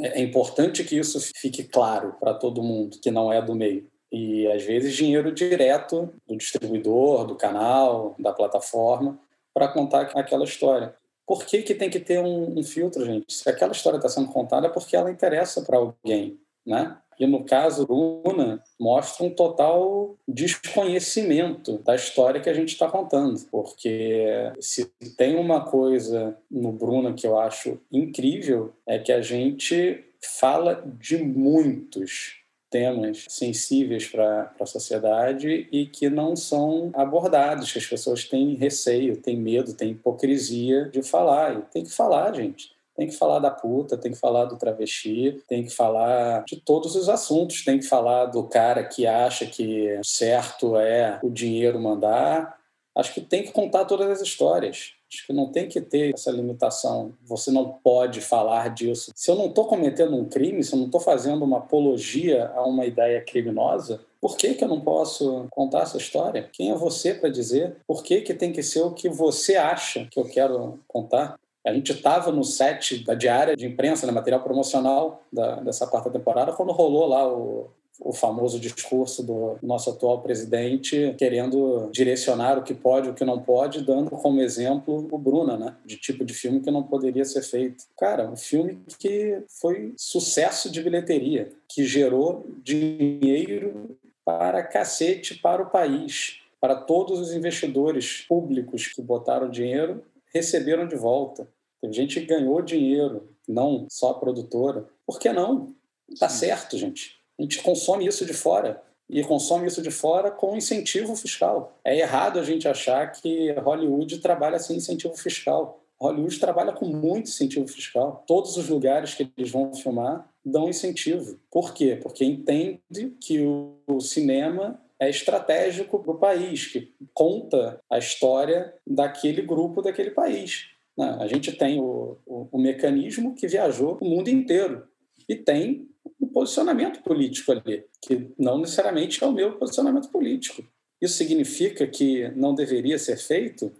É 0.00 0.20
importante 0.20 0.82
que 0.82 0.98
isso 0.98 1.20
fique 1.36 1.62
claro 1.62 2.16
para 2.18 2.34
todo 2.34 2.62
mundo 2.62 2.98
que 2.98 3.10
não 3.10 3.30
é 3.30 3.40
do 3.42 3.54
meio. 3.54 3.86
E 4.10 4.46
às 4.50 4.62
vezes 4.62 4.94
dinheiro 4.94 5.30
direto 5.30 6.10
do 6.26 6.36
distribuidor, 6.36 7.26
do 7.26 7.36
canal, 7.36 8.14
da 8.18 8.32
plataforma, 8.32 9.18
para 9.52 9.68
contar 9.68 10.10
aquela 10.14 10.44
história. 10.44 10.94
Por 11.26 11.44
que, 11.44 11.62
que 11.62 11.74
tem 11.74 11.90
que 11.90 12.00
ter 12.00 12.18
um, 12.18 12.58
um 12.58 12.62
filtro, 12.62 13.04
gente? 13.04 13.32
Se 13.32 13.48
aquela 13.48 13.72
história 13.72 13.96
está 13.96 14.08
sendo 14.08 14.28
contada 14.28 14.66
é 14.66 14.70
porque 14.70 14.96
ela 14.96 15.10
interessa 15.10 15.62
para 15.62 15.76
alguém 15.76 16.38
né? 16.66 16.96
E 17.18 17.26
no 17.26 17.44
caso 17.44 17.86
Bruna 17.86 18.62
mostra 18.78 19.24
um 19.24 19.30
total 19.30 20.16
desconhecimento 20.28 21.78
da 21.78 21.94
história 21.94 22.40
que 22.40 22.50
a 22.50 22.54
gente 22.54 22.72
está 22.72 22.88
contando, 22.88 23.40
porque 23.50 24.52
se 24.60 24.84
tem 25.16 25.36
uma 25.36 25.64
coisa 25.64 26.36
no 26.50 26.72
Bruna 26.72 27.14
que 27.14 27.26
eu 27.26 27.38
acho 27.38 27.80
incrível 27.90 28.74
é 28.86 28.98
que 28.98 29.12
a 29.12 29.22
gente 29.22 30.04
fala 30.20 30.84
de 30.98 31.16
muitos 31.16 32.42
temas 32.68 33.24
sensíveis 33.28 34.06
para 34.06 34.52
a 34.60 34.66
sociedade 34.66 35.68
e 35.72 35.86
que 35.86 36.10
não 36.10 36.36
são 36.36 36.90
abordados, 36.94 37.72
que 37.72 37.78
as 37.78 37.86
pessoas 37.86 38.24
têm 38.24 38.54
receio, 38.56 39.16
têm 39.16 39.36
medo, 39.36 39.72
têm 39.72 39.92
hipocrisia 39.92 40.86
de 40.86 41.02
falar. 41.02 41.56
E 41.56 41.62
tem 41.72 41.84
que 41.84 41.92
falar, 41.92 42.34
gente 42.34 42.75
tem 42.96 43.06
que 43.06 43.16
falar 43.16 43.38
da 43.38 43.50
puta, 43.50 43.96
tem 43.96 44.12
que 44.12 44.18
falar 44.18 44.46
do 44.46 44.56
travesti, 44.56 45.42
tem 45.46 45.64
que 45.64 45.70
falar 45.70 46.44
de 46.44 46.56
todos 46.56 46.96
os 46.96 47.08
assuntos, 47.08 47.64
tem 47.64 47.78
que 47.78 47.86
falar 47.86 48.26
do 48.26 48.44
cara 48.44 48.82
que 48.84 49.06
acha 49.06 49.46
que 49.46 50.00
certo 50.02 50.76
é 50.76 51.20
o 51.22 51.30
dinheiro 51.30 51.80
mandar. 51.80 52.56
Acho 52.96 53.12
que 53.12 53.20
tem 53.20 53.42
que 53.42 53.52
contar 53.52 53.84
todas 53.84 54.08
as 54.08 54.22
histórias. 54.22 54.92
Acho 55.12 55.26
que 55.26 55.32
não 55.32 55.52
tem 55.52 55.68
que 55.68 55.80
ter 55.80 56.14
essa 56.14 56.30
limitação. 56.30 57.12
Você 57.24 57.50
não 57.50 57.68
pode 57.70 58.20
falar 58.20 58.70
disso. 58.70 59.12
Se 59.14 59.30
eu 59.30 59.36
não 59.36 59.46
estou 59.46 59.66
cometendo 59.66 60.16
um 60.16 60.24
crime, 60.24 60.64
se 60.64 60.72
eu 60.72 60.78
não 60.78 60.86
estou 60.86 61.00
fazendo 61.00 61.44
uma 61.44 61.58
apologia 61.58 62.50
a 62.54 62.62
uma 62.64 62.86
ideia 62.86 63.20
criminosa, 63.20 64.00
por 64.20 64.36
que, 64.36 64.54
que 64.54 64.64
eu 64.64 64.68
não 64.68 64.80
posso 64.80 65.46
contar 65.50 65.82
essa 65.82 65.96
história? 65.98 66.48
Quem 66.52 66.72
é 66.72 66.74
você 66.74 67.14
para 67.14 67.28
dizer? 67.28 67.76
Por 67.86 68.02
que, 68.02 68.22
que 68.22 68.34
tem 68.34 68.52
que 68.52 68.62
ser 68.62 68.80
o 68.80 68.92
que 68.92 69.08
você 69.08 69.56
acha 69.56 70.08
que 70.10 70.18
eu 70.18 70.24
quero 70.24 70.80
contar? 70.88 71.38
A 71.66 71.72
gente 71.72 71.92
estava 71.92 72.30
no 72.30 72.44
set 72.44 73.04
da 73.04 73.14
diária 73.14 73.56
de 73.56 73.66
imprensa, 73.66 74.06
né, 74.06 74.12
material 74.12 74.40
promocional 74.40 75.22
da, 75.32 75.56
dessa 75.56 75.86
quarta 75.86 76.08
temporada, 76.08 76.52
quando 76.52 76.70
rolou 76.70 77.06
lá 77.06 77.28
o, 77.28 77.68
o 78.00 78.12
famoso 78.12 78.60
discurso 78.60 79.22
do 79.22 79.58
nosso 79.60 79.90
atual 79.90 80.20
presidente 80.20 81.14
querendo 81.18 81.88
direcionar 81.90 82.56
o 82.56 82.62
que 82.62 82.72
pode 82.72 83.08
e 83.08 83.10
o 83.10 83.14
que 83.14 83.24
não 83.24 83.42
pode, 83.42 83.82
dando 83.82 84.10
como 84.10 84.40
exemplo 84.40 85.08
o 85.10 85.18
Bruna, 85.18 85.56
né? 85.56 85.74
De 85.84 85.96
tipo 85.96 86.24
de 86.24 86.32
filme 86.32 86.60
que 86.60 86.70
não 86.70 86.84
poderia 86.84 87.24
ser 87.24 87.42
feito. 87.42 87.84
Cara, 87.98 88.30
um 88.30 88.36
filme 88.36 88.78
que 88.98 89.42
foi 89.60 89.92
sucesso 89.96 90.70
de 90.70 90.80
bilheteria, 90.80 91.50
que 91.68 91.84
gerou 91.84 92.46
dinheiro 92.62 93.98
para 94.24 94.62
cacete 94.62 95.34
para 95.34 95.62
o 95.62 95.70
país, 95.70 96.40
para 96.60 96.76
todos 96.76 97.18
os 97.18 97.32
investidores 97.32 98.24
públicos 98.28 98.86
que 98.86 99.02
botaram 99.02 99.50
dinheiro 99.50 100.02
receberam 100.32 100.86
de 100.86 100.96
volta. 100.96 101.48
Tem 101.86 101.92
gente 101.92 102.20
ganhou 102.20 102.60
dinheiro, 102.60 103.28
não 103.46 103.86
só 103.88 104.10
a 104.10 104.18
produtora. 104.18 104.86
Por 105.06 105.20
que 105.20 105.32
não? 105.32 105.74
Tá 106.18 106.28
Sim. 106.28 106.46
certo, 106.46 106.76
gente. 106.76 107.16
A 107.38 107.42
gente 107.42 107.62
consome 107.62 108.06
isso 108.06 108.26
de 108.26 108.32
fora 108.32 108.82
e 109.08 109.22
consome 109.22 109.68
isso 109.68 109.80
de 109.80 109.90
fora 109.90 110.30
com 110.30 110.56
incentivo 110.56 111.14
fiscal. 111.14 111.78
É 111.84 111.96
errado 111.96 112.40
a 112.40 112.42
gente 112.42 112.66
achar 112.66 113.12
que 113.12 113.52
Hollywood 113.52 114.18
trabalha 114.18 114.58
sem 114.58 114.76
incentivo 114.76 115.14
fiscal. 115.16 115.80
Hollywood 115.98 116.40
trabalha 116.40 116.72
com 116.72 116.86
muito 116.86 117.28
incentivo 117.28 117.68
fiscal. 117.68 118.24
Todos 118.26 118.56
os 118.56 118.68
lugares 118.68 119.14
que 119.14 119.30
eles 119.36 119.50
vão 119.50 119.72
filmar 119.72 120.28
dão 120.44 120.68
incentivo. 120.68 121.38
Por 121.50 121.72
quê? 121.72 121.98
Porque 122.02 122.24
entende 122.24 122.80
que 123.20 123.40
o 123.40 124.00
cinema 124.00 124.80
é 124.98 125.08
estratégico 125.08 126.00
para 126.00 126.12
o 126.12 126.18
país, 126.18 126.66
que 126.66 126.92
conta 127.14 127.80
a 127.88 127.98
história 127.98 128.74
daquele 128.86 129.42
grupo, 129.42 129.82
daquele 129.82 130.10
país. 130.10 130.75
Né? 130.96 131.16
A 131.20 131.26
gente 131.26 131.52
tem 131.52 131.80
o, 131.80 132.18
o, 132.24 132.48
o 132.52 132.58
mecanismo 132.58 133.34
que 133.34 133.46
viajou 133.46 133.98
o 134.00 134.04
mundo 134.04 134.28
inteiro 134.28 134.86
e 135.28 135.34
tem 135.34 135.88
o 136.20 136.26
posicionamento 136.26 137.02
político 137.02 137.52
ali, 137.52 137.84
que 138.00 138.30
não 138.38 138.58
necessariamente 138.58 139.22
é 139.22 139.26
o 139.26 139.32
meu 139.32 139.56
posicionamento 139.58 140.08
político. 140.10 140.64
Isso 141.00 141.14
significa 141.14 141.86
que 141.86 142.28
não 142.30 142.54
deveria 142.54 142.98
ser 142.98 143.18
feito? 143.18 143.72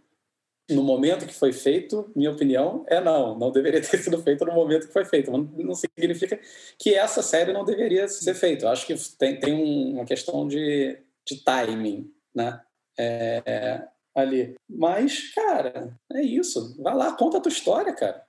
No 0.68 0.82
momento 0.82 1.26
que 1.26 1.34
foi 1.34 1.52
feito, 1.52 2.10
minha 2.14 2.32
opinião 2.32 2.84
é 2.88 3.00
não, 3.00 3.38
não 3.38 3.52
deveria 3.52 3.80
ter 3.80 3.98
sido 3.98 4.20
feito 4.20 4.44
no 4.44 4.52
momento 4.52 4.88
que 4.88 4.92
foi 4.92 5.04
feito. 5.04 5.30
Não 5.30 5.74
significa 5.74 6.38
que 6.78 6.92
essa 6.94 7.22
série 7.22 7.52
não 7.52 7.64
deveria 7.64 8.08
ser 8.08 8.34
feita. 8.34 8.66
Eu 8.66 8.70
acho 8.70 8.86
que 8.86 8.94
tem, 9.16 9.38
tem 9.38 9.92
uma 9.94 10.04
questão 10.04 10.46
de, 10.46 10.98
de 11.24 11.42
timing, 11.44 12.10
né? 12.34 12.60
É, 12.98 13.86
ali. 14.16 14.54
Mas, 14.68 15.32
cara, 15.34 15.94
é 16.12 16.22
isso. 16.22 16.74
Vai 16.82 16.94
lá, 16.94 17.12
conta 17.12 17.36
a 17.36 17.40
tua 17.40 17.52
história, 17.52 17.92
cara. 17.92 18.24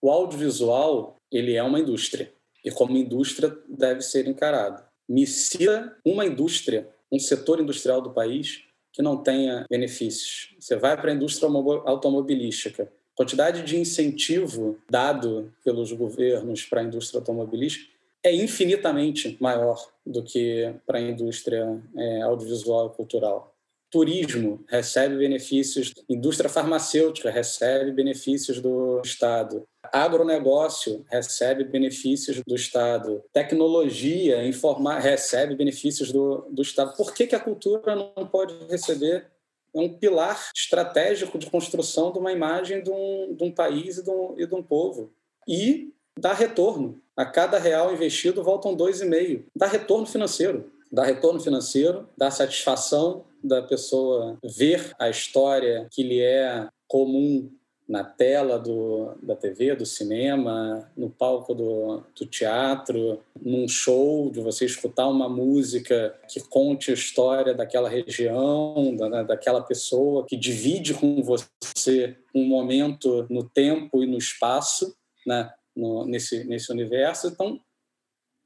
O 0.00 0.10
audiovisual, 0.10 1.16
ele 1.30 1.54
é 1.54 1.62
uma 1.62 1.80
indústria. 1.80 2.30
E 2.62 2.70
como 2.70 2.96
indústria 2.96 3.56
deve 3.66 4.02
ser 4.02 4.28
encarado. 4.28 4.84
Me 5.08 5.26
cita 5.26 5.96
uma 6.04 6.26
indústria, 6.26 6.88
um 7.10 7.18
setor 7.18 7.60
industrial 7.60 8.00
do 8.00 8.10
país 8.10 8.64
que 8.92 9.00
não 9.00 9.16
tenha 9.16 9.64
benefícios. 9.70 10.54
Você 10.60 10.76
vai 10.76 11.00
para 11.00 11.10
a 11.10 11.14
indústria 11.14 11.48
automobilística. 11.86 12.92
quantidade 13.16 13.62
de 13.62 13.78
incentivo 13.78 14.78
dado 14.88 15.52
pelos 15.64 15.92
governos 15.92 16.64
para 16.64 16.82
a 16.82 16.84
indústria 16.84 17.20
automobilística 17.20 17.90
é 18.22 18.32
infinitamente 18.34 19.36
maior 19.40 19.90
do 20.06 20.22
que 20.22 20.72
para 20.86 20.98
a 20.98 21.02
indústria 21.02 21.80
é, 21.96 22.22
audiovisual 22.22 22.88
e 22.92 22.96
cultural. 22.96 23.51
Turismo 23.92 24.64
recebe 24.68 25.18
benefícios, 25.18 25.92
indústria 26.08 26.48
farmacêutica 26.48 27.30
recebe 27.30 27.92
benefícios 27.92 28.58
do 28.58 29.02
Estado, 29.04 29.64
agronegócio 29.92 31.04
recebe 31.10 31.64
benefícios 31.64 32.40
do 32.46 32.54
Estado, 32.54 33.22
tecnologia, 33.34 34.46
informar, 34.46 34.98
recebe 34.98 35.54
benefícios 35.54 36.10
do, 36.10 36.46
do 36.50 36.62
Estado. 36.62 36.96
Por 36.96 37.12
que, 37.12 37.26
que 37.26 37.34
a 37.34 37.40
cultura 37.40 37.94
não 37.94 38.26
pode 38.26 38.54
receber? 38.70 39.30
É 39.76 39.80
um 39.80 39.90
pilar 39.90 40.50
estratégico 40.56 41.38
de 41.38 41.50
construção 41.50 42.10
de 42.12 42.18
uma 42.18 42.32
imagem 42.32 42.82
de 42.82 42.90
um, 42.90 43.34
de 43.34 43.44
um 43.44 43.52
país 43.52 43.98
e 43.98 44.02
de 44.02 44.10
um, 44.10 44.34
e 44.38 44.46
de 44.46 44.54
um 44.54 44.62
povo. 44.62 45.12
E 45.46 45.92
dá 46.18 46.32
retorno. 46.32 46.98
A 47.14 47.26
cada 47.26 47.58
real 47.58 47.92
investido 47.92 48.42
voltam 48.42 48.74
dois 48.74 49.02
e 49.02 49.04
meio. 49.04 49.44
Dá 49.54 49.66
retorno 49.66 50.06
financeiro. 50.06 50.72
Dá 50.90 51.04
retorno 51.04 51.40
financeiro, 51.40 52.06
dá 52.18 52.30
satisfação 52.30 53.24
da 53.42 53.62
pessoa 53.62 54.38
ver 54.42 54.94
a 54.98 55.08
história 55.08 55.88
que 55.90 56.02
lhe 56.02 56.20
é 56.20 56.68
comum 56.86 57.50
na 57.88 58.04
tela 58.04 58.58
do, 58.58 59.14
da 59.22 59.36
TV, 59.36 59.74
do 59.74 59.84
cinema, 59.84 60.90
no 60.96 61.10
palco 61.10 61.54
do, 61.54 62.02
do 62.18 62.24
teatro, 62.24 63.20
num 63.38 63.68
show, 63.68 64.30
de 64.30 64.40
você 64.40 64.64
escutar 64.64 65.08
uma 65.08 65.28
música 65.28 66.18
que 66.28 66.40
conte 66.40 66.90
a 66.90 66.94
história 66.94 67.52
daquela 67.52 67.88
região, 67.88 68.96
da, 68.96 69.22
daquela 69.24 69.60
pessoa, 69.60 70.24
que 70.24 70.36
divide 70.36 70.94
com 70.94 71.22
você 71.22 72.16
um 72.34 72.46
momento 72.46 73.26
no 73.28 73.44
tempo 73.44 74.02
e 74.02 74.06
no 74.06 74.16
espaço, 74.16 74.96
né, 75.26 75.52
no, 75.76 76.06
nesse, 76.06 76.44
nesse 76.44 76.72
universo. 76.72 77.28
Então, 77.28 77.60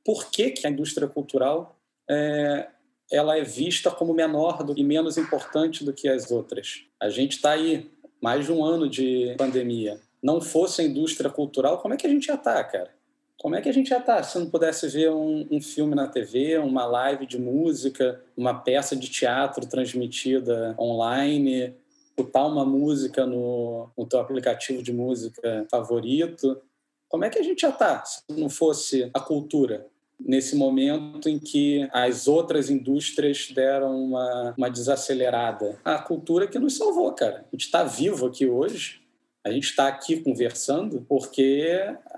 por 0.05 0.31
que, 0.31 0.51
que 0.51 0.67
a 0.67 0.71
indústria 0.71 1.07
cultural 1.07 1.79
é, 2.09 2.69
ela 3.11 3.37
é 3.37 3.43
vista 3.43 3.91
como 3.91 4.13
menor 4.13 4.63
do, 4.63 4.77
e 4.77 4.83
menos 4.83 5.17
importante 5.17 5.85
do 5.85 5.93
que 5.93 6.09
as 6.09 6.31
outras? 6.31 6.85
A 7.01 7.09
gente 7.09 7.37
está 7.37 7.53
aí 7.53 7.91
mais 8.21 8.47
de 8.47 8.53
um 8.53 8.65
ano 8.65 8.89
de 8.89 9.35
pandemia, 9.39 10.01
não 10.23 10.41
fosse 10.41 10.81
a 10.81 10.85
indústria 10.85 11.31
cultural, 11.31 11.79
como 11.79 11.95
é 11.95 11.97
que 11.97 12.07
a 12.07 12.11
gente 12.11 12.27
ia 12.27 12.35
estar, 12.35 12.55
tá, 12.55 12.65
cara? 12.65 12.91
Como 13.39 13.55
é 13.55 13.61
que 13.61 13.69
a 13.69 13.73
gente 13.73 13.91
ia 13.91 13.99
estar 13.99 14.17
tá 14.17 14.23
se 14.23 14.39
não 14.39 14.49
pudesse 14.49 14.89
ver 14.89 15.11
um, 15.11 15.47
um, 15.51 15.61
filme 15.61 15.95
na 15.95 16.09
TV, 16.09 16.59
uma 16.59 16.87
live 16.87 17.27
de 17.27 17.39
música, 17.39 18.21
uma 18.37 18.55
peça 18.55 18.97
de 18.97 19.09
teatro 19.09 19.67
transmitida 19.67 20.75
online, 20.79 21.75
escutar 22.09 22.47
uma 22.47 22.65
música 22.65 23.27
no, 23.27 23.91
no 23.97 24.07
teu 24.07 24.19
aplicativo 24.19 24.83
de 24.83 24.93
música 24.93 25.67
favorito? 25.71 26.61
Como 27.09 27.25
é 27.25 27.31
que 27.31 27.39
a 27.39 27.43
gente 27.43 27.63
ia 27.63 27.69
estar 27.69 27.99
tá 27.99 28.05
se 28.05 28.23
não 28.31 28.49
fosse 28.49 29.11
a 29.13 29.21
cultura? 29.21 29.87
Nesse 30.19 30.57
momento 30.57 31.29
em 31.29 31.39
que 31.39 31.89
as 31.93 32.27
outras 32.27 32.71
indústrias 32.71 33.49
deram 33.55 34.05
uma, 34.05 34.55
uma 34.57 34.71
desacelerada. 34.71 35.79
A 35.85 35.99
cultura 35.99 36.47
que 36.47 36.59
nos 36.59 36.77
salvou, 36.77 37.13
cara. 37.13 37.45
A 37.47 37.57
gente 37.57 37.67
está 37.67 37.85
vivo 37.85 38.27
aqui 38.27 38.47
hoje, 38.47 39.01
a 39.47 39.53
gente 39.53 39.67
está 39.67 39.87
aqui 39.87 40.21
conversando 40.21 41.07
porque 41.09 41.69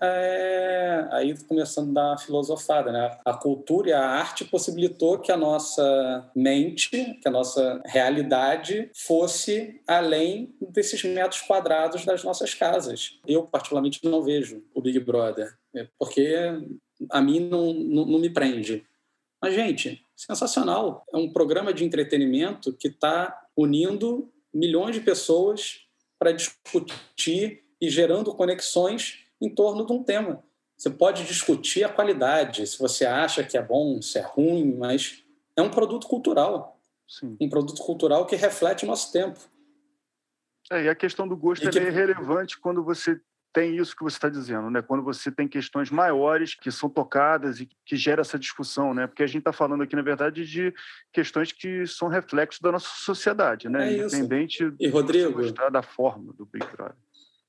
é, 0.00 1.06
aí 1.11 1.37
começando 1.46 1.90
a 1.90 2.14
dar 2.14 2.18
filosofada, 2.18 2.90
né? 2.90 3.18
A 3.22 3.34
cultura 3.34 3.90
e 3.90 3.92
a 3.92 4.00
arte 4.00 4.46
possibilitou 4.46 5.18
que 5.18 5.30
a 5.30 5.37
nossa 5.37 6.30
mente, 6.34 7.18
que 7.20 7.28
a 7.28 7.30
nossa 7.30 7.82
realidade 7.84 8.90
fosse 8.94 9.78
além 9.87 10.54
desses 10.70 11.04
metros 11.04 11.42
quadrados 11.42 12.02
das 12.06 12.24
nossas 12.24 12.54
casas. 12.54 13.20
Eu 13.26 13.42
particularmente 13.42 14.00
não 14.04 14.22
vejo 14.22 14.64
o 14.74 14.80
Big 14.80 14.98
Brother, 14.98 15.52
é 15.74 15.87
porque 15.98 16.34
a 17.11 17.20
mim 17.20 17.40
não, 17.40 17.72
não, 17.72 18.04
não 18.06 18.18
me 18.18 18.30
prende. 18.30 18.87
Mas, 19.40 19.54
gente, 19.54 20.04
sensacional. 20.16 21.04
É 21.12 21.16
um 21.16 21.32
programa 21.32 21.72
de 21.72 21.84
entretenimento 21.84 22.72
que 22.72 22.88
está 22.88 23.46
unindo 23.56 24.32
milhões 24.52 24.94
de 24.96 25.00
pessoas 25.00 25.87
para 26.18 26.32
discutir 26.32 27.64
e 27.80 27.88
gerando 27.88 28.34
conexões 28.34 29.24
em 29.40 29.48
torno 29.48 29.87
de 29.87 29.92
um 29.92 30.02
tema. 30.02 30.42
Você 30.76 30.90
pode 30.90 31.24
discutir 31.24 31.84
a 31.84 31.88
qualidade, 31.88 32.66
se 32.66 32.78
você 32.78 33.04
acha 33.04 33.44
que 33.44 33.56
é 33.56 33.62
bom, 33.62 34.00
se 34.02 34.18
é 34.18 34.22
ruim, 34.22 34.76
mas 34.76 35.24
é 35.56 35.62
um 35.62 35.70
produto 35.70 36.06
cultural. 36.06 36.80
Sim. 37.06 37.37
Um 37.40 37.48
produto 37.48 37.82
cultural 37.82 38.26
que 38.26 38.37
reflete 38.37 38.84
o 38.84 38.88
nosso 38.88 39.12
tempo. 39.12 39.40
É, 40.70 40.84
e 40.84 40.88
a 40.88 40.94
questão 40.94 41.26
do 41.26 41.37
gosto 41.37 41.68
que... 41.68 41.78
é 41.78 41.90
relevante 41.90 42.58
quando 42.58 42.84
você 42.84 43.20
tem 43.52 43.76
isso 43.76 43.96
que 43.96 44.02
você 44.02 44.16
está 44.16 44.28
dizendo, 44.28 44.70
né? 44.70 44.82
Quando 44.82 45.02
você 45.02 45.30
tem 45.30 45.48
questões 45.48 45.90
maiores 45.90 46.54
que 46.54 46.70
são 46.70 46.88
tocadas 46.88 47.61
e 47.61 47.68
que 47.84 47.96
gera 47.96 48.20
essa 48.20 48.38
discussão, 48.38 48.92
né? 48.92 49.06
Porque 49.06 49.22
a 49.22 49.26
gente 49.26 49.38
está 49.38 49.52
falando 49.52 49.82
aqui, 49.82 49.96
na 49.96 50.02
verdade, 50.02 50.46
de 50.46 50.72
questões 51.12 51.50
que 51.50 51.87
são 51.87 52.08
reflexos 52.08 52.61
da 52.61 52.70
nossa 52.70 52.88
sociedade, 52.96 53.68
né? 53.68 53.92
É 53.92 53.96
Independente 53.98 54.72
e 54.78 54.88
Rodrigo 54.88 55.32
gostar 55.32 55.70
da 55.70 55.82
forma 55.82 56.32
do 56.34 56.46
Big 56.46 56.66
Brother. 56.66 56.96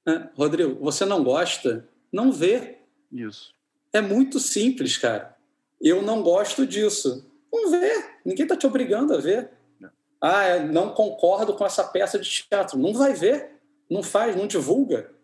É, 0.07 0.29
Rodrigo, 0.35 0.79
você 0.81 1.05
não 1.05 1.23
gosta? 1.23 1.87
Não 2.11 2.31
vê. 2.31 2.79
Isso. 3.11 3.53
É 3.91 4.01
muito 4.01 4.39
simples, 4.39 4.97
cara. 4.97 5.35
Eu 5.81 6.01
não 6.01 6.23
gosto 6.23 6.65
disso. 6.65 7.29
Não 7.51 7.71
vê. 7.71 8.05
Ninguém 8.25 8.43
está 8.43 8.55
te 8.55 8.65
obrigando 8.65 9.13
a 9.13 9.17
ver. 9.17 9.51
É. 9.81 9.89
Ah, 10.21 10.59
não 10.59 10.93
concordo 10.93 11.53
com 11.53 11.65
essa 11.65 11.83
peça 11.83 12.17
de 12.17 12.29
teatro. 12.29 12.77
Não 12.77 12.93
vai 12.93 13.13
ver. 13.13 13.51
Não 13.89 14.03
faz, 14.03 14.35
não 14.35 14.47
divulga 14.47 15.18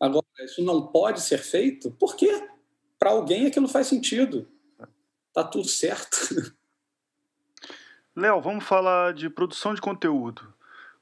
Agora, 0.00 0.26
isso 0.40 0.62
não 0.62 0.86
pode 0.86 1.20
ser 1.20 1.38
feito, 1.38 1.90
por 1.90 2.16
quê? 2.16 2.48
Para 2.98 3.10
alguém 3.10 3.46
aquilo 3.46 3.68
faz 3.68 3.86
sentido. 3.86 4.48
Tá 5.32 5.44
tudo 5.44 5.68
certo. 5.68 6.16
Léo, 8.14 8.40
vamos 8.40 8.64
falar 8.64 9.12
de 9.12 9.28
produção 9.28 9.74
de 9.74 9.80
conteúdo. 9.80 10.54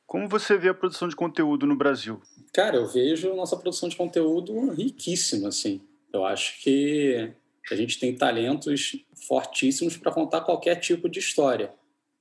Como 0.06 0.28
você 0.28 0.56
vê 0.56 0.68
a 0.68 0.74
produção 0.74 1.08
de 1.08 1.16
conteúdo 1.16 1.66
no 1.66 1.76
Brasil? 1.76 2.20
Cara, 2.52 2.76
eu 2.76 2.86
vejo 2.86 3.34
nossa 3.34 3.56
produção 3.56 3.88
de 3.88 3.96
conteúdo 3.96 4.70
riquíssima, 4.70 5.48
assim. 5.48 5.80
Eu 6.12 6.24
acho 6.24 6.60
que 6.60 7.32
a 7.70 7.74
gente 7.74 7.98
tem 7.98 8.16
talentos 8.16 8.96
fortíssimos 9.26 9.96
para 9.96 10.12
contar 10.12 10.42
qualquer 10.42 10.76
tipo 10.76 11.08
de 11.08 11.18
história. 11.18 11.72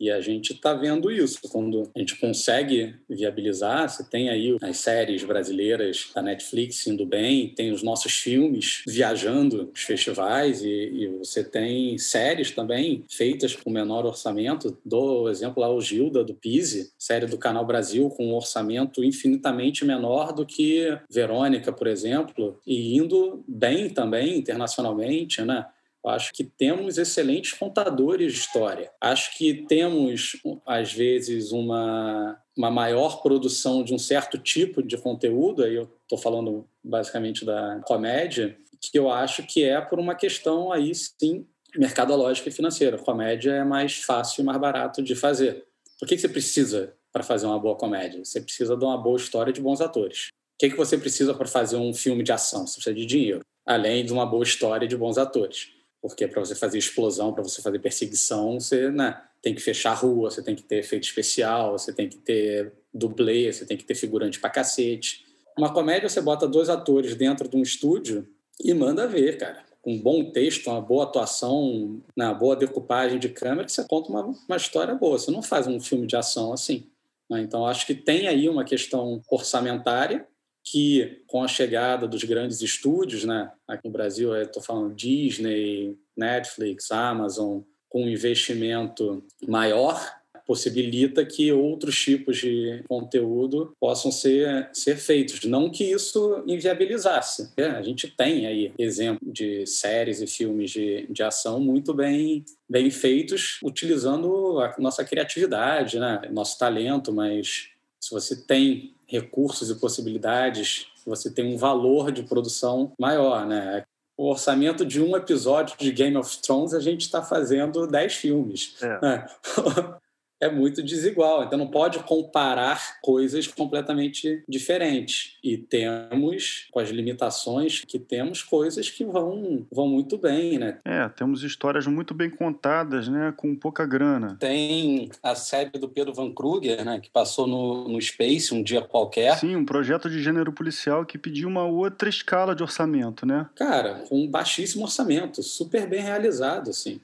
E 0.04 0.12
a 0.12 0.20
gente 0.20 0.52
está 0.52 0.74
vendo 0.74 1.10
isso. 1.10 1.40
Quando 1.50 1.90
a 1.96 2.00
gente 2.00 2.18
consegue 2.18 2.94
viabilizar, 3.10 3.88
você 3.88 4.04
tem 4.04 4.30
aí 4.30 4.58
as 4.62 4.76
séries 4.76 5.24
brasileiras 5.24 6.12
da 6.14 6.22
Netflix 6.22 6.86
indo 6.88 7.06
bem, 7.06 7.48
tem 7.56 7.72
os 7.72 7.82
nossos 7.82 8.12
filmes 8.12 8.84
viajando 8.86 9.72
os 9.74 9.82
festivais 9.82 10.62
e, 10.62 10.68
e 10.68 11.08
você 11.20 11.42
tem 11.42 11.98
séries 11.98 12.52
também 12.52 13.06
feitas 13.10 13.56
com 13.56 13.70
menor 13.70 14.06
orçamento. 14.06 14.78
Do 14.84 15.30
exemplo 15.30 15.62
lá, 15.62 15.74
o 15.74 15.80
Gilda, 15.80 16.22
do 16.22 16.34
Pise, 16.34 16.92
série 17.00 17.26
do 17.26 17.38
Canal 17.38 17.66
Brasil 17.66 18.10
com 18.10 18.28
um 18.28 18.36
orçamento 18.36 19.06
infinitamente 19.06 19.86
menor 19.86 20.34
do 20.34 20.46
que 20.46 20.86
Verônica, 21.10 21.72
por 21.72 21.88
exemplo, 21.88 22.60
e 22.68 22.98
indo 22.98 23.42
bem 23.48 23.90
também 23.90 24.38
internacionalmente, 24.38 25.42
né? 25.44 25.66
Acho 26.06 26.34
que 26.34 26.44
temos 26.44 26.98
excelentes 26.98 27.54
contadores 27.54 28.34
de 28.34 28.40
história. 28.40 28.92
Acho 29.00 29.38
que 29.38 29.66
temos, 29.68 30.34
às 30.66 30.92
vezes, 30.92 31.52
uma, 31.52 32.38
uma 32.58 32.70
maior 32.70 33.22
produção 33.22 33.84
de 33.84 33.94
um 33.94 34.00
certo 34.00 34.38
tipo 34.38 34.84
de 34.84 34.98
conteúdo, 34.98 35.64
aí 35.64 35.76
eu 35.76 35.90
estou 36.04 36.18
falando 36.18 36.68
basicamente 36.84 37.46
da 37.46 37.82
comédia, 37.86 38.58
que 38.82 39.00
eu 39.00 39.10
acho 39.10 39.44
que 39.44 39.64
é 39.64 39.80
por 39.80 40.00
uma 40.00 40.14
questão 40.14 40.72
aí 40.72 40.94
sim 40.94 41.46
mercadológica 41.76 42.50
e 42.50 42.52
financeira. 42.52 42.98
Comédia 42.98 43.52
é 43.52 43.64
mais 43.64 44.04
fácil 44.04 44.42
e 44.42 44.46
mais 44.46 44.60
barato 44.60 45.02
de 45.02 45.16
fazer. 45.16 45.66
Por 45.98 46.08
que 46.08 46.18
você 46.18 46.28
precisa 46.28 46.94
para 47.12 47.24
fazer 47.24 47.46
uma 47.46 47.60
boa 47.60 47.76
comédia? 47.76 48.24
Você 48.24 48.42
precisa 48.42 48.76
de 48.76 48.84
uma 48.84 48.98
boa 48.98 49.18
história 49.18 49.54
de 49.54 49.62
bons 49.62 49.82
atores. 49.82 50.28
O 50.28 50.60
que, 50.60 50.70
que 50.70 50.78
você 50.78 50.98
precisa 50.98 51.34
para 51.34 51.48
fazer 51.48 51.78
um 51.78 51.94
filme 51.94 52.24
de 52.24 52.32
ação? 52.32 52.68
Você 52.68 52.76
precisa 52.76 52.96
de 52.96 53.06
dinheiro, 53.06 53.40
além 53.66 54.06
de 54.06 54.14
uma 54.14 54.26
boa 54.26 54.44
história 54.44 54.88
de 54.88 54.96
bons 54.96 55.18
atores. 55.18 55.72
Porque 56.04 56.28
para 56.28 56.42
você 56.44 56.54
fazer 56.54 56.78
explosão, 56.78 57.34
para 57.34 57.42
você 57.42 57.62
fazer 57.62 57.80
perseguição, 57.80 58.60
você 58.60 58.92
né, 58.92 59.20
tem 59.42 59.56
que 59.56 59.62
fechar 59.62 59.92
a 59.92 59.96
rua, 59.96 60.30
você 60.30 60.44
tem 60.44 60.54
que 60.54 60.62
ter 60.62 60.80
efeito 60.80 61.06
especial, 61.06 61.72
você 61.72 61.94
tem 61.94 62.10
que 62.10 62.18
ter 62.18 62.74
dublê, 62.94 63.52
você 63.52 63.66
tem 63.66 63.78
que 63.78 63.86
ter 63.86 63.96
figurante 63.96 64.38
para 64.38 64.50
cacete. 64.50 65.26
Uma 65.58 65.74
comédia, 65.74 66.10
você 66.10 66.20
bota 66.20 66.46
dois 66.46 66.70
atores 66.70 67.16
dentro 67.16 67.48
de 67.48 67.56
um 67.56 67.62
estúdio 67.62 68.28
e 68.62 68.74
manda 68.74 69.08
ver, 69.08 69.38
cara 69.38 69.64
com 69.84 69.96
um 69.96 70.02
bom 70.02 70.32
texto, 70.32 70.68
uma 70.68 70.80
boa 70.80 71.04
atuação, 71.04 72.02
uma 72.16 72.34
boa 72.34 72.56
decupagem 72.56 73.20
de 73.20 73.28
câmera, 73.28 73.68
você 73.68 73.86
conta 73.86 74.10
uma, 74.10 74.22
uma 74.24 74.56
história 74.56 74.96
boa. 74.96 75.20
Você 75.20 75.30
não 75.30 75.44
faz 75.44 75.68
um 75.68 75.78
filme 75.78 76.08
de 76.08 76.16
ação 76.16 76.54
assim. 76.54 76.88
Né? 77.30 77.42
Então, 77.42 77.68
acho 77.68 77.86
que 77.86 77.94
tem 77.94 78.30
aí 78.30 78.48
uma 78.48 78.64
questão 78.64 79.22
orçamentária 79.30 80.26
que, 80.64 81.22
com 81.28 81.44
a 81.44 81.48
chegada 81.48 82.08
dos 82.08 82.24
grandes 82.24 82.62
estúdios, 82.62 83.26
né? 83.26 83.52
aqui 83.68 83.88
no 83.88 83.92
Brasil, 83.92 84.36
estou 84.36 84.62
falando 84.62 84.96
Disney, 84.96 85.98
Netflix, 86.16 86.92
Amazon, 86.92 87.62
com 87.90 88.06
um 88.06 88.10
investimento 88.10 89.24
maior, 89.48 90.02
possibilita 90.46 91.26
que 91.26 91.52
outros 91.52 91.98
tipos 92.00 92.38
de 92.38 92.84
conteúdo 92.88 93.74
possam 93.80 94.12
ser, 94.12 94.70
ser 94.74 94.98
feitos. 94.98 95.44
Não 95.46 95.70
que 95.70 95.84
isso 95.84 96.44
inviabilizasse. 96.48 97.52
É, 97.56 97.68
a 97.68 97.82
gente 97.82 98.08
tem 98.08 98.46
aí 98.46 98.74
exemplo 98.78 99.32
de 99.32 99.66
séries 99.66 100.22
e 100.22 100.28
filmes 100.28 100.72
de, 100.72 101.08
de 101.10 101.24
ação 101.24 101.60
muito 101.60 101.94
bem, 101.94 102.44
bem 102.70 102.90
feitos, 102.92 103.60
utilizando 103.64 104.60
a 104.60 104.76
nossa 104.80 105.04
criatividade, 105.06 106.00
né? 106.00 106.22
nosso 106.32 106.58
talento, 106.58 107.14
mas 107.14 107.70
se 108.00 108.12
você 108.12 108.36
tem 108.36 108.94
recursos 109.14 109.70
e 109.70 109.76
possibilidades, 109.76 110.88
você 111.06 111.30
tem 111.30 111.54
um 111.54 111.58
valor 111.58 112.12
de 112.12 112.24
produção 112.24 112.92
maior, 113.00 113.46
né? 113.46 113.84
o 114.18 114.30
orçamento 114.30 114.86
de 114.86 115.02
um 115.02 115.16
episódio 115.16 115.76
de 115.78 115.92
Game 115.92 116.16
of 116.18 116.42
Thrones, 116.42 116.74
a 116.74 116.80
gente 116.80 117.02
está 117.02 117.22
fazendo 117.22 117.88
dez 117.88 118.14
filmes. 118.14 118.76
É. 118.82 119.02
Né? 119.02 119.26
é 120.44 120.52
muito 120.52 120.84
desigual. 120.84 121.44
Então 121.44 121.58
não 121.58 121.68
pode 121.68 122.00
comparar 122.00 123.00
coisas 123.02 123.48
completamente 123.48 124.44
diferentes. 124.48 125.38
E 125.44 125.58
temos, 125.58 126.68
com 126.72 126.80
as 126.80 126.90
limitações 126.90 127.84
que 127.88 127.98
temos, 127.98 128.42
coisas 128.42 128.90
que 128.90 129.06
vão, 129.06 129.66
vão 129.72 129.88
muito 129.88 130.18
bem, 130.18 130.58
né? 130.58 130.80
É, 130.84 131.08
temos 131.10 131.44
histórias 131.44 131.88
muito 131.88 132.14
bem 132.14 132.30
contadas, 132.30 133.08
né? 133.08 133.34
Com 133.36 133.56
pouca 133.56 133.86
grana. 133.86 134.38
Tem 134.40 135.10
a 135.22 135.36
série 135.36 135.72
do 135.72 135.88
Pedro 135.88 136.14
Van 136.14 136.32
Kruger, 136.32 136.84
né? 136.84 137.00
Que 137.00 137.10
passou 137.10 137.48
no, 137.48 137.88
no 137.88 138.02
Space 138.02 138.54
um 138.54 138.62
dia 138.62 138.82
qualquer. 138.82 139.38
Sim, 139.38 139.56
um 139.56 139.66
projeto 139.66 140.10
de 140.10 140.22
gênero 140.22 140.52
policial 140.52 141.06
que 141.06 141.18
pediu 141.18 141.48
uma 141.48 141.66
outra 141.66 142.10
escala 142.10 142.56
de 142.56 142.64
orçamento, 142.64 143.26
né? 143.26 143.48
Cara, 143.56 144.04
com 144.10 144.24
um 144.24 144.28
baixíssimo 144.28 144.84
orçamento, 144.84 145.42
super 145.42 145.88
bem 145.88 146.02
realizado, 146.02 146.70
assim. 146.70 147.00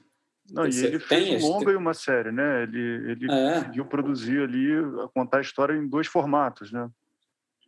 Não, 0.52 0.66
e 0.66 0.84
ele 0.84 0.98
fez 0.98 1.42
um 1.42 1.48
longa 1.48 1.72
e 1.72 1.76
uma 1.76 1.94
série, 1.94 2.32
né? 2.32 2.62
Ele, 2.64 3.12
ele 3.12 3.30
é. 3.30 3.54
conseguiu 3.54 3.84
produzir 3.86 4.42
ali, 4.42 4.68
contar 5.14 5.38
a 5.38 5.42
história 5.42 5.74
em 5.74 5.88
dois 5.88 6.06
formatos, 6.06 6.72
né? 6.72 6.88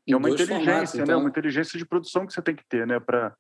Que 0.07 0.13
é 0.13 0.17
uma 0.17 0.29
inteligência, 0.29 0.57
formatos, 0.65 0.95
né? 0.95 1.03
então... 1.03 1.17
né? 1.17 1.21
Uma 1.21 1.29
inteligência 1.29 1.79
de 1.79 1.87
produção 1.87 2.27
que 2.27 2.33
você 2.33 2.43
tem 2.43 2.57
que 2.57 2.65
ter, 2.69 2.87
né? 2.87 2.99
Para 2.99 3.35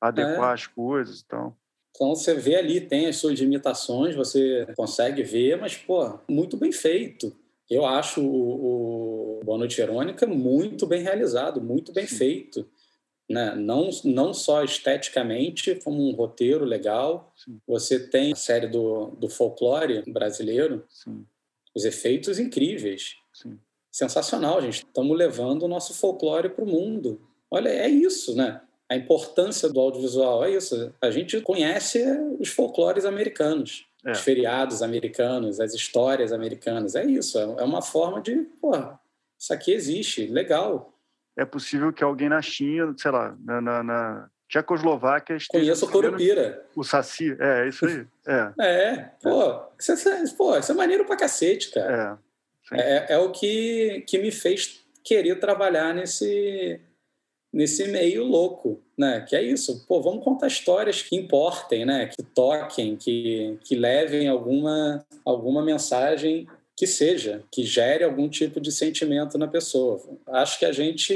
adequar 0.00 0.50
é. 0.50 0.54
as 0.54 0.66
coisas 0.66 1.20
e 1.20 1.22
então. 1.24 1.38
tal. 1.38 1.58
Então 1.90 2.14
você 2.14 2.34
vê 2.34 2.54
ali, 2.54 2.80
tem 2.80 3.08
as 3.08 3.16
suas 3.16 3.38
limitações, 3.38 4.14
você 4.14 4.66
consegue 4.76 5.22
ver, 5.22 5.58
mas, 5.60 5.76
pô, 5.76 6.18
muito 6.28 6.56
bem 6.56 6.70
feito. 6.70 7.36
Eu 7.68 7.84
acho 7.84 8.20
o, 8.22 9.40
o 9.40 9.44
Boa 9.44 9.58
Noite 9.58 9.76
Verônica 9.76 10.26
muito 10.26 10.86
bem 10.86 11.02
realizado, 11.02 11.60
muito 11.60 11.92
bem 11.92 12.06
Sim. 12.06 12.16
feito 12.16 12.68
né? 13.28 13.54
não, 13.54 13.90
não 14.04 14.32
só 14.32 14.64
esteticamente, 14.64 15.74
como 15.76 16.08
um 16.08 16.12
roteiro 16.12 16.64
legal. 16.64 17.32
Sim. 17.36 17.60
Você 17.66 17.98
tem 18.08 18.32
a 18.32 18.36
série 18.36 18.66
do, 18.66 19.08
do 19.18 19.28
folclore 19.28 20.02
brasileiro, 20.10 20.84
Sim. 20.88 21.26
os 21.74 21.84
efeitos 21.84 22.38
incríveis. 22.38 23.16
Sim. 23.32 23.58
Sensacional, 23.90 24.60
gente. 24.62 24.84
Estamos 24.84 25.16
levando 25.16 25.64
o 25.64 25.68
nosso 25.68 25.94
folclore 25.94 26.48
para 26.48 26.64
o 26.64 26.68
mundo. 26.68 27.20
Olha, 27.50 27.68
é 27.68 27.88
isso, 27.88 28.34
né? 28.34 28.60
A 28.88 28.96
importância 28.96 29.68
do 29.68 29.80
audiovisual 29.80 30.44
é 30.44 30.52
isso. 30.52 30.94
A 31.00 31.10
gente 31.10 31.40
conhece 31.42 32.02
os 32.38 32.48
folclores 32.48 33.04
americanos, 33.04 33.86
é. 34.04 34.12
os 34.12 34.20
feriados 34.20 34.82
americanos, 34.82 35.60
as 35.60 35.74
histórias 35.74 36.32
americanas. 36.32 36.94
É 36.94 37.04
isso. 37.04 37.38
É 37.38 37.64
uma 37.64 37.82
forma 37.82 38.22
de, 38.22 38.36
pô, 38.60 38.72
isso 39.38 39.52
aqui 39.52 39.72
existe, 39.72 40.26
legal 40.26 40.94
é 41.38 41.44
possível 41.44 41.92
que 41.92 42.02
alguém 42.02 42.28
na 42.28 42.42
China, 42.42 42.92
sei 42.98 43.10
lá, 43.12 43.36
na, 43.44 43.60
na, 43.60 43.82
na 43.84 44.30
Tchecoslováquia 44.48 45.36
esteja... 45.36 45.62
Conheço 45.64 45.86
o 45.86 45.90
Corupira. 45.90 46.66
O 46.74 46.82
Saci, 46.82 47.36
é, 47.38 47.64
é, 47.64 47.68
isso 47.68 47.86
aí. 47.86 48.06
É, 48.26 48.52
é 48.58 49.10
pô, 49.22 49.62
Isso 49.78 50.08
é, 50.08 50.24
pô, 50.36 50.58
isso 50.58 50.72
é 50.72 50.74
maneiro 50.74 51.04
pra 51.04 51.16
cacete, 51.16 51.70
cara. 51.70 52.18
É, 52.72 52.80
é, 52.80 53.14
é, 53.14 53.18
o 53.18 53.30
que, 53.30 54.04
que 54.06 54.18
me 54.18 54.32
fez 54.32 54.84
querer 55.04 55.38
trabalhar 55.38 55.94
nesse, 55.94 56.80
nesse 57.52 57.86
meio 57.86 58.24
louco, 58.24 58.82
né? 58.98 59.20
Que 59.20 59.36
é 59.36 59.42
isso, 59.42 59.86
pô, 59.86 60.02
vamos 60.02 60.24
contar 60.24 60.48
histórias 60.48 61.02
que 61.02 61.14
importem, 61.14 61.86
né? 61.86 62.08
Que 62.08 62.22
toquem, 62.24 62.96
que, 62.96 63.56
que 63.62 63.76
levem 63.76 64.28
alguma, 64.28 65.06
alguma 65.24 65.64
mensagem 65.64 66.48
que 66.78 66.86
seja, 66.86 67.42
que 67.50 67.64
gere 67.64 68.04
algum 68.04 68.28
tipo 68.28 68.60
de 68.60 68.70
sentimento 68.70 69.36
na 69.36 69.48
pessoa. 69.48 70.00
Acho 70.28 70.60
que 70.60 70.64
a 70.64 70.70
gente, 70.70 71.12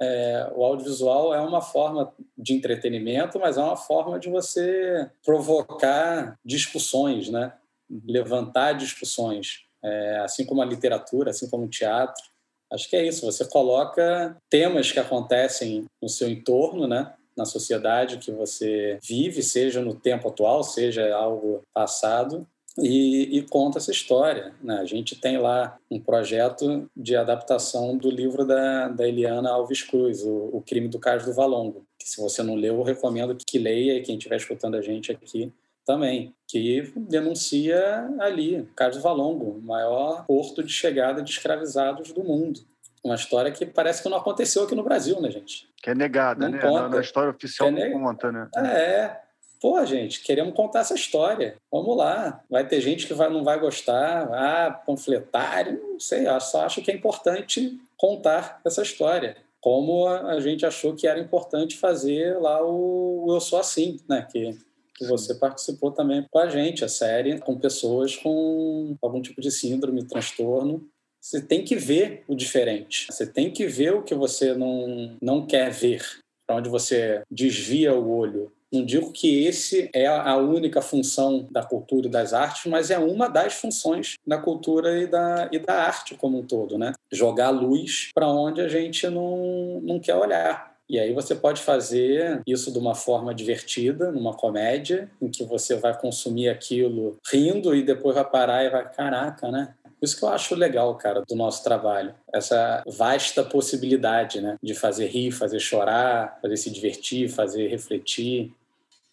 é, 0.00 0.52
o 0.54 0.64
audiovisual 0.64 1.34
é 1.34 1.40
uma 1.40 1.60
forma 1.60 2.14
de 2.36 2.54
entretenimento, 2.54 3.40
mas 3.40 3.58
é 3.58 3.60
uma 3.60 3.76
forma 3.76 4.20
de 4.20 4.30
você 4.30 5.10
provocar 5.24 6.38
discussões, 6.44 7.28
né? 7.28 7.52
Uhum. 7.90 8.02
levantar 8.06 8.74
discussões, 8.74 9.64
é, 9.82 10.18
assim 10.18 10.44
como 10.44 10.60
a 10.60 10.64
literatura, 10.64 11.30
assim 11.30 11.48
como 11.50 11.64
o 11.64 11.70
teatro. 11.70 12.22
Acho 12.70 12.88
que 12.88 12.94
é 12.94 13.04
isso. 13.04 13.26
Você 13.26 13.46
coloca 13.46 14.36
temas 14.48 14.92
que 14.92 15.00
acontecem 15.00 15.86
no 16.00 16.08
seu 16.08 16.28
entorno, 16.28 16.86
né? 16.86 17.14
na 17.36 17.44
sociedade 17.44 18.18
que 18.18 18.32
você 18.32 18.98
vive, 19.00 19.44
seja 19.44 19.80
no 19.80 19.94
tempo 19.94 20.28
atual, 20.28 20.64
seja 20.64 21.14
algo 21.14 21.62
passado, 21.72 22.44
e, 22.78 23.38
e, 23.38 23.42
conta 23.42 23.78
essa 23.78 23.90
história. 23.90 24.54
Né? 24.62 24.78
A 24.78 24.84
gente 24.84 25.16
tem 25.16 25.38
lá 25.38 25.76
um 25.90 26.00
projeto 26.00 26.88
de 26.96 27.16
adaptação 27.16 27.96
do 27.96 28.10
livro 28.10 28.46
da, 28.46 28.88
da 28.88 29.06
Eliana 29.06 29.50
Alves 29.50 29.82
Cruz, 29.82 30.22
o, 30.22 30.50
o 30.52 30.62
Crime 30.66 30.88
do 30.88 30.98
Cais 30.98 31.24
do 31.24 31.34
Valongo, 31.34 31.84
que 31.98 32.08
se 32.08 32.20
você 32.20 32.42
não 32.42 32.54
leu, 32.54 32.76
eu 32.76 32.82
recomendo 32.82 33.36
que 33.36 33.58
leia 33.58 33.94
e 33.94 34.02
quem 34.02 34.16
estiver 34.16 34.36
escutando 34.36 34.76
a 34.76 34.82
gente 34.82 35.10
aqui 35.10 35.52
também, 35.88 36.34
que 36.46 36.92
denuncia 36.96 38.06
ali 38.20 38.68
do 38.92 39.00
Valongo, 39.00 39.58
o 39.58 39.62
maior 39.62 40.26
porto 40.26 40.62
de 40.62 40.70
chegada 40.70 41.22
de 41.22 41.30
escravizados 41.30 42.12
do 42.12 42.22
mundo. 42.22 42.60
Uma 43.02 43.14
história 43.14 43.50
que 43.50 43.64
parece 43.64 44.02
que 44.02 44.08
não 44.10 44.18
aconteceu 44.18 44.64
aqui 44.64 44.74
no 44.74 44.82
Brasil, 44.82 45.18
né, 45.18 45.30
gente? 45.30 45.66
Que 45.82 45.90
é 45.90 45.94
negada, 45.94 46.46
não 46.46 46.56
né? 46.56 46.60
Conta. 46.60 46.82
Na, 46.82 46.88
na 46.90 47.00
história 47.00 47.30
oficial 47.30 47.68
é 47.68 47.88
não 47.88 48.02
conta, 48.02 48.30
né? 48.30 48.48
É, 48.56 49.16
Pô, 49.60 49.84
gente, 49.84 50.22
queremos 50.22 50.54
contar 50.54 50.80
essa 50.80 50.94
história. 50.94 51.56
Vamos 51.70 51.96
lá. 51.96 52.42
Vai 52.48 52.66
ter 52.66 52.80
gente 52.80 53.06
que 53.06 53.14
vai, 53.14 53.28
não 53.28 53.42
vai 53.42 53.58
gostar, 53.58 54.28
ah, 54.32 54.70
panfletário, 54.70 55.80
não 55.82 56.00
sei. 56.00 56.28
Eu 56.28 56.40
só 56.40 56.64
acho 56.64 56.80
que 56.80 56.90
é 56.90 56.94
importante 56.94 57.78
contar 57.96 58.60
essa 58.64 58.82
história. 58.82 59.36
Como 59.60 60.06
a 60.06 60.38
gente 60.38 60.64
achou 60.64 60.94
que 60.94 61.08
era 61.08 61.18
importante 61.18 61.76
fazer 61.76 62.38
lá 62.38 62.64
o 62.64 63.26
Eu 63.28 63.40
Sou 63.40 63.58
Assim, 63.58 63.98
né? 64.08 64.26
Que, 64.30 64.56
que 64.96 65.04
você 65.04 65.34
participou 65.34 65.90
também 65.90 66.24
com 66.30 66.38
a 66.38 66.48
gente, 66.48 66.84
a 66.84 66.88
série, 66.88 67.40
com 67.40 67.58
pessoas 67.58 68.14
com 68.14 68.96
algum 69.02 69.20
tipo 69.20 69.40
de 69.40 69.50
síndrome, 69.50 70.04
transtorno. 70.04 70.88
Você 71.20 71.42
tem 71.42 71.64
que 71.64 71.74
ver 71.74 72.22
o 72.28 72.36
diferente. 72.36 73.08
Você 73.10 73.26
tem 73.26 73.50
que 73.50 73.66
ver 73.66 73.92
o 73.92 74.04
que 74.04 74.14
você 74.14 74.54
não, 74.54 75.16
não 75.20 75.44
quer 75.44 75.72
ver, 75.72 76.06
para 76.46 76.56
onde 76.56 76.68
você 76.68 77.22
desvia 77.28 77.92
o 77.92 78.08
olho 78.16 78.52
não 78.72 78.84
digo 78.84 79.12
que 79.12 79.44
esse 79.44 79.90
é 79.94 80.06
a 80.06 80.36
única 80.36 80.82
função 80.82 81.46
da 81.50 81.62
cultura 81.62 82.06
e 82.06 82.10
das 82.10 82.32
artes, 82.32 82.70
mas 82.70 82.90
é 82.90 82.98
uma 82.98 83.28
das 83.28 83.54
funções 83.54 84.16
da 84.26 84.38
cultura 84.38 84.98
e 85.00 85.06
da, 85.06 85.48
e 85.50 85.58
da 85.58 85.74
arte 85.74 86.14
como 86.14 86.38
um 86.38 86.46
todo, 86.46 86.76
né? 86.76 86.92
Jogar 87.10 87.50
luz 87.50 88.10
para 88.14 88.28
onde 88.28 88.60
a 88.60 88.68
gente 88.68 89.08
não, 89.08 89.80
não 89.82 89.98
quer 89.98 90.14
olhar. 90.14 90.68
E 90.88 90.98
aí 90.98 91.12
você 91.12 91.34
pode 91.34 91.60
fazer 91.60 92.40
isso 92.46 92.72
de 92.72 92.78
uma 92.78 92.94
forma 92.94 93.34
divertida, 93.34 94.10
numa 94.10 94.32
comédia, 94.32 95.10
em 95.20 95.28
que 95.28 95.44
você 95.44 95.76
vai 95.76 95.98
consumir 95.98 96.48
aquilo 96.48 97.18
rindo 97.30 97.74
e 97.74 97.82
depois 97.82 98.14
vai 98.14 98.24
parar 98.24 98.64
e 98.64 98.70
vai, 98.70 98.90
caraca, 98.90 99.50
né? 99.50 99.74
Isso 100.00 100.16
que 100.16 100.24
eu 100.24 100.28
acho 100.28 100.54
legal, 100.54 100.94
cara, 100.96 101.22
do 101.26 101.34
nosso 101.34 101.62
trabalho. 101.64 102.14
Essa 102.32 102.82
vasta 102.86 103.42
possibilidade, 103.42 104.40
né? 104.40 104.56
De 104.62 104.74
fazer 104.74 105.06
rir, 105.06 105.32
fazer 105.32 105.58
chorar, 105.58 106.38
fazer 106.40 106.56
se 106.56 106.70
divertir, 106.70 107.28
fazer 107.28 107.68
refletir. 107.68 108.52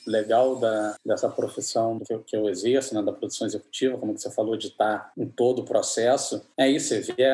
Legal 0.08 0.58
da, 0.58 0.96
dessa 1.04 1.28
profissão 1.28 2.00
que 2.00 2.14
eu, 2.14 2.20
que 2.20 2.38
eu 2.38 2.48
exerço, 2.48 2.94
né? 2.94 3.02
da 3.02 3.12
produção 3.12 3.48
executiva, 3.48 3.98
como 3.98 4.16
você 4.16 4.30
falou, 4.30 4.56
de 4.56 4.68
estar 4.68 5.12
em 5.18 5.26
todo 5.26 5.64
o 5.64 5.66
processo. 5.66 6.46
É 6.56 6.70
isso, 6.70 6.90
você 6.90 7.02
vê 7.02 7.26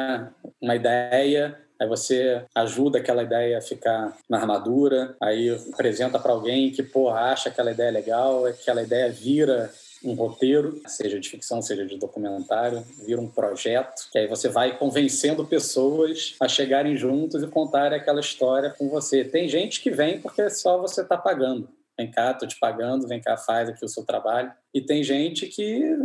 uma 0.61 0.73
ideia, 0.73 1.59
aí 1.77 1.85
você 1.85 2.45
ajuda 2.55 2.99
aquela 2.99 3.23
ideia 3.23 3.57
a 3.57 3.61
ficar 3.61 4.17
na 4.29 4.37
armadura, 4.37 5.17
aí 5.19 5.49
apresenta 5.73 6.17
para 6.17 6.31
alguém 6.31 6.71
que, 6.71 6.81
porra, 6.81 7.33
acha 7.33 7.49
aquela 7.49 7.73
ideia 7.73 7.91
legal, 7.91 8.45
aquela 8.45 8.81
ideia 8.81 9.11
vira 9.11 9.69
um 10.03 10.13
roteiro, 10.13 10.81
seja 10.87 11.19
de 11.19 11.29
ficção, 11.29 11.61
seja 11.61 11.85
de 11.85 11.97
documentário, 11.97 12.83
vira 13.05 13.21
um 13.21 13.27
projeto, 13.27 14.09
que 14.11 14.17
aí 14.17 14.27
você 14.27 14.49
vai 14.49 14.77
convencendo 14.77 15.45
pessoas 15.45 16.35
a 16.39 16.47
chegarem 16.47 16.95
juntos 16.95 17.43
e 17.43 17.47
contarem 17.47 17.97
aquela 17.97 18.19
história 18.19 18.69
com 18.71 18.89
você. 18.89 19.23
Tem 19.23 19.47
gente 19.47 19.81
que 19.81 19.91
vem 19.91 20.19
porque 20.19 20.49
só 20.49 20.79
você 20.79 21.01
está 21.01 21.17
pagando. 21.17 21.69
Vem 21.97 22.09
cá, 22.09 22.33
tô 22.33 22.47
te 22.47 22.57
pagando, 22.59 23.07
vem 23.07 23.21
cá, 23.21 23.37
faz 23.37 23.69
aqui 23.69 23.85
o 23.85 23.89
seu 23.89 24.03
trabalho. 24.03 24.51
E 24.73 24.81
tem 24.81 25.03
gente 25.03 25.45
que 25.47 25.95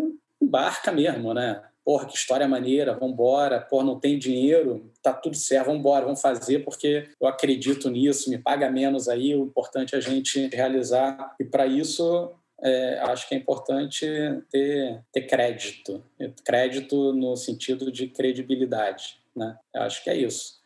embarca 0.41 0.93
mesmo, 0.93 1.33
né? 1.33 1.63
Porra, 1.85 2.05
que 2.05 2.17
história 2.17 2.49
maneira, 2.49 2.95
vambora. 2.95 3.61
Porra, 3.61 3.85
não 3.85 3.99
tem 3.99 4.19
dinheiro, 4.19 4.91
tá 5.03 5.13
tudo 5.13 5.37
certo, 5.37 5.67
vambora, 5.69 6.05
vamos 6.05 6.21
fazer 6.21 6.65
porque 6.65 7.09
eu 7.21 7.29
acredito 7.29 7.89
nisso, 7.89 8.29
me 8.29 8.39
paga 8.39 8.71
menos 8.71 9.09
aí, 9.09 9.35
o 9.37 9.45
importante 9.45 9.95
é 9.95 9.99
a 9.99 10.01
gente 10.01 10.49
realizar. 10.49 11.35
E 11.41 11.45
para 11.45 11.67
isso 11.67 12.35
é, 12.63 12.99
acho 13.01 13.29
que 13.29 13.35
é 13.35 13.39
importante 13.39 14.07
ter, 14.51 15.05
ter 15.13 15.27
crédito. 15.27 16.05
Crédito 16.45 17.13
no 17.13 17.37
sentido 17.37 17.93
de 17.93 18.09
credibilidade. 18.09 19.21
Né? 19.35 19.59
Eu 19.75 19.83
acho 19.83 20.03
que 20.03 20.11
é 20.11 20.17
isso. 20.17 20.65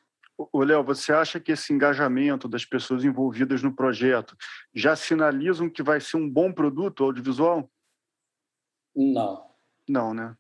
O 0.52 0.62
Léo, 0.62 0.82
você 0.82 1.12
acha 1.12 1.38
que 1.38 1.52
esse 1.52 1.72
engajamento 1.72 2.48
das 2.48 2.64
pessoas 2.64 3.04
envolvidas 3.04 3.62
no 3.62 3.74
projeto 3.74 4.34
já 4.74 4.96
sinalizam 4.96 5.68
que 5.68 5.82
vai 5.82 6.00
ser 6.00 6.16
um 6.16 6.28
bom 6.28 6.50
produto 6.50 7.04
audiovisual? 7.04 7.70
Não. 8.96 9.44
Não, 9.86 10.14
né? 10.14 10.34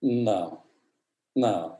Não. 0.00 0.62
Não. 1.34 1.78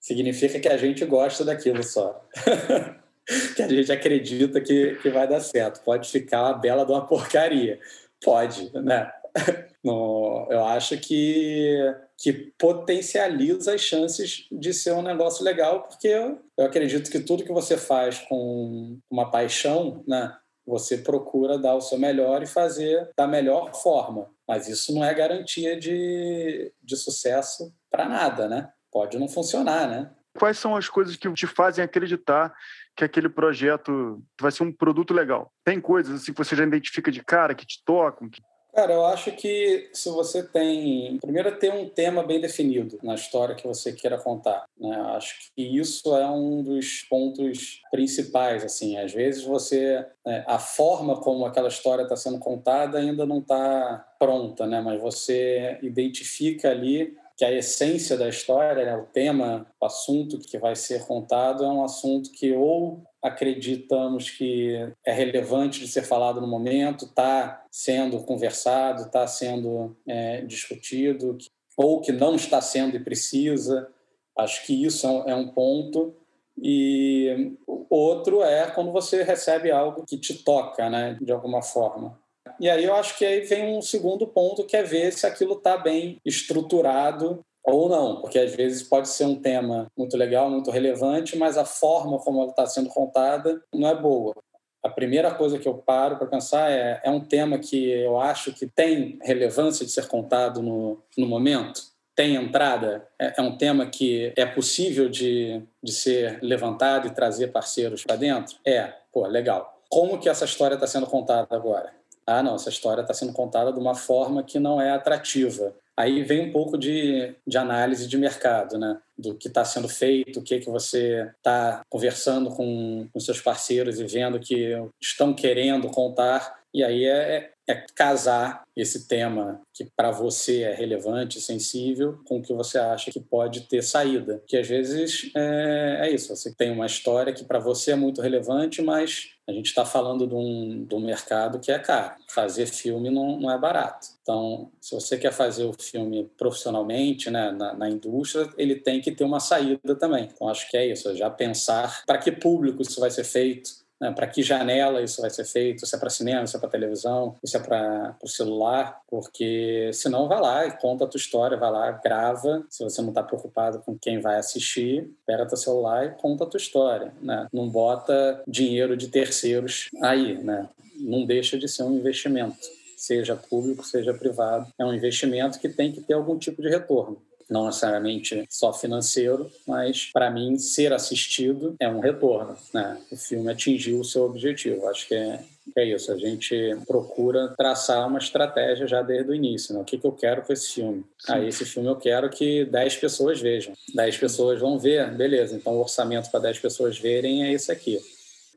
Significa 0.00 0.58
que 0.58 0.68
a 0.68 0.76
gente 0.76 1.04
gosta 1.04 1.44
daquilo 1.44 1.82
só. 1.84 2.26
que 3.54 3.62
a 3.62 3.68
gente 3.68 3.92
acredita 3.92 4.60
que, 4.60 4.96
que 4.96 5.10
vai 5.10 5.28
dar 5.28 5.40
certo. 5.40 5.84
Pode 5.84 6.10
ficar 6.10 6.42
uma 6.42 6.54
bela 6.54 6.84
de 6.84 6.90
uma 6.90 7.06
porcaria. 7.06 7.78
Pode, 8.22 8.70
né? 8.74 9.10
No, 9.84 10.48
eu 10.50 10.64
acho 10.64 10.98
que, 10.98 11.78
que 12.16 12.32
potencializa 12.58 13.74
as 13.74 13.80
chances 13.80 14.46
de 14.50 14.74
ser 14.74 14.92
um 14.92 15.02
negócio 15.02 15.44
legal, 15.44 15.84
porque 15.84 16.08
eu, 16.08 16.42
eu 16.58 16.66
acredito 16.66 17.10
que 17.10 17.20
tudo 17.20 17.44
que 17.44 17.52
você 17.52 17.78
faz 17.78 18.18
com 18.28 18.98
uma 19.08 19.30
paixão, 19.30 20.02
né? 20.06 20.36
Você 20.66 20.98
procura 20.98 21.56
dar 21.56 21.74
o 21.74 21.80
seu 21.80 21.96
melhor 21.96 22.42
e 22.42 22.46
fazer 22.46 23.08
da 23.16 23.26
melhor 23.26 23.72
forma. 23.72 24.28
Mas 24.46 24.68
isso 24.68 24.92
não 24.92 25.04
é 25.04 25.14
garantia 25.14 25.78
de, 25.78 26.72
de 26.82 26.96
sucesso 26.96 27.72
para 27.90 28.08
nada, 28.08 28.48
né? 28.48 28.70
Pode 28.90 29.18
não 29.18 29.28
funcionar, 29.28 29.88
né? 29.88 30.10
Quais 30.38 30.58
são 30.58 30.76
as 30.76 30.88
coisas 30.88 31.16
que 31.16 31.32
te 31.32 31.46
fazem 31.46 31.84
acreditar 31.84 32.54
que 32.98 33.04
aquele 33.04 33.28
projeto 33.28 34.20
vai 34.40 34.50
ser 34.50 34.64
um 34.64 34.72
produto 34.72 35.14
legal? 35.14 35.52
Tem 35.64 35.80
coisas 35.80 36.20
assim 36.20 36.32
que 36.32 36.38
você 36.38 36.56
já 36.56 36.64
identifica 36.64 37.12
de 37.12 37.22
cara, 37.22 37.54
que 37.54 37.64
te 37.64 37.80
tocam? 37.84 38.28
Que... 38.28 38.42
Cara, 38.74 38.92
eu 38.92 39.06
acho 39.06 39.30
que 39.32 39.88
se 39.92 40.10
você 40.10 40.42
tem. 40.42 41.16
Primeiro, 41.20 41.48
é 41.48 41.52
ter 41.52 41.72
um 41.72 41.88
tema 41.88 42.24
bem 42.24 42.40
definido 42.40 42.98
na 43.00 43.14
história 43.14 43.54
que 43.54 43.66
você 43.66 43.92
queira 43.92 44.18
contar. 44.18 44.64
Né? 44.76 44.96
Eu 44.96 45.08
acho 45.10 45.36
que 45.54 45.62
isso 45.62 46.14
é 46.16 46.28
um 46.28 46.60
dos 46.60 47.02
pontos 47.08 47.80
principais. 47.92 48.64
assim. 48.64 48.98
Às 48.98 49.12
vezes, 49.12 49.44
você. 49.44 50.04
É, 50.26 50.44
a 50.46 50.58
forma 50.58 51.20
como 51.20 51.46
aquela 51.46 51.68
história 51.68 52.02
está 52.02 52.16
sendo 52.16 52.40
contada 52.40 52.98
ainda 52.98 53.24
não 53.24 53.38
está 53.38 54.04
pronta, 54.18 54.66
né? 54.66 54.80
mas 54.80 55.00
você 55.00 55.78
identifica 55.82 56.70
ali 56.70 57.16
que 57.38 57.44
a 57.44 57.52
essência 57.52 58.16
da 58.16 58.28
história, 58.28 58.84
né, 58.84 58.96
o 58.96 59.06
tema, 59.06 59.64
o 59.80 59.86
assunto 59.86 60.40
que 60.40 60.58
vai 60.58 60.74
ser 60.74 61.06
contado 61.06 61.64
é 61.64 61.68
um 61.68 61.84
assunto 61.84 62.32
que 62.32 62.52
ou 62.52 63.04
acreditamos 63.22 64.28
que 64.28 64.74
é 65.06 65.12
relevante 65.12 65.78
de 65.78 65.86
ser 65.86 66.02
falado 66.02 66.40
no 66.40 66.48
momento, 66.48 67.04
está 67.04 67.64
sendo 67.70 68.24
conversado, 68.24 69.02
está 69.02 69.24
sendo 69.28 69.96
é, 70.04 70.40
discutido, 70.40 71.38
ou 71.76 72.00
que 72.00 72.10
não 72.10 72.34
está 72.34 72.60
sendo 72.60 72.96
e 72.96 73.04
precisa. 73.04 73.88
Acho 74.36 74.66
que 74.66 74.84
isso 74.84 75.06
é 75.06 75.34
um 75.34 75.48
é 75.48 75.52
ponto. 75.52 76.16
E 76.60 77.56
outro 77.88 78.42
é 78.42 78.68
quando 78.68 78.90
você 78.90 79.22
recebe 79.22 79.70
algo 79.70 80.04
que 80.04 80.18
te 80.18 80.42
toca, 80.42 80.90
né, 80.90 81.16
de 81.20 81.30
alguma 81.30 81.62
forma. 81.62 82.18
E 82.60 82.68
aí 82.68 82.84
eu 82.84 82.94
acho 82.94 83.16
que 83.16 83.24
aí 83.24 83.40
vem 83.40 83.76
um 83.76 83.82
segundo 83.82 84.26
ponto, 84.26 84.64
que 84.64 84.76
é 84.76 84.82
ver 84.82 85.12
se 85.12 85.26
aquilo 85.26 85.54
está 85.54 85.76
bem 85.76 86.18
estruturado 86.24 87.44
ou 87.64 87.88
não, 87.88 88.20
porque 88.20 88.38
às 88.38 88.54
vezes 88.54 88.82
pode 88.82 89.08
ser 89.08 89.26
um 89.26 89.36
tema 89.36 89.90
muito 89.96 90.16
legal, 90.16 90.50
muito 90.50 90.70
relevante, 90.70 91.36
mas 91.36 91.58
a 91.58 91.64
forma 91.64 92.18
como 92.18 92.40
ela 92.40 92.50
está 92.50 92.66
sendo 92.66 92.88
contada 92.88 93.60
não 93.74 93.88
é 93.88 93.94
boa. 93.94 94.34
A 94.82 94.88
primeira 94.88 95.34
coisa 95.34 95.58
que 95.58 95.68
eu 95.68 95.74
paro 95.74 96.16
para 96.16 96.26
pensar 96.26 96.70
é: 96.70 97.00
é 97.04 97.10
um 97.10 97.20
tema 97.20 97.58
que 97.58 97.90
eu 97.90 98.18
acho 98.18 98.52
que 98.52 98.66
tem 98.66 99.18
relevância 99.22 99.84
de 99.84 99.92
ser 99.92 100.06
contado 100.06 100.62
no, 100.62 101.02
no 101.16 101.26
momento? 101.26 101.82
Tem 102.14 102.36
entrada? 102.36 103.06
É, 103.20 103.34
é 103.38 103.42
um 103.42 103.56
tema 103.56 103.86
que 103.86 104.32
é 104.36 104.46
possível 104.46 105.08
de, 105.08 105.62
de 105.82 105.92
ser 105.92 106.38
levantado 106.42 107.06
e 107.06 107.14
trazer 107.14 107.48
parceiros 107.48 108.02
para 108.02 108.16
dentro? 108.16 108.56
É, 108.64 108.92
pô, 109.12 109.26
legal. 109.26 109.78
Como 109.90 110.18
que 110.18 110.28
essa 110.28 110.44
história 110.44 110.74
está 110.74 110.86
sendo 110.86 111.06
contada 111.06 111.54
agora? 111.54 111.97
Ah, 112.28 112.42
não, 112.42 112.56
essa 112.56 112.68
história 112.68 113.00
está 113.00 113.14
sendo 113.14 113.32
contada 113.32 113.72
de 113.72 113.78
uma 113.78 113.94
forma 113.94 114.42
que 114.42 114.58
não 114.58 114.78
é 114.78 114.90
atrativa. 114.90 115.74
Aí 115.96 116.22
vem 116.22 116.46
um 116.46 116.52
pouco 116.52 116.76
de, 116.76 117.34
de 117.46 117.56
análise 117.56 118.06
de 118.06 118.18
mercado, 118.18 118.78
né? 118.78 118.98
Do 119.18 119.34
que 119.34 119.48
está 119.48 119.64
sendo 119.64 119.88
feito, 119.88 120.38
o 120.38 120.42
que, 120.42 120.58
que 120.60 120.70
você 120.70 121.28
está 121.38 121.82
conversando 121.88 122.50
com, 122.50 123.08
com 123.12 123.18
seus 123.18 123.40
parceiros 123.40 123.98
e 123.98 124.04
vendo 124.04 124.38
que 124.38 124.74
estão 125.00 125.34
querendo 125.34 125.88
contar. 125.88 126.60
E 126.72 126.84
aí 126.84 127.06
é, 127.06 127.50
é 127.66 127.74
casar 127.94 128.62
esse 128.76 129.08
tema 129.08 129.60
que 129.74 129.86
para 129.96 130.10
você 130.10 130.62
é 130.62 130.74
relevante, 130.74 131.40
sensível, 131.40 132.20
com 132.26 132.38
o 132.38 132.42
que 132.42 132.52
você 132.52 132.78
acha 132.78 133.10
que 133.10 133.18
pode 133.18 133.62
ter 133.62 133.82
saída. 133.82 134.42
Que 134.46 134.58
às 134.58 134.68
vezes 134.68 135.32
é, 135.34 136.02
é 136.02 136.10
isso, 136.10 136.36
você 136.36 136.54
tem 136.54 136.70
uma 136.70 136.86
história 136.86 137.32
que 137.32 137.44
para 137.44 137.58
você 137.58 137.92
é 137.92 137.96
muito 137.96 138.20
relevante, 138.20 138.82
mas 138.82 139.30
a 139.48 139.52
gente 139.52 139.66
está 139.66 139.82
falando 139.82 140.26
de 140.26 140.34
um, 140.34 140.84
de 140.84 140.94
um 140.94 141.00
mercado 141.00 141.58
que 141.58 141.72
é 141.72 141.78
caro. 141.78 142.16
Fazer 142.28 142.66
filme 142.66 143.08
não, 143.08 143.40
não 143.40 143.50
é 143.50 143.56
barato. 143.56 144.08
Então, 144.20 144.70
se 144.78 144.94
você 144.94 145.16
quer 145.16 145.32
fazer 145.32 145.64
o 145.64 145.72
filme 145.72 146.30
profissionalmente, 146.36 147.30
né, 147.30 147.50
na, 147.50 147.72
na 147.72 147.88
indústria, 147.88 148.46
ele 148.58 148.76
tem 148.76 149.00
que 149.00 149.10
ter 149.10 149.24
uma 149.24 149.40
saída 149.40 149.96
também. 149.96 150.28
Então, 150.30 150.48
acho 150.48 150.70
que 150.70 150.76
é 150.76 150.92
isso, 150.92 151.08
é 151.08 151.14
já 151.14 151.30
pensar 151.30 152.04
para 152.04 152.18
que 152.18 152.30
público 152.30 152.82
isso 152.82 153.00
vai 153.00 153.10
ser 153.10 153.24
feito, 153.24 153.70
né, 154.00 154.12
para 154.12 154.26
que 154.26 154.42
janela 154.42 155.02
isso 155.02 155.20
vai 155.20 155.30
ser 155.30 155.44
feito, 155.44 155.86
se 155.86 155.94
é 155.94 155.98
para 155.98 156.10
cinema, 156.10 156.46
se 156.46 156.56
é 156.56 156.58
para 156.58 156.68
televisão, 156.68 157.36
se 157.44 157.56
é 157.56 157.60
para 157.60 158.16
o 158.22 158.28
celular, 158.28 159.00
porque 159.08 159.90
senão 159.92 160.28
vai 160.28 160.40
lá 160.40 160.66
e 160.66 160.72
conta 160.78 161.04
a 161.04 161.06
tua 161.06 161.18
história, 161.18 161.56
vai 161.56 161.70
lá, 161.70 161.90
grava, 161.92 162.64
se 162.70 162.84
você 162.84 163.02
não 163.02 163.08
está 163.10 163.22
preocupado 163.22 163.80
com 163.80 163.98
quem 163.98 164.20
vai 164.20 164.36
assistir, 164.36 165.10
pega 165.26 165.46
teu 165.46 165.56
celular 165.56 166.06
e 166.06 166.10
conta 166.10 166.44
a 166.44 166.46
tua 166.46 166.58
história, 166.58 167.12
né? 167.20 167.46
Não 167.52 167.68
bota 167.68 168.42
dinheiro 168.46 168.96
de 168.96 169.08
terceiros 169.08 169.88
aí, 170.02 170.42
né? 170.42 170.68
Não 170.96 171.24
deixa 171.24 171.58
de 171.58 171.68
ser 171.68 171.84
um 171.84 171.94
investimento, 171.94 172.56
seja 172.96 173.36
público, 173.36 173.84
seja 173.84 174.12
privado, 174.14 174.66
é 174.78 174.84
um 174.84 174.94
investimento 174.94 175.58
que 175.58 175.68
tem 175.68 175.92
que 175.92 176.00
ter 176.00 176.14
algum 176.14 176.38
tipo 176.38 176.62
de 176.62 176.68
retorno 176.68 177.20
não 177.48 177.66
necessariamente 177.66 178.44
só 178.50 178.72
financeiro, 178.72 179.50
mas 179.66 180.10
para 180.12 180.30
mim 180.30 180.58
ser 180.58 180.92
assistido 180.92 181.74
é 181.80 181.88
um 181.88 182.00
retorno, 182.00 182.56
né? 182.72 182.98
O 183.10 183.16
filme 183.16 183.50
atingiu 183.50 184.00
o 184.00 184.04
seu 184.04 184.24
objetivo. 184.24 184.86
Acho 184.86 185.08
que 185.08 185.14
é, 185.14 185.40
é 185.76 185.84
isso. 185.84 186.12
A 186.12 186.18
gente 186.18 186.76
procura 186.86 187.54
traçar 187.56 188.06
uma 188.06 188.18
estratégia 188.18 188.86
já 188.86 189.02
desde 189.02 189.30
o 189.30 189.34
início. 189.34 189.74
Né? 189.74 189.80
O 189.80 189.84
que, 189.84 189.96
que 189.96 190.06
eu 190.06 190.12
quero 190.12 190.42
com 190.42 190.52
esse 190.52 190.74
filme? 190.74 191.04
Sim. 191.18 191.32
Ah, 191.32 191.40
esse 191.40 191.64
filme 191.64 191.88
eu 191.88 191.96
quero 191.96 192.28
que 192.28 192.64
10 192.66 192.96
pessoas 192.96 193.40
vejam. 193.40 193.72
10 193.94 194.16
pessoas 194.18 194.60
vão 194.60 194.78
ver, 194.78 195.10
beleza. 195.16 195.56
Então 195.56 195.74
o 195.74 195.80
orçamento 195.80 196.30
para 196.30 196.40
10 196.40 196.58
pessoas 196.58 196.98
verem 196.98 197.44
é 197.44 197.52
esse 197.52 197.72
aqui. 197.72 197.98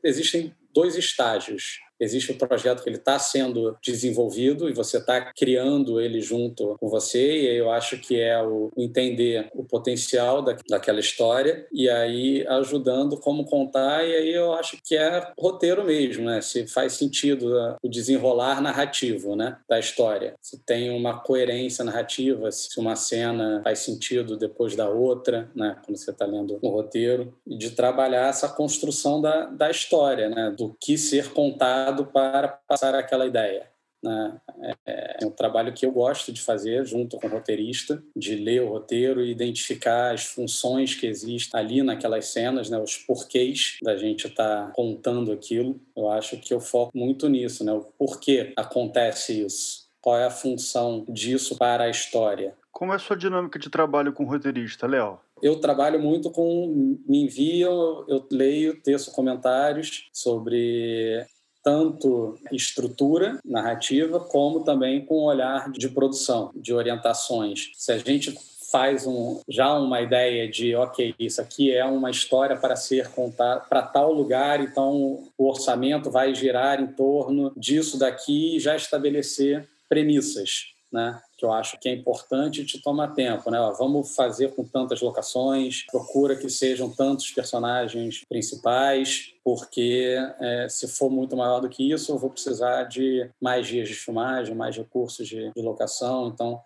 Existem 0.04 0.52
dois 0.74 0.96
estágios 0.96 1.80
existe 2.02 2.32
o 2.32 2.36
projeto 2.36 2.82
que 2.82 2.88
ele 2.88 2.96
está 2.96 3.18
sendo 3.18 3.76
desenvolvido 3.82 4.68
e 4.68 4.72
você 4.72 4.98
está 4.98 5.32
criando 5.32 6.00
ele 6.00 6.20
junto 6.20 6.76
com 6.78 6.88
você, 6.88 7.42
e 7.42 7.56
eu 7.56 7.70
acho 7.70 7.98
que 7.98 8.20
é 8.20 8.42
o 8.42 8.70
entender 8.76 9.48
o 9.54 9.64
potencial 9.64 10.42
da, 10.42 10.56
daquela 10.68 11.00
história 11.00 11.66
e 11.72 11.88
aí 11.88 12.46
ajudando 12.48 13.18
como 13.18 13.44
contar, 13.44 14.04
e 14.04 14.14
aí 14.14 14.32
eu 14.32 14.52
acho 14.54 14.78
que 14.82 14.96
é 14.96 15.32
roteiro 15.38 15.84
mesmo, 15.84 16.24
né? 16.24 16.40
Se 16.40 16.66
faz 16.66 16.94
sentido 16.94 17.50
né, 17.50 17.76
o 17.82 17.88
desenrolar 17.88 18.60
narrativo, 18.60 19.36
né? 19.36 19.56
Da 19.68 19.78
história. 19.78 20.34
Se 20.40 20.58
tem 20.58 20.90
uma 20.90 21.20
coerência 21.20 21.84
narrativa, 21.84 22.50
se 22.50 22.78
uma 22.78 22.96
cena 22.96 23.60
faz 23.62 23.80
sentido 23.80 24.36
depois 24.36 24.74
da 24.74 24.88
outra, 24.88 25.48
né? 25.54 25.76
Quando 25.84 25.96
você 25.96 26.10
está 26.10 26.26
lendo 26.26 26.58
o 26.60 26.68
roteiro, 26.68 27.34
e 27.46 27.56
de 27.56 27.70
trabalhar 27.70 28.28
essa 28.28 28.48
construção 28.48 29.20
da, 29.20 29.46
da 29.46 29.70
história, 29.70 30.28
né? 30.28 30.54
Do 30.56 30.74
que 30.80 30.98
ser 30.98 31.32
contado 31.32 31.91
para 32.06 32.48
passar 32.48 32.94
aquela 32.94 33.26
ideia. 33.26 33.70
Né? 34.02 34.40
É, 34.86 35.16
é 35.22 35.26
um 35.26 35.30
trabalho 35.30 35.72
que 35.72 35.86
eu 35.86 35.92
gosto 35.92 36.32
de 36.32 36.40
fazer 36.40 36.84
junto 36.84 37.16
com 37.18 37.28
o 37.28 37.30
roteirista, 37.30 38.02
de 38.16 38.34
ler 38.34 38.62
o 38.62 38.68
roteiro 38.68 39.22
e 39.24 39.30
identificar 39.30 40.12
as 40.12 40.24
funções 40.24 40.94
que 40.94 41.06
existem 41.06 41.58
ali 41.58 41.82
naquelas 41.82 42.26
cenas, 42.26 42.68
né? 42.68 42.78
os 42.78 42.96
porquês 42.96 43.76
da 43.82 43.96
gente 43.96 44.26
estar 44.26 44.66
tá 44.66 44.72
contando 44.74 45.30
aquilo. 45.30 45.80
Eu 45.96 46.10
acho 46.10 46.36
que 46.38 46.52
eu 46.52 46.60
foco 46.60 46.90
muito 46.96 47.28
nisso, 47.28 47.64
né? 47.64 47.72
o 47.72 47.82
porquê 47.96 48.52
acontece 48.56 49.44
isso. 49.44 49.82
Qual 50.00 50.18
é 50.18 50.24
a 50.24 50.30
função 50.30 51.04
disso 51.08 51.56
para 51.56 51.84
a 51.84 51.90
história? 51.90 52.56
Como 52.72 52.92
é 52.92 52.96
a 52.96 52.98
sua 52.98 53.16
dinâmica 53.16 53.56
de 53.56 53.70
trabalho 53.70 54.12
com 54.12 54.24
o 54.24 54.26
roteirista, 54.26 54.88
Léo? 54.88 55.20
Eu 55.40 55.60
trabalho 55.60 56.00
muito 56.00 56.30
com. 56.30 56.98
Me 57.06 57.24
enviam, 57.24 58.04
eu 58.08 58.26
leio, 58.30 58.80
teço 58.80 59.12
comentários 59.12 60.08
sobre 60.12 61.24
tanto 61.62 62.38
estrutura 62.50 63.38
narrativa, 63.44 64.20
como 64.20 64.64
também 64.64 65.04
com 65.04 65.24
olhar 65.24 65.70
de 65.70 65.88
produção, 65.88 66.50
de 66.54 66.72
orientações. 66.72 67.70
Se 67.74 67.92
a 67.92 67.98
gente 67.98 68.34
faz 68.72 69.06
um, 69.06 69.40
já 69.46 69.74
uma 69.74 70.00
ideia 70.00 70.48
de, 70.48 70.74
ok, 70.74 71.14
isso 71.18 71.42
aqui 71.42 71.70
é 71.70 71.84
uma 71.84 72.10
história 72.10 72.56
para 72.56 72.74
ser 72.74 73.10
contada 73.10 73.60
para 73.60 73.82
tal 73.82 74.10
lugar, 74.10 74.60
então 74.60 75.28
o 75.36 75.48
orçamento 75.48 76.10
vai 76.10 76.34
girar 76.34 76.80
em 76.80 76.86
torno 76.86 77.52
disso 77.54 77.98
daqui 77.98 78.56
e 78.56 78.60
já 78.60 78.74
estabelecer 78.74 79.68
premissas, 79.90 80.72
né? 80.90 81.20
Que 81.42 81.46
eu 81.46 81.52
acho 81.52 81.76
que 81.80 81.88
é 81.88 81.92
importante 81.92 82.64
te 82.64 82.80
tomar 82.80 83.08
tempo, 83.14 83.50
né? 83.50 83.60
Ó, 83.60 83.72
vamos 83.72 84.14
fazer 84.14 84.54
com 84.54 84.62
tantas 84.62 85.00
locações, 85.00 85.84
procura 85.90 86.36
que 86.36 86.48
sejam 86.48 86.88
tantos 86.88 87.32
personagens 87.32 88.24
principais, 88.28 89.34
porque 89.42 90.16
é, 90.38 90.68
se 90.68 90.86
for 90.86 91.10
muito 91.10 91.36
maior 91.36 91.58
do 91.58 91.68
que 91.68 91.90
isso, 91.90 92.12
eu 92.12 92.18
vou 92.18 92.30
precisar 92.30 92.84
de 92.84 93.28
mais 93.40 93.66
dias 93.66 93.88
de 93.88 93.94
filmagem, 93.96 94.54
mais 94.54 94.76
recursos 94.76 95.26
de, 95.26 95.50
de 95.52 95.62
locação. 95.62 96.28
Então, 96.28 96.60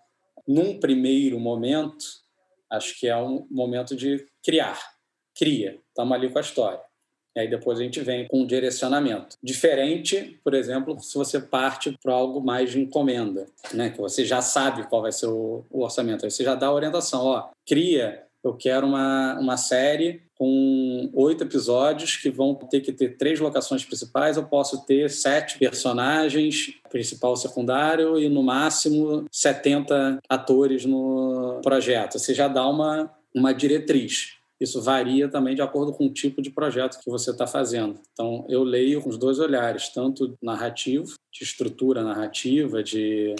num 0.47 0.79
primeiro 0.79 1.39
momento, 1.39 2.05
acho 2.69 2.99
que 2.99 3.07
é 3.07 3.17
um 3.17 3.47
momento 3.49 3.95
de 3.95 4.27
criar. 4.43 4.79
Cria, 5.35 5.79
estamos 5.89 6.15
ali 6.15 6.29
com 6.29 6.37
a 6.37 6.41
história. 6.41 6.86
E 7.37 7.39
aí 7.39 7.47
depois 7.47 7.79
a 7.79 7.83
gente 7.83 8.01
vem 8.01 8.27
com 8.27 8.41
um 8.41 8.47
direcionamento. 8.47 9.37
Diferente, 9.43 10.39
por 10.43 10.55
exemplo, 10.55 10.99
se 10.99 11.15
você 11.15 11.39
parte 11.39 11.95
para 12.01 12.11
algo 12.11 12.41
mais 12.41 12.71
de 12.71 12.81
encomenda, 12.81 13.45
né? 13.71 13.91
que 13.91 13.99
você 13.99 14.25
já 14.25 14.41
sabe 14.41 14.89
qual 14.89 15.03
vai 15.03 15.11
ser 15.11 15.27
o, 15.27 15.63
orçamento. 15.69 16.25
Aí 16.25 16.31
você 16.31 16.43
já 16.43 16.55
dá 16.55 16.65
a 16.65 16.73
orientação, 16.73 17.23
ó, 17.23 17.49
cria, 17.63 18.23
eu 18.43 18.55
quero 18.55 18.87
uma, 18.87 19.37
uma 19.39 19.55
série 19.55 20.23
com 20.33 21.11
oito 21.13 21.43
episódios 21.43 22.15
que 22.15 22.31
vão 22.31 22.55
ter 22.55 22.81
que 22.81 22.91
ter 22.91 23.17
três 23.17 23.39
locações 23.39 23.85
principais. 23.85 24.35
Eu 24.35 24.45
posso 24.45 24.83
ter 24.83 25.07
sete 25.11 25.59
personagens, 25.59 26.73
principal, 26.89 27.35
secundário, 27.35 28.17
e 28.17 28.27
no 28.29 28.41
máximo 28.41 29.25
70 29.31 30.21
atores 30.27 30.85
no 30.85 31.59
projeto. 31.61 32.17
Você 32.17 32.33
já 32.33 32.47
dá 32.47 32.67
uma, 32.67 33.11
uma 33.31 33.53
diretriz. 33.53 34.36
Isso 34.59 34.81
varia 34.81 35.29
também 35.29 35.55
de 35.55 35.61
acordo 35.61 35.93
com 35.93 36.07
o 36.07 36.13
tipo 36.13 36.41
de 36.41 36.49
projeto 36.49 36.99
que 36.99 37.09
você 37.09 37.31
está 37.31 37.45
fazendo. 37.45 37.99
Então, 38.11 38.45
eu 38.49 38.63
leio 38.63 39.01
com 39.01 39.09
os 39.09 39.17
dois 39.17 39.39
olhares, 39.39 39.89
tanto 39.89 40.37
narrativo, 40.41 41.13
de 41.31 41.43
estrutura 41.43 42.03
narrativa, 42.03 42.83
de 42.83 43.35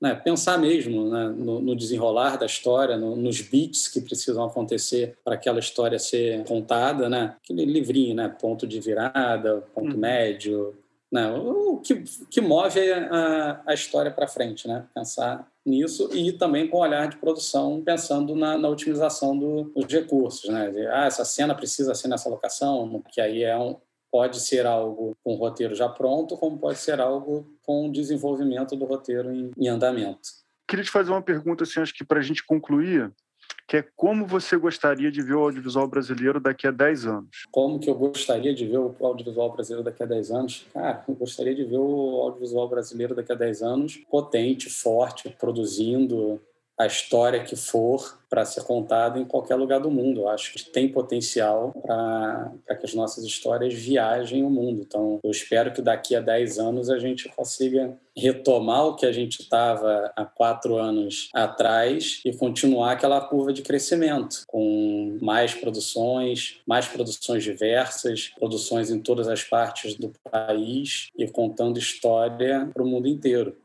né, 0.00 0.14
pensar 0.14 0.58
mesmo 0.58 1.10
né, 1.10 1.28
no, 1.36 1.60
no, 1.60 1.74
desenrolar 1.74 2.36
da 2.36 2.46
história, 2.46 2.96
no, 2.96 3.16
nos 3.16 3.40
beats 3.40 3.88
que 3.88 4.00
precisam 4.00 4.44
acontecer 4.44 5.16
para 5.24 5.34
aquela 5.34 5.58
história 5.58 5.98
ser 5.98 6.44
contada, 6.44 7.08
né? 7.08 7.34
Aquele 7.42 7.64
livrinho, 7.64 8.14
né? 8.14 8.28
Ponto 8.28 8.66
de 8.66 8.78
virada, 8.78 9.64
ponto 9.74 9.94
uhum. 9.94 9.98
médio, 9.98 10.76
né? 11.10 11.30
O 11.30 11.78
que, 11.78 12.02
que 12.30 12.40
move 12.40 12.78
a, 12.92 13.62
a 13.66 13.74
história 13.74 14.10
para 14.10 14.28
frente, 14.28 14.68
né? 14.68 14.86
Pensar 14.94 15.48
nisso 15.64 16.10
e 16.14 16.32
também 16.32 16.68
com 16.68 16.78
olhar 16.78 17.08
de 17.08 17.16
produção, 17.16 17.82
pensando 17.84 18.34
na, 18.34 18.56
na 18.56 18.68
otimização 18.68 19.38
do, 19.38 19.64
dos 19.64 19.92
recursos. 19.92 20.48
Né? 20.50 20.72
Ah, 20.92 21.06
essa 21.06 21.24
cena 21.24 21.54
precisa 21.54 21.94
ser 21.94 22.08
nessa 22.08 22.28
locação, 22.28 23.02
que 23.10 23.20
aí 23.20 23.42
é 23.42 23.56
um, 23.56 23.76
pode 24.10 24.40
ser 24.40 24.66
algo 24.66 25.16
com 25.22 25.34
o 25.34 25.36
roteiro 25.36 25.74
já 25.74 25.88
pronto, 25.88 26.36
como 26.36 26.58
pode 26.58 26.78
ser 26.78 27.00
algo 27.00 27.46
com 27.62 27.90
desenvolvimento 27.90 28.74
do 28.76 28.84
roteiro 28.84 29.32
em, 29.32 29.50
em 29.56 29.68
andamento. 29.68 30.28
Queria 30.66 30.84
te 30.84 30.90
fazer 30.90 31.10
uma 31.10 31.22
pergunta, 31.22 31.64
assim, 31.64 31.80
acho 31.80 31.94
que 31.94 32.04
para 32.04 32.18
a 32.18 32.22
gente 32.22 32.44
concluir, 32.44 33.10
que 33.68 33.76
é 33.76 33.84
como 33.94 34.26
você 34.26 34.56
gostaria 34.56 35.12
de 35.12 35.20
ver 35.20 35.34
o 35.34 35.40
audiovisual 35.40 35.86
brasileiro 35.86 36.40
daqui 36.40 36.66
a 36.66 36.70
10 36.70 37.06
anos? 37.06 37.46
Como 37.52 37.78
que 37.78 37.90
eu 37.90 37.94
gostaria 37.94 38.54
de 38.54 38.66
ver 38.66 38.78
o 38.78 38.94
audiovisual 38.98 39.52
brasileiro 39.52 39.84
daqui 39.84 40.02
a 40.02 40.06
10 40.06 40.30
anos? 40.30 40.66
Cara, 40.72 41.04
eu 41.06 41.14
gostaria 41.14 41.54
de 41.54 41.64
ver 41.64 41.76
o 41.76 42.22
audiovisual 42.22 42.66
brasileiro 42.66 43.14
daqui 43.14 43.30
a 43.30 43.34
10 43.34 43.62
anos 43.62 44.00
potente, 44.10 44.70
forte, 44.70 45.28
produzindo 45.38 46.40
a 46.78 46.86
história 46.86 47.42
que 47.42 47.56
for 47.56 48.18
para 48.30 48.44
ser 48.44 48.62
contada 48.62 49.18
em 49.18 49.24
qualquer 49.24 49.56
lugar 49.56 49.80
do 49.80 49.90
mundo. 49.90 50.20
Eu 50.20 50.28
acho 50.28 50.52
que 50.52 50.62
tem 50.62 50.88
potencial 50.88 51.72
para 51.82 52.76
que 52.78 52.86
as 52.86 52.94
nossas 52.94 53.24
histórias 53.24 53.74
viajem 53.74 54.44
o 54.44 54.50
mundo. 54.50 54.82
Então, 54.82 55.18
eu 55.24 55.30
espero 55.30 55.72
que 55.72 55.82
daqui 55.82 56.14
a 56.14 56.20
10 56.20 56.58
anos 56.58 56.90
a 56.90 56.98
gente 56.98 57.28
consiga 57.30 57.96
retomar 58.16 58.86
o 58.86 58.96
que 58.96 59.06
a 59.06 59.12
gente 59.12 59.40
estava 59.40 60.12
há 60.14 60.24
quatro 60.24 60.76
anos 60.76 61.30
atrás 61.32 62.20
e 62.24 62.32
continuar 62.36 62.92
aquela 62.92 63.20
curva 63.20 63.52
de 63.52 63.62
crescimento, 63.62 64.42
com 64.46 65.18
mais 65.22 65.54
produções, 65.54 66.60
mais 66.66 66.86
produções 66.86 67.42
diversas, 67.42 68.30
produções 68.38 68.90
em 68.90 69.00
todas 69.00 69.28
as 69.28 69.42
partes 69.42 69.94
do 69.94 70.12
país 70.30 71.08
e 71.16 71.26
contando 71.28 71.78
história 71.78 72.68
para 72.72 72.82
o 72.82 72.86
mundo 72.86 73.08
inteiro 73.08 73.56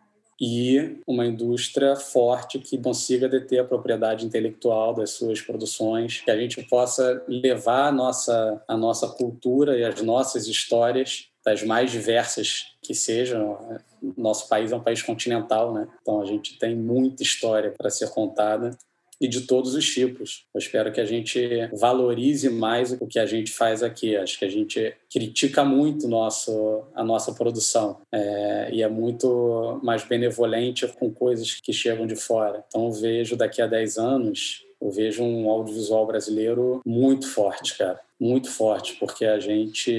e 0.46 1.00
uma 1.08 1.26
indústria 1.26 1.96
forte 1.96 2.60
que 2.60 2.78
consiga 2.78 3.30
deter 3.30 3.62
a 3.62 3.64
propriedade 3.64 4.26
intelectual 4.26 4.94
das 4.94 5.12
suas 5.12 5.40
produções, 5.40 6.20
que 6.20 6.30
a 6.30 6.38
gente 6.38 6.62
possa 6.64 7.24
levar 7.30 7.88
a 7.88 7.92
nossa, 7.94 8.62
a 8.68 8.76
nossa 8.76 9.08
cultura 9.08 9.78
e 9.80 9.86
as 9.86 10.02
nossas 10.02 10.46
histórias, 10.46 11.30
das 11.46 11.64
mais 11.64 11.92
diversas 11.92 12.74
que 12.82 12.94
sejam. 12.94 13.58
Nosso 14.18 14.50
país 14.50 14.74
é 14.74 14.76
um 14.76 14.84
país 14.84 15.02
continental, 15.02 15.74
né? 15.74 15.88
Então 16.02 16.20
a 16.20 16.26
gente 16.26 16.60
tem 16.60 16.76
muita 16.76 17.24
história 17.24 17.74
para 17.78 17.90
ser 17.90 18.10
contada 18.10 18.78
e 19.24 19.28
de 19.28 19.42
todos 19.42 19.74
os 19.74 19.86
tipos. 19.86 20.46
Eu 20.54 20.60
espero 20.60 20.92
que 20.92 21.00
a 21.00 21.06
gente 21.06 21.70
valorize 21.72 22.50
mais 22.50 22.92
o 22.92 23.08
que 23.08 23.18
a 23.18 23.26
gente 23.26 23.52
faz 23.52 23.82
aqui. 23.82 24.18
Acho 24.18 24.38
que 24.38 24.44
a 24.44 24.50
gente 24.50 24.94
critica 25.10 25.64
muito 25.64 26.10
nosso, 26.10 26.84
a 26.94 27.06
nossa 27.06 27.32
produção 27.32 28.02
é, 28.12 28.70
e 28.74 28.84
é 28.84 28.90
muito 28.90 29.80
mais 29.82 30.04
benevolente 30.04 30.86
com 31.00 31.10
coisas 31.10 31.54
que 31.62 31.72
chegam 31.72 32.06
de 32.06 32.18
fora. 32.18 32.66
Então, 32.68 32.92
vejo 32.92 33.38
daqui 33.38 33.62
a 33.62 33.68
10 33.68 33.98
anos 33.98 34.63
eu 34.84 34.92
vejo 34.92 35.24
um 35.24 35.50
audiovisual 35.50 36.06
brasileiro 36.06 36.82
muito 36.86 37.26
forte, 37.30 37.78
cara. 37.78 38.02
Muito 38.20 38.50
forte, 38.50 38.96
porque 39.00 39.26
a 39.26 39.40
gente 39.40 39.94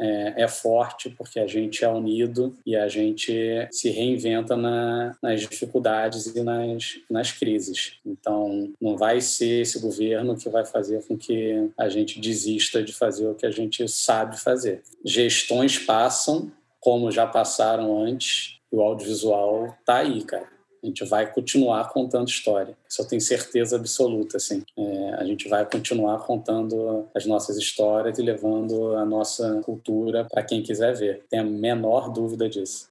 é, 0.00 0.42
é 0.42 0.48
forte, 0.48 1.10
porque 1.10 1.40
a 1.40 1.46
gente 1.46 1.84
é 1.84 1.88
unido 1.88 2.56
e 2.64 2.76
a 2.76 2.88
gente 2.88 3.32
se 3.72 3.90
reinventa 3.90 4.56
na, 4.56 5.16
nas 5.20 5.40
dificuldades 5.40 6.26
e 6.26 6.42
nas, 6.42 7.00
nas 7.10 7.32
crises. 7.32 7.94
Então, 8.06 8.72
não 8.80 8.96
vai 8.96 9.20
ser 9.20 9.62
esse 9.62 9.80
governo 9.80 10.36
que 10.36 10.48
vai 10.48 10.64
fazer 10.64 11.04
com 11.06 11.16
que 11.16 11.70
a 11.76 11.88
gente 11.88 12.20
desista 12.20 12.82
de 12.82 12.92
fazer 12.92 13.26
o 13.26 13.34
que 13.34 13.46
a 13.46 13.50
gente 13.50 13.86
sabe 13.88 14.38
fazer. 14.38 14.82
Gestões 15.04 15.78
passam, 15.78 16.50
como 16.80 17.10
já 17.10 17.26
passaram 17.26 18.00
antes, 18.00 18.56
e 18.72 18.76
o 18.76 18.82
audiovisual 18.82 19.76
tá 19.84 19.96
aí, 19.98 20.22
cara 20.22 20.57
a 20.82 20.86
gente 20.86 21.04
vai 21.04 21.30
continuar 21.30 21.88
contando 21.88 22.28
história. 22.28 22.76
Isso 22.88 23.02
eu 23.02 23.06
tenho 23.06 23.20
certeza 23.20 23.76
absoluta, 23.76 24.36
assim. 24.36 24.62
É, 24.76 25.14
a 25.14 25.24
gente 25.24 25.48
vai 25.48 25.64
continuar 25.64 26.18
contando 26.20 27.06
as 27.14 27.26
nossas 27.26 27.56
histórias 27.56 28.18
e 28.18 28.22
levando 28.22 28.96
a 28.96 29.04
nossa 29.04 29.60
cultura 29.62 30.24
para 30.24 30.42
quem 30.42 30.62
quiser 30.62 30.94
ver. 30.94 31.24
Tenho 31.28 31.42
a 31.42 31.46
menor 31.46 32.12
dúvida 32.12 32.48
disso. 32.48 32.88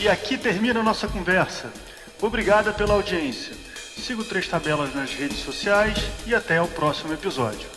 E 0.00 0.08
aqui 0.08 0.36
termina 0.36 0.80
a 0.80 0.82
nossa 0.82 1.06
conversa. 1.06 1.70
Obrigada 2.22 2.72
pela 2.72 2.94
audiência. 2.94 3.52
Sigo 3.74 4.22
Três 4.22 4.46
Tabelas 4.46 4.94
nas 4.94 5.12
redes 5.12 5.38
sociais 5.38 5.98
e 6.24 6.32
até 6.32 6.62
o 6.62 6.68
próximo 6.68 7.12
episódio. 7.12 7.68